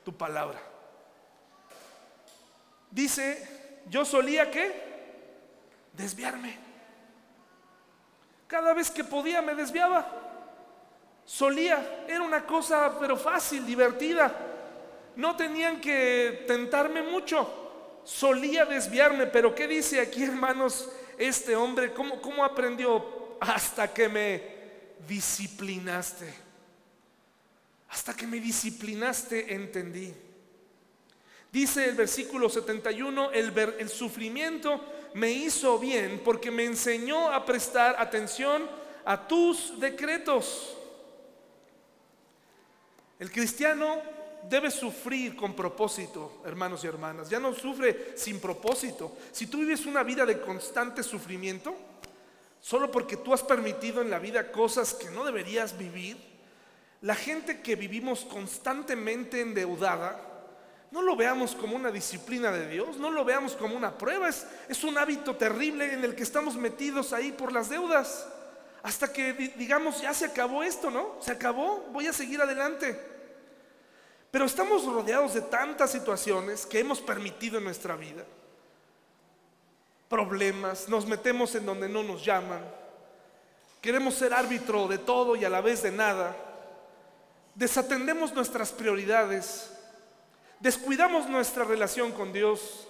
tu 0.05 0.17
palabra. 0.17 0.61
Dice, 2.91 3.47
yo 3.91 4.05
solía 4.05 4.51
qué? 4.51 4.73
Desviarme. 5.93 6.59
Cada 8.47 8.73
vez 8.73 8.91
que 8.91 9.05
podía 9.05 9.43
me 9.43 9.55
desviaba. 9.55 10.23
Solía, 11.25 12.05
era 12.09 12.23
una 12.23 12.45
cosa 12.45 12.97
pero 12.99 13.17
fácil, 13.17 13.65
divertida. 13.65 14.35
No 15.17 15.37
tenían 15.37 15.81
que 15.81 16.45
tentarme 16.47 17.03
mucho. 17.03 18.01
Solía 18.05 18.65
desviarme, 18.65 19.27
pero 19.27 19.55
¿qué 19.55 19.69
dice 19.69 20.01
aquí, 20.01 20.23
hermanos, 20.25 20.91
este 21.19 21.55
hombre? 21.57 21.93
¿Cómo, 21.93 22.21
cómo 22.21 22.45
aprendió? 22.45 23.37
Hasta 23.41 23.93
que 23.93 24.09
me 24.09 24.43
disciplinaste. 25.07 26.33
Hasta 27.91 28.15
que 28.15 28.27
me 28.27 28.41
disciplinaste 28.41 29.53
entendí. 29.53 30.15
Dice 31.53 31.85
el 31.85 31.95
versículo 31.95 32.49
71, 32.49 33.33
el, 33.33 33.53
el 33.79 33.89
sufrimiento 33.91 34.81
me 35.15 35.31
hizo 35.31 35.79
bien 35.79 36.23
porque 36.25 36.51
me 36.51 36.65
enseñó 36.65 37.31
a 37.31 37.45
prestar 37.45 37.97
atención 37.99 38.67
a 39.05 39.29
tus 39.29 39.79
decretos. 39.79 40.79
El 43.23 43.31
cristiano 43.31 44.03
debe 44.51 44.69
sufrir 44.69 45.37
con 45.37 45.55
propósito, 45.55 46.43
hermanos 46.45 46.83
y 46.83 46.89
hermanas. 46.89 47.31
Ya 47.31 47.39
no 47.39 47.55
sufre 47.55 48.15
sin 48.17 48.41
propósito. 48.41 49.17
Si 49.31 49.47
tú 49.47 49.59
vives 49.59 49.87
una 49.87 50.03
vida 50.03 50.27
de 50.27 50.41
constante 50.41 51.05
sufrimiento, 51.05 51.73
solo 52.61 52.91
porque 52.91 53.17
tú 53.17 53.33
has 53.33 53.45
permitido 53.45 54.03
en 54.03 54.11
la 54.11 54.19
vida 54.19 54.51
cosas 54.51 54.93
que 54.93 55.09
no 55.09 55.23
deberías 55.25 55.79
vivir, 55.79 56.17
la 57.01 57.15
gente 57.15 57.61
que 57.61 57.77
vivimos 57.77 58.25
constantemente 58.25 59.41
endeudada, 59.41 60.21
no 60.91 61.01
lo 61.01 61.15
veamos 61.15 61.55
como 61.55 61.77
una 61.77 61.93
disciplina 61.93 62.51
de 62.51 62.69
Dios, 62.69 62.97
no 62.97 63.09
lo 63.09 63.25
veamos 63.25 63.53
como 63.53 63.77
una 63.77 63.97
prueba, 63.97 64.29
es, 64.31 64.49
es 64.69 64.83
un 64.83 64.99
hábito 64.99 65.37
terrible 65.37 65.93
en 65.93 66.03
el 66.03 66.17
que 66.17 66.25
estamos 66.25 66.57
metidos 66.57 67.13
ahí 67.13 67.31
por 67.31 67.53
las 67.53 67.69
deudas. 67.69 68.27
Hasta 68.83 69.13
que 69.13 69.33
digamos, 69.33 70.01
ya 70.01 70.13
se 70.13 70.25
acabó 70.25 70.65
esto, 70.65 70.91
¿no? 70.91 71.17
Se 71.21 71.31
acabó, 71.31 71.87
voy 71.93 72.09
a 72.09 72.13
seguir 72.13 72.43
adelante. 72.43 73.12
Pero 74.33 74.47
estamos 74.47 74.87
rodeados 74.87 75.35
de 75.35 75.43
tantas 75.43 75.93
situaciones 75.93 76.65
que 76.65 76.81
hemos 76.81 77.03
permitido 77.03 77.59
en 77.59 77.65
nuestra 77.65 77.97
vida. 77.97 78.25
Problemas, 80.09 80.89
nos 80.89 81.07
metemos 81.07 81.55
en 81.55 81.67
donde 81.67 81.87
no 81.87 82.03
nos 82.03 82.25
llaman. 82.25 82.65
Queremos 83.83 84.15
ser 84.15 84.33
árbitro 84.33 84.89
de 84.89 84.97
todo 84.97 85.37
y 85.37 85.45
a 85.45 85.51
la 85.51 85.61
vez 85.61 85.83
de 85.83 85.93
nada. 85.93 86.35
Desatendemos 87.55 88.33
nuestras 88.33 88.73
prioridades. 88.73 89.71
Descuidamos 90.61 91.29
nuestra 91.29 91.65
relación 91.65 92.11
con 92.13 92.33
Dios. 92.33 92.89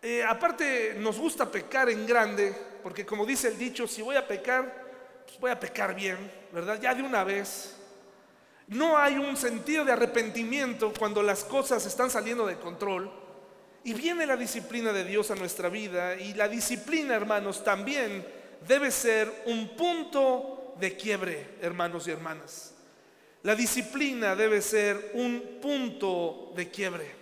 Eh, 0.00 0.22
aparte 0.22 0.94
nos 1.00 1.18
gusta 1.18 1.50
pecar 1.50 1.90
en 1.90 2.06
grande, 2.06 2.54
porque 2.80 3.04
como 3.04 3.26
dice 3.26 3.48
el 3.48 3.58
dicho, 3.58 3.88
si 3.88 4.02
voy 4.02 4.14
a 4.14 4.28
pecar, 4.28 4.84
pues 5.26 5.40
voy 5.40 5.50
a 5.50 5.58
pecar 5.58 5.96
bien, 5.96 6.30
¿verdad? 6.52 6.80
Ya 6.80 6.94
de 6.94 7.02
una 7.02 7.24
vez. 7.24 7.74
No 8.68 8.96
hay 8.96 9.18
un 9.18 9.36
sentido 9.36 9.84
de 9.84 9.92
arrepentimiento 9.92 10.92
cuando 10.98 11.22
las 11.22 11.44
cosas 11.44 11.84
están 11.84 12.10
saliendo 12.10 12.46
de 12.46 12.56
control. 12.56 13.10
Y 13.84 13.92
viene 13.92 14.24
la 14.24 14.36
disciplina 14.36 14.92
de 14.92 15.04
Dios 15.04 15.30
a 15.30 15.34
nuestra 15.34 15.68
vida. 15.68 16.16
Y 16.16 16.32
la 16.34 16.48
disciplina, 16.48 17.14
hermanos, 17.14 17.62
también 17.62 18.26
debe 18.66 18.90
ser 18.90 19.30
un 19.46 19.76
punto 19.76 20.74
de 20.80 20.96
quiebre, 20.96 21.56
hermanos 21.60 22.08
y 22.08 22.10
hermanas. 22.10 22.74
La 23.42 23.54
disciplina 23.54 24.34
debe 24.34 24.62
ser 24.62 25.10
un 25.14 25.58
punto 25.60 26.52
de 26.56 26.70
quiebre. 26.70 27.14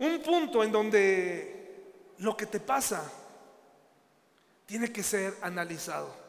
Un 0.00 0.20
punto 0.20 0.64
en 0.64 0.72
donde 0.72 1.92
lo 2.18 2.36
que 2.36 2.46
te 2.46 2.58
pasa 2.58 3.08
tiene 4.66 4.92
que 4.92 5.04
ser 5.04 5.36
analizado. 5.42 6.23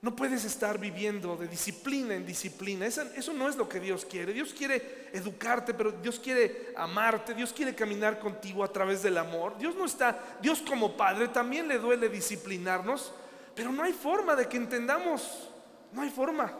No 0.00 0.14
puedes 0.14 0.44
estar 0.44 0.78
viviendo 0.78 1.36
de 1.36 1.48
disciplina 1.48 2.14
en 2.14 2.24
disciplina. 2.24 2.86
Eso, 2.86 3.32
no 3.32 3.48
es 3.48 3.56
lo 3.56 3.68
que 3.68 3.80
Dios 3.80 4.04
quiere. 4.04 4.32
Dios 4.32 4.54
quiere 4.56 5.08
educarte, 5.12 5.74
pero 5.74 5.90
Dios 5.90 6.20
quiere 6.20 6.72
amarte. 6.76 7.34
Dios 7.34 7.52
quiere 7.52 7.74
caminar 7.74 8.20
contigo 8.20 8.62
a 8.62 8.72
través 8.72 9.02
del 9.02 9.18
amor. 9.18 9.58
Dios 9.58 9.74
no 9.74 9.84
está, 9.84 10.36
Dios 10.40 10.62
como 10.62 10.96
Padre 10.96 11.28
también 11.28 11.66
le 11.66 11.78
duele 11.78 12.08
disciplinarnos, 12.08 13.12
pero 13.56 13.72
no 13.72 13.82
hay 13.82 13.92
forma 13.92 14.36
de 14.36 14.48
que 14.48 14.56
entendamos. 14.56 15.48
No 15.92 16.02
hay 16.02 16.10
forma. 16.10 16.52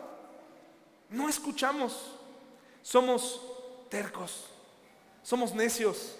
No 1.08 1.28
escuchamos. 1.28 2.16
Somos 2.82 3.40
tercos. 3.88 4.50
Somos 5.22 5.54
necios. 5.54 6.16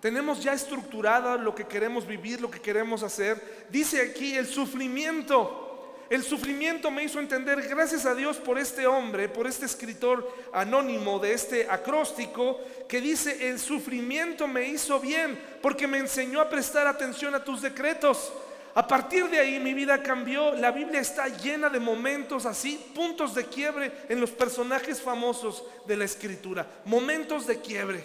Tenemos 0.00 0.44
ya 0.44 0.52
estructurada 0.52 1.36
lo 1.36 1.56
que 1.56 1.66
queremos 1.66 2.06
vivir, 2.06 2.40
lo 2.40 2.52
que 2.52 2.60
queremos 2.60 3.02
hacer. 3.02 3.66
Dice 3.68 4.00
aquí 4.00 4.36
el 4.36 4.46
sufrimiento 4.46 5.65
el 6.08 6.22
sufrimiento 6.22 6.90
me 6.90 7.02
hizo 7.02 7.18
entender, 7.18 7.60
gracias 7.68 8.06
a 8.06 8.14
Dios 8.14 8.36
por 8.36 8.58
este 8.58 8.86
hombre, 8.86 9.28
por 9.28 9.46
este 9.46 9.66
escritor 9.66 10.32
anónimo 10.52 11.18
de 11.18 11.32
este 11.32 11.68
acróstico, 11.68 12.60
que 12.88 13.00
dice, 13.00 13.48
el 13.48 13.58
sufrimiento 13.58 14.46
me 14.46 14.68
hizo 14.68 15.00
bien 15.00 15.38
porque 15.60 15.88
me 15.88 15.98
enseñó 15.98 16.40
a 16.40 16.48
prestar 16.48 16.86
atención 16.86 17.34
a 17.34 17.42
tus 17.42 17.60
decretos. 17.60 18.32
A 18.76 18.86
partir 18.86 19.28
de 19.30 19.40
ahí 19.40 19.58
mi 19.58 19.72
vida 19.72 20.02
cambió. 20.02 20.52
La 20.52 20.70
Biblia 20.70 21.00
está 21.00 21.28
llena 21.28 21.70
de 21.70 21.80
momentos 21.80 22.44
así, 22.44 22.92
puntos 22.94 23.34
de 23.34 23.46
quiebre 23.46 23.90
en 24.08 24.20
los 24.20 24.30
personajes 24.30 25.00
famosos 25.00 25.64
de 25.86 25.96
la 25.96 26.04
escritura. 26.04 26.66
Momentos 26.84 27.46
de 27.46 27.58
quiebre, 27.58 28.04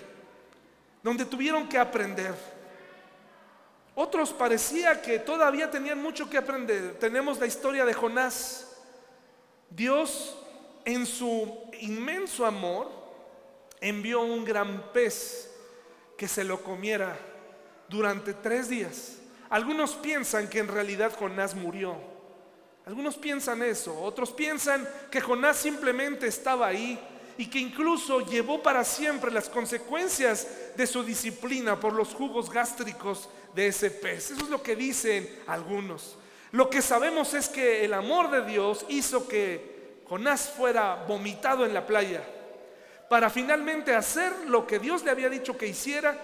donde 1.03 1.25
tuvieron 1.25 1.67
que 1.67 1.77
aprender. 1.77 2.33
Otros 3.95 4.31
parecía 4.31 5.01
que 5.01 5.19
todavía 5.19 5.69
tenían 5.69 6.01
mucho 6.01 6.29
que 6.29 6.37
aprender. 6.37 6.97
Tenemos 6.99 7.39
la 7.39 7.45
historia 7.45 7.83
de 7.85 7.93
Jonás. 7.93 8.67
Dios, 9.69 10.37
en 10.85 11.05
su 11.05 11.57
inmenso 11.79 12.45
amor, 12.45 12.89
envió 13.81 14.21
un 14.21 14.45
gran 14.45 14.91
pez 14.93 15.49
que 16.17 16.27
se 16.27 16.43
lo 16.43 16.61
comiera 16.63 17.17
durante 17.89 18.33
tres 18.33 18.69
días. 18.69 19.17
Algunos 19.49 19.95
piensan 19.95 20.47
que 20.47 20.59
en 20.59 20.69
realidad 20.69 21.13
Jonás 21.17 21.55
murió. 21.55 21.95
Algunos 22.85 23.17
piensan 23.17 23.61
eso. 23.61 23.99
Otros 24.01 24.31
piensan 24.31 24.87
que 25.11 25.19
Jonás 25.19 25.57
simplemente 25.57 26.27
estaba 26.27 26.67
ahí 26.67 26.99
y 27.37 27.47
que 27.47 27.59
incluso 27.59 28.21
llevó 28.21 28.61
para 28.61 28.83
siempre 28.83 29.31
las 29.31 29.49
consecuencias 29.49 30.47
de 30.75 30.87
su 30.87 31.03
disciplina 31.03 31.79
por 31.79 31.93
los 31.93 32.13
jugos 32.13 32.49
gástricos 32.49 33.29
de 33.53 33.67
ese 33.67 33.91
pez. 33.91 34.31
Eso 34.31 34.43
es 34.43 34.49
lo 34.49 34.61
que 34.61 34.75
dicen 34.75 35.29
algunos. 35.47 36.17
Lo 36.51 36.69
que 36.69 36.81
sabemos 36.81 37.33
es 37.33 37.47
que 37.47 37.85
el 37.85 37.93
amor 37.93 38.29
de 38.29 38.45
Dios 38.45 38.85
hizo 38.89 39.27
que 39.27 40.01
Jonás 40.07 40.49
fuera 40.49 41.05
vomitado 41.07 41.65
en 41.65 41.73
la 41.73 41.87
playa 41.87 42.21
para 43.09 43.29
finalmente 43.29 43.95
hacer 43.95 44.31
lo 44.47 44.65
que 44.65 44.79
Dios 44.79 45.03
le 45.03 45.11
había 45.11 45.29
dicho 45.29 45.57
que 45.57 45.67
hiciera, 45.67 46.17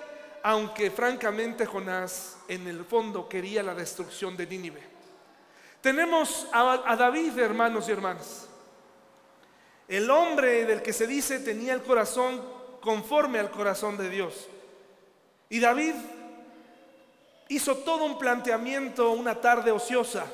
aunque 0.43 0.91
francamente 0.91 1.65
Jonás 1.65 2.38
en 2.47 2.67
el 2.67 2.86
fondo 2.86 3.28
quería 3.28 3.63
la 3.63 3.73
destrucción 3.75 4.38
de 4.38 4.47
Nínive. 4.47 4.82
Tenemos 5.82 6.47
a, 6.51 6.95
David, 6.97 7.38
hermanos 7.39 7.88
y 7.88 7.91
hermanas, 7.91 8.47
el 9.88 10.09
hombre 10.09 10.65
del 10.65 10.82
que 10.82 10.91
se 10.91 11.07
dice 11.07 11.39
tenía 11.39 11.73
el 11.73 11.82
corazón 11.82 12.41
conforme 12.82 13.39
al 13.39 13.51
corazón 13.51 13.97
de 13.97 14.09
Dios. 14.09 14.47
Y 15.49 15.59
David 15.59 15.93
hizo 17.49 17.77
todo 17.77 18.05
un 18.05 18.17
planteamiento 18.17 19.11
una 19.11 19.35
tarde 19.39 19.71
ociosa 19.71 20.25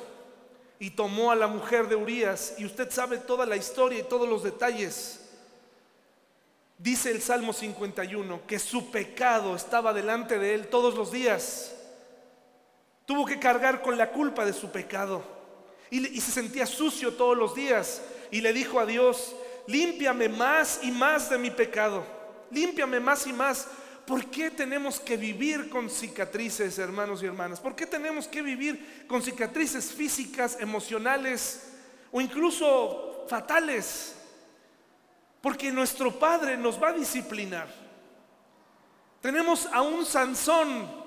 y 0.78 0.90
tomó 0.90 1.30
a 1.30 1.36
la 1.36 1.46
mujer 1.46 1.88
de 1.88 1.96
Urias 1.96 2.54
y 2.58 2.64
usted 2.64 2.90
sabe 2.90 3.18
toda 3.18 3.46
la 3.46 3.56
historia 3.56 4.00
y 4.00 4.04
todos 4.04 4.28
los 4.28 4.42
detalles. 4.42 5.20
Dice 6.76 7.10
el 7.10 7.22
Salmo 7.22 7.52
51 7.52 8.46
que 8.46 8.58
su 8.58 8.90
pecado 8.90 9.54
estaba 9.54 9.92
delante 9.92 10.38
de 10.38 10.54
él 10.54 10.68
todos 10.68 10.94
los 10.94 11.12
días. 11.12 11.74
Tuvo 13.06 13.24
que 13.24 13.38
cargar 13.38 13.82
con 13.82 13.96
la 13.96 14.10
culpa 14.10 14.44
de 14.44 14.52
su 14.52 14.70
pecado 14.70 15.22
y, 15.90 16.06
y 16.16 16.20
se 16.20 16.32
sentía 16.32 16.66
sucio 16.66 17.14
todos 17.14 17.36
los 17.36 17.54
días 17.54 18.02
y 18.30 18.40
le 18.40 18.52
dijo 18.52 18.80
a 18.80 18.86
Dios, 18.86 19.36
límpiame 19.66 20.28
más 20.28 20.80
y 20.82 20.90
más 20.90 21.30
de 21.30 21.38
mi 21.38 21.50
pecado, 21.50 22.04
límpiame 22.50 22.98
más 22.98 23.26
y 23.26 23.32
más 23.32 23.68
¿Por 24.06 24.26
qué 24.26 24.50
tenemos 24.50 25.00
que 25.00 25.16
vivir 25.16 25.70
con 25.70 25.88
cicatrices, 25.88 26.78
hermanos 26.78 27.22
y 27.22 27.26
hermanas? 27.26 27.58
¿Por 27.58 27.74
qué 27.74 27.86
tenemos 27.86 28.28
que 28.28 28.42
vivir 28.42 29.06
con 29.06 29.22
cicatrices 29.22 29.92
físicas, 29.92 30.58
emocionales 30.60 31.72
o 32.12 32.20
incluso 32.20 33.24
fatales? 33.28 34.14
Porque 35.40 35.72
nuestro 35.72 36.18
Padre 36.18 36.56
nos 36.58 36.82
va 36.82 36.88
a 36.88 36.92
disciplinar. 36.92 37.66
Tenemos 39.22 39.66
a 39.72 39.80
un 39.80 40.04
Sansón 40.04 41.02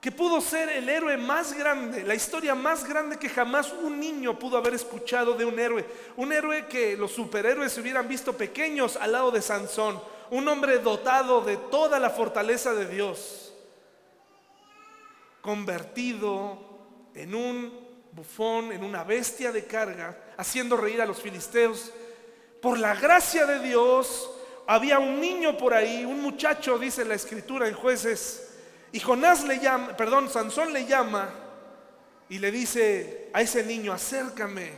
que 0.00 0.10
pudo 0.10 0.40
ser 0.40 0.70
el 0.70 0.88
héroe 0.88 1.16
más 1.16 1.52
grande, 1.52 2.02
la 2.02 2.16
historia 2.16 2.56
más 2.56 2.84
grande 2.84 3.16
que 3.16 3.28
jamás 3.28 3.72
un 3.72 4.00
niño 4.00 4.38
pudo 4.40 4.56
haber 4.56 4.74
escuchado 4.74 5.34
de 5.34 5.44
un 5.44 5.56
héroe. 5.58 5.86
Un 6.16 6.32
héroe 6.32 6.66
que 6.66 6.96
los 6.96 7.12
superhéroes 7.12 7.72
se 7.72 7.80
hubieran 7.80 8.08
visto 8.08 8.36
pequeños 8.36 8.96
al 8.96 9.12
lado 9.12 9.30
de 9.30 9.40
Sansón 9.40 10.00
un 10.30 10.46
hombre 10.48 10.78
dotado 10.78 11.40
de 11.40 11.56
toda 11.56 11.98
la 11.98 12.10
fortaleza 12.10 12.72
de 12.74 12.86
Dios, 12.86 13.52
convertido 15.40 16.58
en 17.14 17.34
un 17.34 17.88
bufón, 18.12 18.72
en 18.72 18.84
una 18.84 19.04
bestia 19.04 19.52
de 19.52 19.64
carga, 19.64 20.16
haciendo 20.36 20.76
reír 20.76 21.00
a 21.00 21.06
los 21.06 21.20
filisteos. 21.20 21.92
Por 22.62 22.78
la 22.78 22.94
gracia 22.94 23.46
de 23.46 23.60
Dios, 23.60 24.30
había 24.66 24.98
un 24.98 25.20
niño 25.20 25.56
por 25.56 25.74
ahí, 25.74 26.04
un 26.04 26.22
muchacho, 26.22 26.78
dice 26.78 27.04
la 27.04 27.14
escritura 27.14 27.66
en 27.66 27.74
jueces, 27.74 28.58
y 28.92 29.00
Jonás 29.00 29.44
le 29.44 29.58
llama, 29.58 29.96
perdón, 29.96 30.28
Sansón 30.28 30.72
le 30.72 30.84
llama 30.84 31.30
y 32.28 32.38
le 32.38 32.50
dice 32.50 33.30
a 33.32 33.40
ese 33.40 33.64
niño, 33.64 33.92
acércame 33.92 34.72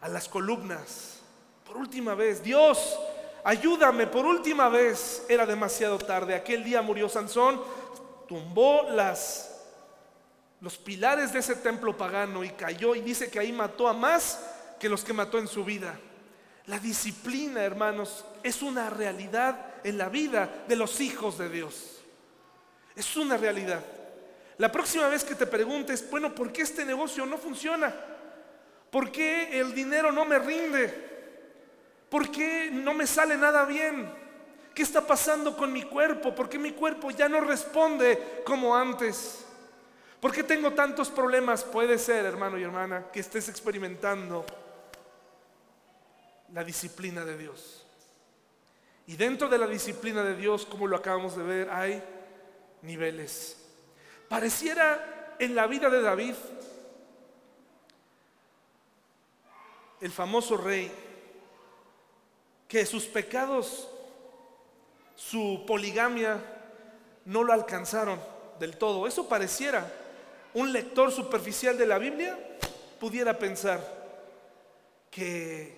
a 0.00 0.08
las 0.08 0.28
columnas. 0.28 1.20
Por 1.66 1.76
última 1.76 2.14
vez, 2.14 2.42
Dios 2.42 2.98
ayúdame 3.44 4.06
por 4.06 4.26
última 4.26 4.68
vez. 4.68 5.24
Era 5.28 5.46
demasiado 5.46 5.98
tarde. 5.98 6.34
Aquel 6.34 6.64
día 6.64 6.82
murió 6.82 7.08
Sansón, 7.08 7.60
tumbó 8.26 8.84
las 8.90 9.50
los 10.60 10.76
pilares 10.76 11.32
de 11.32 11.38
ese 11.38 11.56
templo 11.56 11.96
pagano 11.96 12.44
y 12.44 12.50
cayó 12.50 12.94
y 12.94 13.00
dice 13.00 13.30
que 13.30 13.38
ahí 13.38 13.50
mató 13.50 13.88
a 13.88 13.94
más 13.94 14.38
que 14.78 14.88
los 14.88 15.02
que 15.02 15.12
mató 15.12 15.38
en 15.38 15.48
su 15.48 15.64
vida. 15.64 15.98
La 16.66 16.78
disciplina, 16.78 17.62
hermanos, 17.62 18.24
es 18.42 18.62
una 18.62 18.90
realidad 18.90 19.74
en 19.82 19.96
la 19.96 20.08
vida 20.08 20.64
de 20.68 20.76
los 20.76 21.00
hijos 21.00 21.38
de 21.38 21.48
Dios. 21.48 22.02
Es 22.94 23.16
una 23.16 23.36
realidad. 23.36 23.82
La 24.58 24.70
próxima 24.70 25.08
vez 25.08 25.24
que 25.24 25.34
te 25.34 25.46
preguntes, 25.46 26.08
bueno, 26.10 26.34
¿por 26.34 26.52
qué 26.52 26.62
este 26.62 26.84
negocio 26.84 27.24
no 27.24 27.38
funciona? 27.38 27.94
¿Por 28.90 29.10
qué 29.10 29.58
el 29.58 29.74
dinero 29.74 30.12
no 30.12 30.26
me 30.26 30.38
rinde? 30.38 31.09
¿Por 32.10 32.30
qué 32.30 32.70
no 32.72 32.92
me 32.92 33.06
sale 33.06 33.36
nada 33.36 33.64
bien? 33.64 34.12
¿Qué 34.74 34.82
está 34.82 35.06
pasando 35.06 35.56
con 35.56 35.72
mi 35.72 35.84
cuerpo? 35.84 36.34
¿Por 36.34 36.48
qué 36.48 36.58
mi 36.58 36.72
cuerpo 36.72 37.10
ya 37.10 37.28
no 37.28 37.40
responde 37.40 38.42
como 38.44 38.76
antes? 38.76 39.46
¿Por 40.20 40.32
qué 40.32 40.42
tengo 40.42 40.72
tantos 40.72 41.08
problemas? 41.08 41.64
Puede 41.64 41.98
ser, 41.98 42.26
hermano 42.26 42.58
y 42.58 42.62
hermana, 42.64 43.06
que 43.12 43.20
estés 43.20 43.48
experimentando 43.48 44.44
la 46.52 46.64
disciplina 46.64 47.24
de 47.24 47.38
Dios. 47.38 47.86
Y 49.06 49.16
dentro 49.16 49.48
de 49.48 49.58
la 49.58 49.66
disciplina 49.66 50.22
de 50.22 50.36
Dios, 50.36 50.66
como 50.66 50.86
lo 50.86 50.96
acabamos 50.96 51.36
de 51.36 51.42
ver, 51.42 51.70
hay 51.70 52.02
niveles. 52.82 53.56
Pareciera 54.28 55.36
en 55.38 55.54
la 55.54 55.66
vida 55.66 55.88
de 55.88 56.02
David, 56.02 56.34
el 60.00 60.10
famoso 60.10 60.56
rey, 60.56 60.92
que 62.70 62.86
sus 62.86 63.06
pecados, 63.06 63.88
su 65.16 65.64
poligamia, 65.66 66.40
no 67.24 67.42
lo 67.42 67.52
alcanzaron 67.52 68.20
del 68.60 68.76
todo. 68.76 69.08
Eso 69.08 69.28
pareciera. 69.28 69.92
Un 70.54 70.72
lector 70.72 71.10
superficial 71.10 71.76
de 71.76 71.86
la 71.86 71.98
Biblia 71.98 72.38
pudiera 73.00 73.36
pensar 73.36 73.80
que 75.10 75.74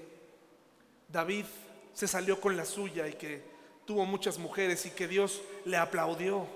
David 1.09 1.47
se 1.95 2.07
salió 2.07 2.38
con 2.38 2.59
la 2.59 2.66
suya 2.66 3.09
y 3.09 3.14
que 3.14 3.43
tuvo 3.86 4.05
muchas 4.05 4.36
mujeres 4.36 4.84
y 4.84 4.90
que 4.90 5.09
Dios 5.09 5.40
le 5.64 5.78
aplaudió. 5.78 6.47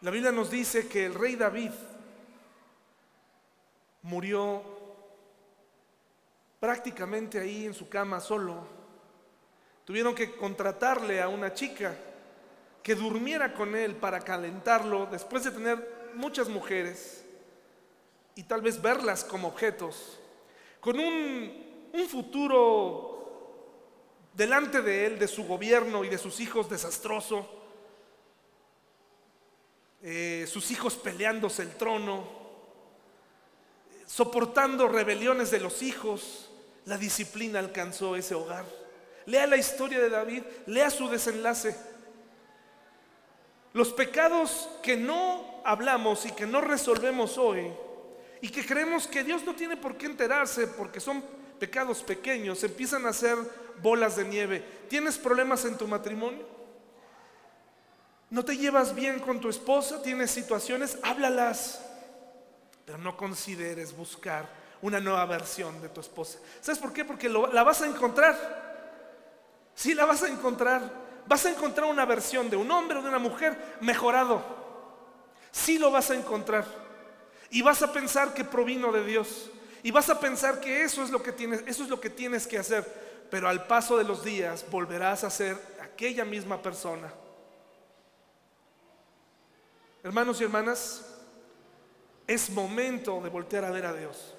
La 0.00 0.10
Biblia 0.10 0.32
nos 0.32 0.50
dice 0.50 0.88
que 0.88 1.06
el 1.06 1.14
rey 1.14 1.36
David 1.36 1.70
murió 4.02 4.77
prácticamente 6.60 7.38
ahí 7.38 7.66
en 7.66 7.74
su 7.74 7.88
cama 7.88 8.20
solo. 8.20 8.66
Tuvieron 9.84 10.14
que 10.14 10.36
contratarle 10.36 11.22
a 11.22 11.28
una 11.28 11.52
chica 11.54 11.96
que 12.82 12.94
durmiera 12.94 13.54
con 13.54 13.74
él 13.74 13.96
para 13.96 14.20
calentarlo 14.20 15.06
después 15.06 15.44
de 15.44 15.50
tener 15.50 16.12
muchas 16.14 16.48
mujeres 16.48 17.24
y 18.34 18.42
tal 18.44 18.62
vez 18.62 18.80
verlas 18.80 19.24
como 19.24 19.48
objetos, 19.48 20.18
con 20.80 20.98
un, 20.98 21.66
futuro 22.08 23.18
delante 24.32 24.80
de 24.80 25.06
él, 25.06 25.18
de 25.18 25.26
su 25.26 25.44
gobierno 25.44 26.04
y 26.04 26.08
de 26.08 26.16
sus 26.16 26.38
hijos 26.38 26.70
desastroso, 26.70 27.46
eh, 30.00 30.46
sus 30.48 30.70
hijos 30.70 30.94
peleándose 30.94 31.62
el 31.62 31.76
trono, 31.76 32.47
soportando 34.08 34.88
rebeliones 34.88 35.50
de 35.50 35.60
los 35.60 35.82
hijos, 35.82 36.48
la 36.86 36.96
disciplina 36.96 37.58
alcanzó 37.58 38.16
ese 38.16 38.34
hogar. 38.34 38.64
Lea 39.26 39.46
la 39.46 39.58
historia 39.58 40.00
de 40.00 40.08
David, 40.08 40.42
lea 40.66 40.88
su 40.88 41.08
desenlace. 41.08 41.76
Los 43.74 43.92
pecados 43.92 44.70
que 44.82 44.96
no 44.96 45.60
hablamos 45.62 46.24
y 46.24 46.32
que 46.32 46.46
no 46.46 46.62
resolvemos 46.62 47.36
hoy 47.36 47.70
y 48.40 48.48
que 48.48 48.64
creemos 48.64 49.06
que 49.06 49.22
Dios 49.22 49.44
no 49.44 49.54
tiene 49.54 49.76
por 49.76 49.98
qué 49.98 50.06
enterarse 50.06 50.66
porque 50.66 51.00
son 51.00 51.22
pecados 51.60 52.02
pequeños, 52.02 52.64
empiezan 52.64 53.04
a 53.04 53.12
ser 53.12 53.36
bolas 53.82 54.16
de 54.16 54.24
nieve. 54.24 54.64
¿Tienes 54.88 55.18
problemas 55.18 55.66
en 55.66 55.76
tu 55.76 55.86
matrimonio? 55.86 56.46
¿No 58.30 58.42
te 58.42 58.56
llevas 58.56 58.94
bien 58.94 59.20
con 59.20 59.38
tu 59.38 59.50
esposa? 59.50 60.00
¿Tienes 60.00 60.30
situaciones? 60.30 60.98
Háblalas. 61.02 61.82
Pero 62.88 62.96
no 62.96 63.18
consideres 63.18 63.94
buscar 63.94 64.48
una 64.80 64.98
nueva 64.98 65.26
versión 65.26 65.78
de 65.82 65.90
tu 65.90 66.00
esposa. 66.00 66.38
¿Sabes 66.62 66.78
por 66.78 66.90
qué? 66.90 67.04
Porque 67.04 67.28
la 67.28 67.62
vas 67.62 67.82
a 67.82 67.86
encontrar. 67.86 68.34
Sí, 69.74 69.92
la 69.92 70.06
vas 70.06 70.22
a 70.22 70.28
encontrar. 70.28 70.90
Vas 71.26 71.44
a 71.44 71.50
encontrar 71.50 71.86
una 71.90 72.06
versión 72.06 72.48
de 72.48 72.56
un 72.56 72.70
hombre 72.70 72.96
o 72.96 73.02
de 73.02 73.10
una 73.10 73.18
mujer 73.18 73.76
mejorado. 73.82 74.42
Sí 75.50 75.78
lo 75.78 75.90
vas 75.90 76.10
a 76.10 76.14
encontrar. 76.14 76.64
Y 77.50 77.60
vas 77.60 77.82
a 77.82 77.92
pensar 77.92 78.32
que 78.32 78.42
provino 78.42 78.90
de 78.90 79.04
Dios. 79.04 79.50
Y 79.82 79.90
vas 79.90 80.08
a 80.08 80.18
pensar 80.18 80.58
que 80.58 80.82
eso 80.82 81.02
es 81.02 81.10
lo 81.10 81.22
que 81.22 81.32
tienes, 81.32 81.64
eso 81.66 81.82
es 81.82 81.90
lo 81.90 82.00
que 82.00 82.08
tienes 82.08 82.46
que 82.46 82.56
hacer. 82.56 83.26
Pero 83.30 83.50
al 83.50 83.66
paso 83.66 83.98
de 83.98 84.04
los 84.04 84.24
días 84.24 84.64
volverás 84.70 85.24
a 85.24 85.30
ser 85.30 85.58
aquella 85.82 86.24
misma 86.24 86.62
persona. 86.62 87.12
Hermanos 90.02 90.40
y 90.40 90.44
hermanas, 90.44 91.04
es 92.28 92.50
momento 92.50 93.20
de 93.22 93.30
voltear 93.30 93.64
a 93.64 93.70
ver 93.70 93.86
a 93.86 93.94
Dios. 93.94 94.34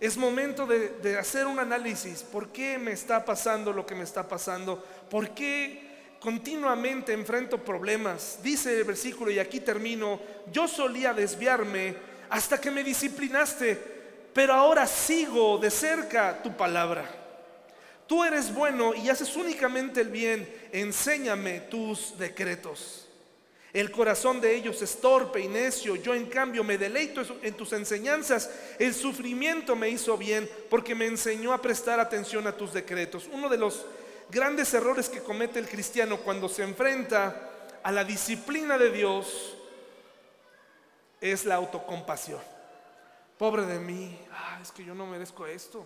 Es 0.00 0.16
momento 0.16 0.66
de, 0.66 1.16
hacer 1.16 1.46
un 1.46 1.60
análisis. 1.60 2.24
¿Por 2.24 2.48
qué 2.48 2.76
me 2.76 2.90
está 2.90 3.24
pasando 3.24 3.72
lo 3.72 3.86
que 3.86 3.94
me 3.94 4.02
está 4.02 4.26
pasando? 4.26 4.84
¿Por 5.08 5.30
qué 5.30 6.16
continuamente 6.18 7.12
enfrento 7.12 7.62
problemas? 7.62 8.40
Dice 8.42 8.76
el 8.76 8.82
versículo, 8.82 9.30
y 9.30 9.38
aquí 9.38 9.60
termino, 9.60 10.18
yo 10.52 10.66
solía 10.66 11.14
desviarme 11.14 11.94
hasta 12.28 12.60
que 12.60 12.72
me 12.72 12.82
disciplinaste, 12.82 13.76
pero 14.34 14.54
ahora 14.54 14.88
sigo 14.88 15.58
de 15.58 15.70
cerca 15.70 16.42
tu 16.42 16.56
palabra. 16.56 17.08
Tú 18.08 18.24
eres 18.24 18.52
bueno 18.52 18.94
y 18.96 19.08
haces 19.08 19.36
únicamente 19.36 20.00
el 20.00 20.08
bien, 20.08 20.52
enséñame 20.72 21.60
tus 21.60 22.18
decretos. 22.18 23.08
El 23.72 23.90
corazón 23.90 24.40
de 24.40 24.54
ellos 24.54 24.82
es 24.82 25.00
torpe 25.00 25.40
y 25.40 25.48
necio. 25.48 25.96
Yo 25.96 26.14
en 26.14 26.26
cambio 26.26 26.62
me 26.62 26.76
deleito 26.76 27.22
en 27.42 27.54
tus 27.54 27.72
enseñanzas. 27.72 28.50
El 28.78 28.94
sufrimiento 28.94 29.74
me 29.74 29.88
hizo 29.88 30.18
bien 30.18 30.48
porque 30.68 30.94
me 30.94 31.06
enseñó 31.06 31.52
a 31.52 31.62
prestar 31.62 31.98
atención 31.98 32.46
a 32.46 32.56
tus 32.56 32.72
decretos. 32.72 33.28
Uno 33.32 33.48
de 33.48 33.56
los 33.56 33.86
grandes 34.30 34.72
errores 34.74 35.08
que 35.08 35.22
comete 35.22 35.58
el 35.58 35.68
cristiano 35.68 36.18
cuando 36.18 36.48
se 36.48 36.62
enfrenta 36.62 37.50
a 37.82 37.90
la 37.90 38.04
disciplina 38.04 38.76
de 38.76 38.90
Dios 38.90 39.56
es 41.20 41.44
la 41.44 41.54
autocompasión. 41.54 42.40
Pobre 43.38 43.62
de 43.62 43.78
mí, 43.78 44.18
ah, 44.30 44.58
es 44.60 44.70
que 44.70 44.84
yo 44.84 44.94
no 44.94 45.06
merezco 45.06 45.46
esto. 45.46 45.84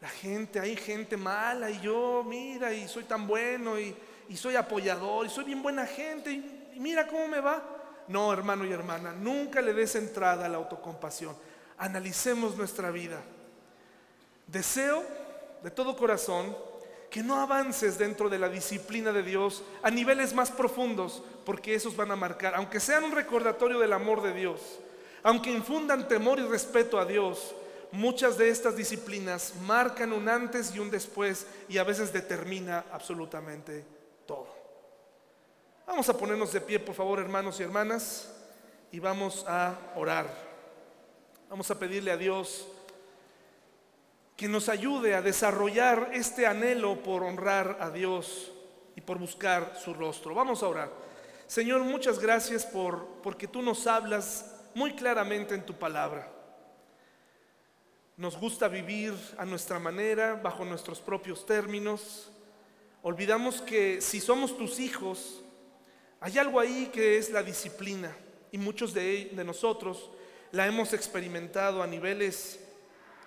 La 0.00 0.08
gente, 0.08 0.60
hay 0.60 0.76
gente 0.76 1.16
mala 1.16 1.70
y 1.70 1.80
yo, 1.80 2.22
mira, 2.24 2.72
y 2.72 2.86
soy 2.86 3.04
tan 3.04 3.26
bueno 3.26 3.78
y, 3.78 3.96
soy 4.34 4.56
apoyador 4.56 5.26
y 5.26 5.30
soy 5.30 5.44
bien 5.44 5.62
buena 5.62 5.86
gente. 5.86 6.42
Y 6.76 6.80
mira 6.80 7.06
cómo 7.06 7.26
me 7.26 7.40
va. 7.40 7.62
No, 8.08 8.30
hermano 8.32 8.66
y 8.66 8.72
hermana, 8.72 9.12
nunca 9.12 9.62
le 9.62 9.72
des 9.72 9.94
entrada 9.96 10.44
a 10.44 10.48
la 10.48 10.58
autocompasión. 10.58 11.34
Analicemos 11.78 12.54
nuestra 12.54 12.90
vida. 12.90 13.20
Deseo 14.46 15.02
de 15.62 15.70
todo 15.70 15.96
corazón 15.96 16.54
que 17.10 17.22
no 17.22 17.40
avances 17.40 17.96
dentro 17.96 18.28
de 18.28 18.38
la 18.38 18.50
disciplina 18.50 19.10
de 19.10 19.22
Dios 19.22 19.62
a 19.82 19.90
niveles 19.90 20.34
más 20.34 20.50
profundos, 20.50 21.22
porque 21.46 21.74
esos 21.74 21.96
van 21.96 22.10
a 22.10 22.16
marcar, 22.16 22.54
aunque 22.54 22.78
sean 22.78 23.04
un 23.04 23.12
recordatorio 23.12 23.78
del 23.78 23.94
amor 23.94 24.22
de 24.22 24.34
Dios, 24.34 24.60
aunque 25.22 25.50
infundan 25.50 26.08
temor 26.08 26.38
y 26.38 26.42
respeto 26.42 26.98
a 26.98 27.06
Dios, 27.06 27.54
muchas 27.90 28.36
de 28.36 28.50
estas 28.50 28.76
disciplinas 28.76 29.54
marcan 29.62 30.12
un 30.12 30.28
antes 30.28 30.74
y 30.74 30.78
un 30.78 30.90
después 30.90 31.46
y 31.70 31.78
a 31.78 31.84
veces 31.84 32.12
determina 32.12 32.84
absolutamente 32.92 33.82
todo. 34.26 34.55
Vamos 35.86 36.08
a 36.08 36.18
ponernos 36.18 36.52
de 36.52 36.60
pie, 36.60 36.80
por 36.80 36.96
favor, 36.96 37.20
hermanos 37.20 37.60
y 37.60 37.62
hermanas, 37.62 38.28
y 38.90 38.98
vamos 38.98 39.44
a 39.46 39.78
orar. 39.94 40.26
Vamos 41.48 41.70
a 41.70 41.78
pedirle 41.78 42.10
a 42.10 42.16
Dios 42.16 42.66
que 44.36 44.48
nos 44.48 44.68
ayude 44.68 45.14
a 45.14 45.22
desarrollar 45.22 46.10
este 46.12 46.44
anhelo 46.44 47.04
por 47.04 47.22
honrar 47.22 47.78
a 47.80 47.90
Dios 47.90 48.50
y 48.96 49.00
por 49.00 49.18
buscar 49.18 49.78
su 49.82 49.94
rostro. 49.94 50.34
Vamos 50.34 50.64
a 50.64 50.68
orar. 50.68 50.90
Señor, 51.46 51.82
muchas 51.84 52.18
gracias 52.18 52.66
por 52.66 53.06
porque 53.22 53.46
tú 53.46 53.62
nos 53.62 53.86
hablas 53.86 54.56
muy 54.74 54.92
claramente 54.96 55.54
en 55.54 55.64
tu 55.64 55.74
palabra. 55.74 56.28
Nos 58.16 58.36
gusta 58.36 58.66
vivir 58.66 59.14
a 59.38 59.44
nuestra 59.44 59.78
manera, 59.78 60.34
bajo 60.34 60.64
nuestros 60.64 61.00
propios 61.00 61.46
términos. 61.46 62.32
Olvidamos 63.02 63.62
que 63.62 64.00
si 64.00 64.20
somos 64.20 64.58
tus 64.58 64.80
hijos, 64.80 65.42
hay 66.20 66.38
algo 66.38 66.58
ahí 66.58 66.90
que 66.92 67.18
es 67.18 67.30
la 67.30 67.42
disciplina 67.42 68.14
y 68.50 68.58
muchos 68.58 68.94
de, 68.94 69.30
nosotros 69.44 70.10
la 70.52 70.66
hemos 70.66 70.92
experimentado 70.92 71.82
a 71.82 71.86
niveles 71.86 72.58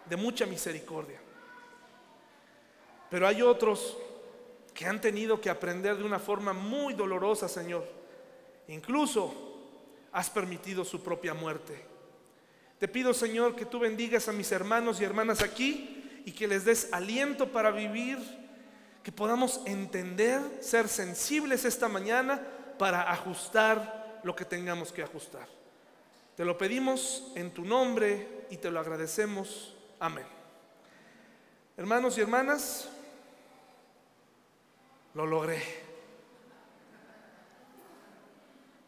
de 0.09 0.15
mucha 0.15 0.45
misericordia. 0.45 1.19
Pero 3.09 3.27
hay 3.27 3.41
otros 3.41 3.97
que 4.73 4.85
han 4.85 4.99
tenido 5.01 5.39
que 5.39 5.49
aprender 5.49 5.97
de 5.97 6.03
una 6.03 6.19
forma 6.19 6.53
muy 6.53 6.93
dolorosa, 6.93 7.47
Señor. 7.47 7.87
Incluso 8.67 9.33
has 10.11 10.29
permitido 10.29 10.83
su 10.83 11.03
propia 11.03 11.33
muerte. 11.33 11.85
Te 12.79 12.87
pido, 12.87 13.13
Señor, 13.13 13.55
que 13.55 13.65
tú 13.65 13.79
bendigas 13.79 14.27
a 14.29 14.31
mis 14.31 14.51
hermanos 14.51 14.99
y 14.99 15.03
hermanas 15.03 15.41
aquí 15.41 16.21
y 16.25 16.31
que 16.31 16.47
les 16.47 16.65
des 16.65 16.91
aliento 16.91 17.51
para 17.51 17.71
vivir, 17.71 18.17
que 19.03 19.11
podamos 19.11 19.61
entender, 19.65 20.41
ser 20.61 20.87
sensibles 20.87 21.65
esta 21.65 21.87
mañana 21.87 22.41
para 22.79 23.11
ajustar 23.11 24.21
lo 24.23 24.35
que 24.35 24.45
tengamos 24.45 24.91
que 24.91 25.03
ajustar. 25.03 25.47
Te 26.35 26.45
lo 26.45 26.57
pedimos 26.57 27.31
en 27.35 27.51
tu 27.51 27.65
nombre 27.65 28.45
y 28.49 28.57
te 28.57 28.71
lo 28.71 28.79
agradecemos. 28.79 29.75
Amén. 29.99 30.25
Hermanos 31.75 32.17
y 32.17 32.21
hermanas, 32.21 32.89
lo 35.13 35.25
logré. 35.25 35.61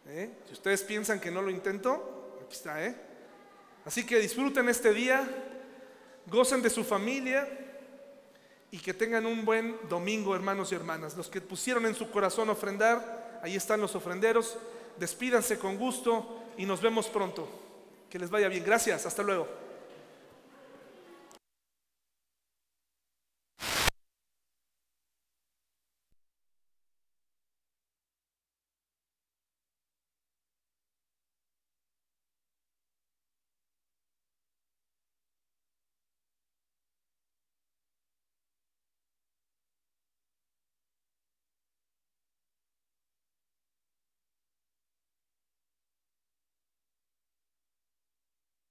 ¿Eh? 0.08 0.32
Si 0.48 0.54
ustedes 0.54 0.82
piensan 0.84 1.20
que 1.20 1.30
no 1.30 1.42
lo 1.42 1.52
intento, 1.52 2.38
aquí 2.46 2.56
está, 2.56 2.84
¿eh? 2.84 2.96
Así 3.86 4.06
que 4.06 4.20
disfruten 4.20 4.70
este 4.70 4.94
día, 4.94 5.28
gocen 6.28 6.62
de 6.62 6.70
su 6.70 6.84
familia 6.84 7.48
y 8.72 8.78
que 8.80 8.94
tengan 8.94 9.26
un 9.26 9.44
buen 9.44 9.78
domingo, 9.90 10.36
hermanos 10.36 10.72
y 10.72 10.76
hermanas. 10.76 11.18
Los 11.18 11.30
que 11.30 11.42
pusieron 11.42 11.86
en 11.86 11.96
su 11.96 12.10
corazón 12.10 12.50
ofrendar, 12.50 13.21
ahí 13.42 13.56
están 13.56 13.82
los 13.82 13.96
ofrenderos. 13.96 14.58
Despídanse 14.98 15.58
con 15.58 15.78
gusto 15.78 16.44
y 16.58 16.66
nos 16.66 16.82
vemos 16.82 17.08
pronto. 17.08 17.48
Que 18.10 18.20
les 18.20 18.30
vaya 18.30 18.48
bien. 18.48 18.64
Gracias. 18.64 19.06
Hasta 19.06 19.24
luego. 19.24 19.61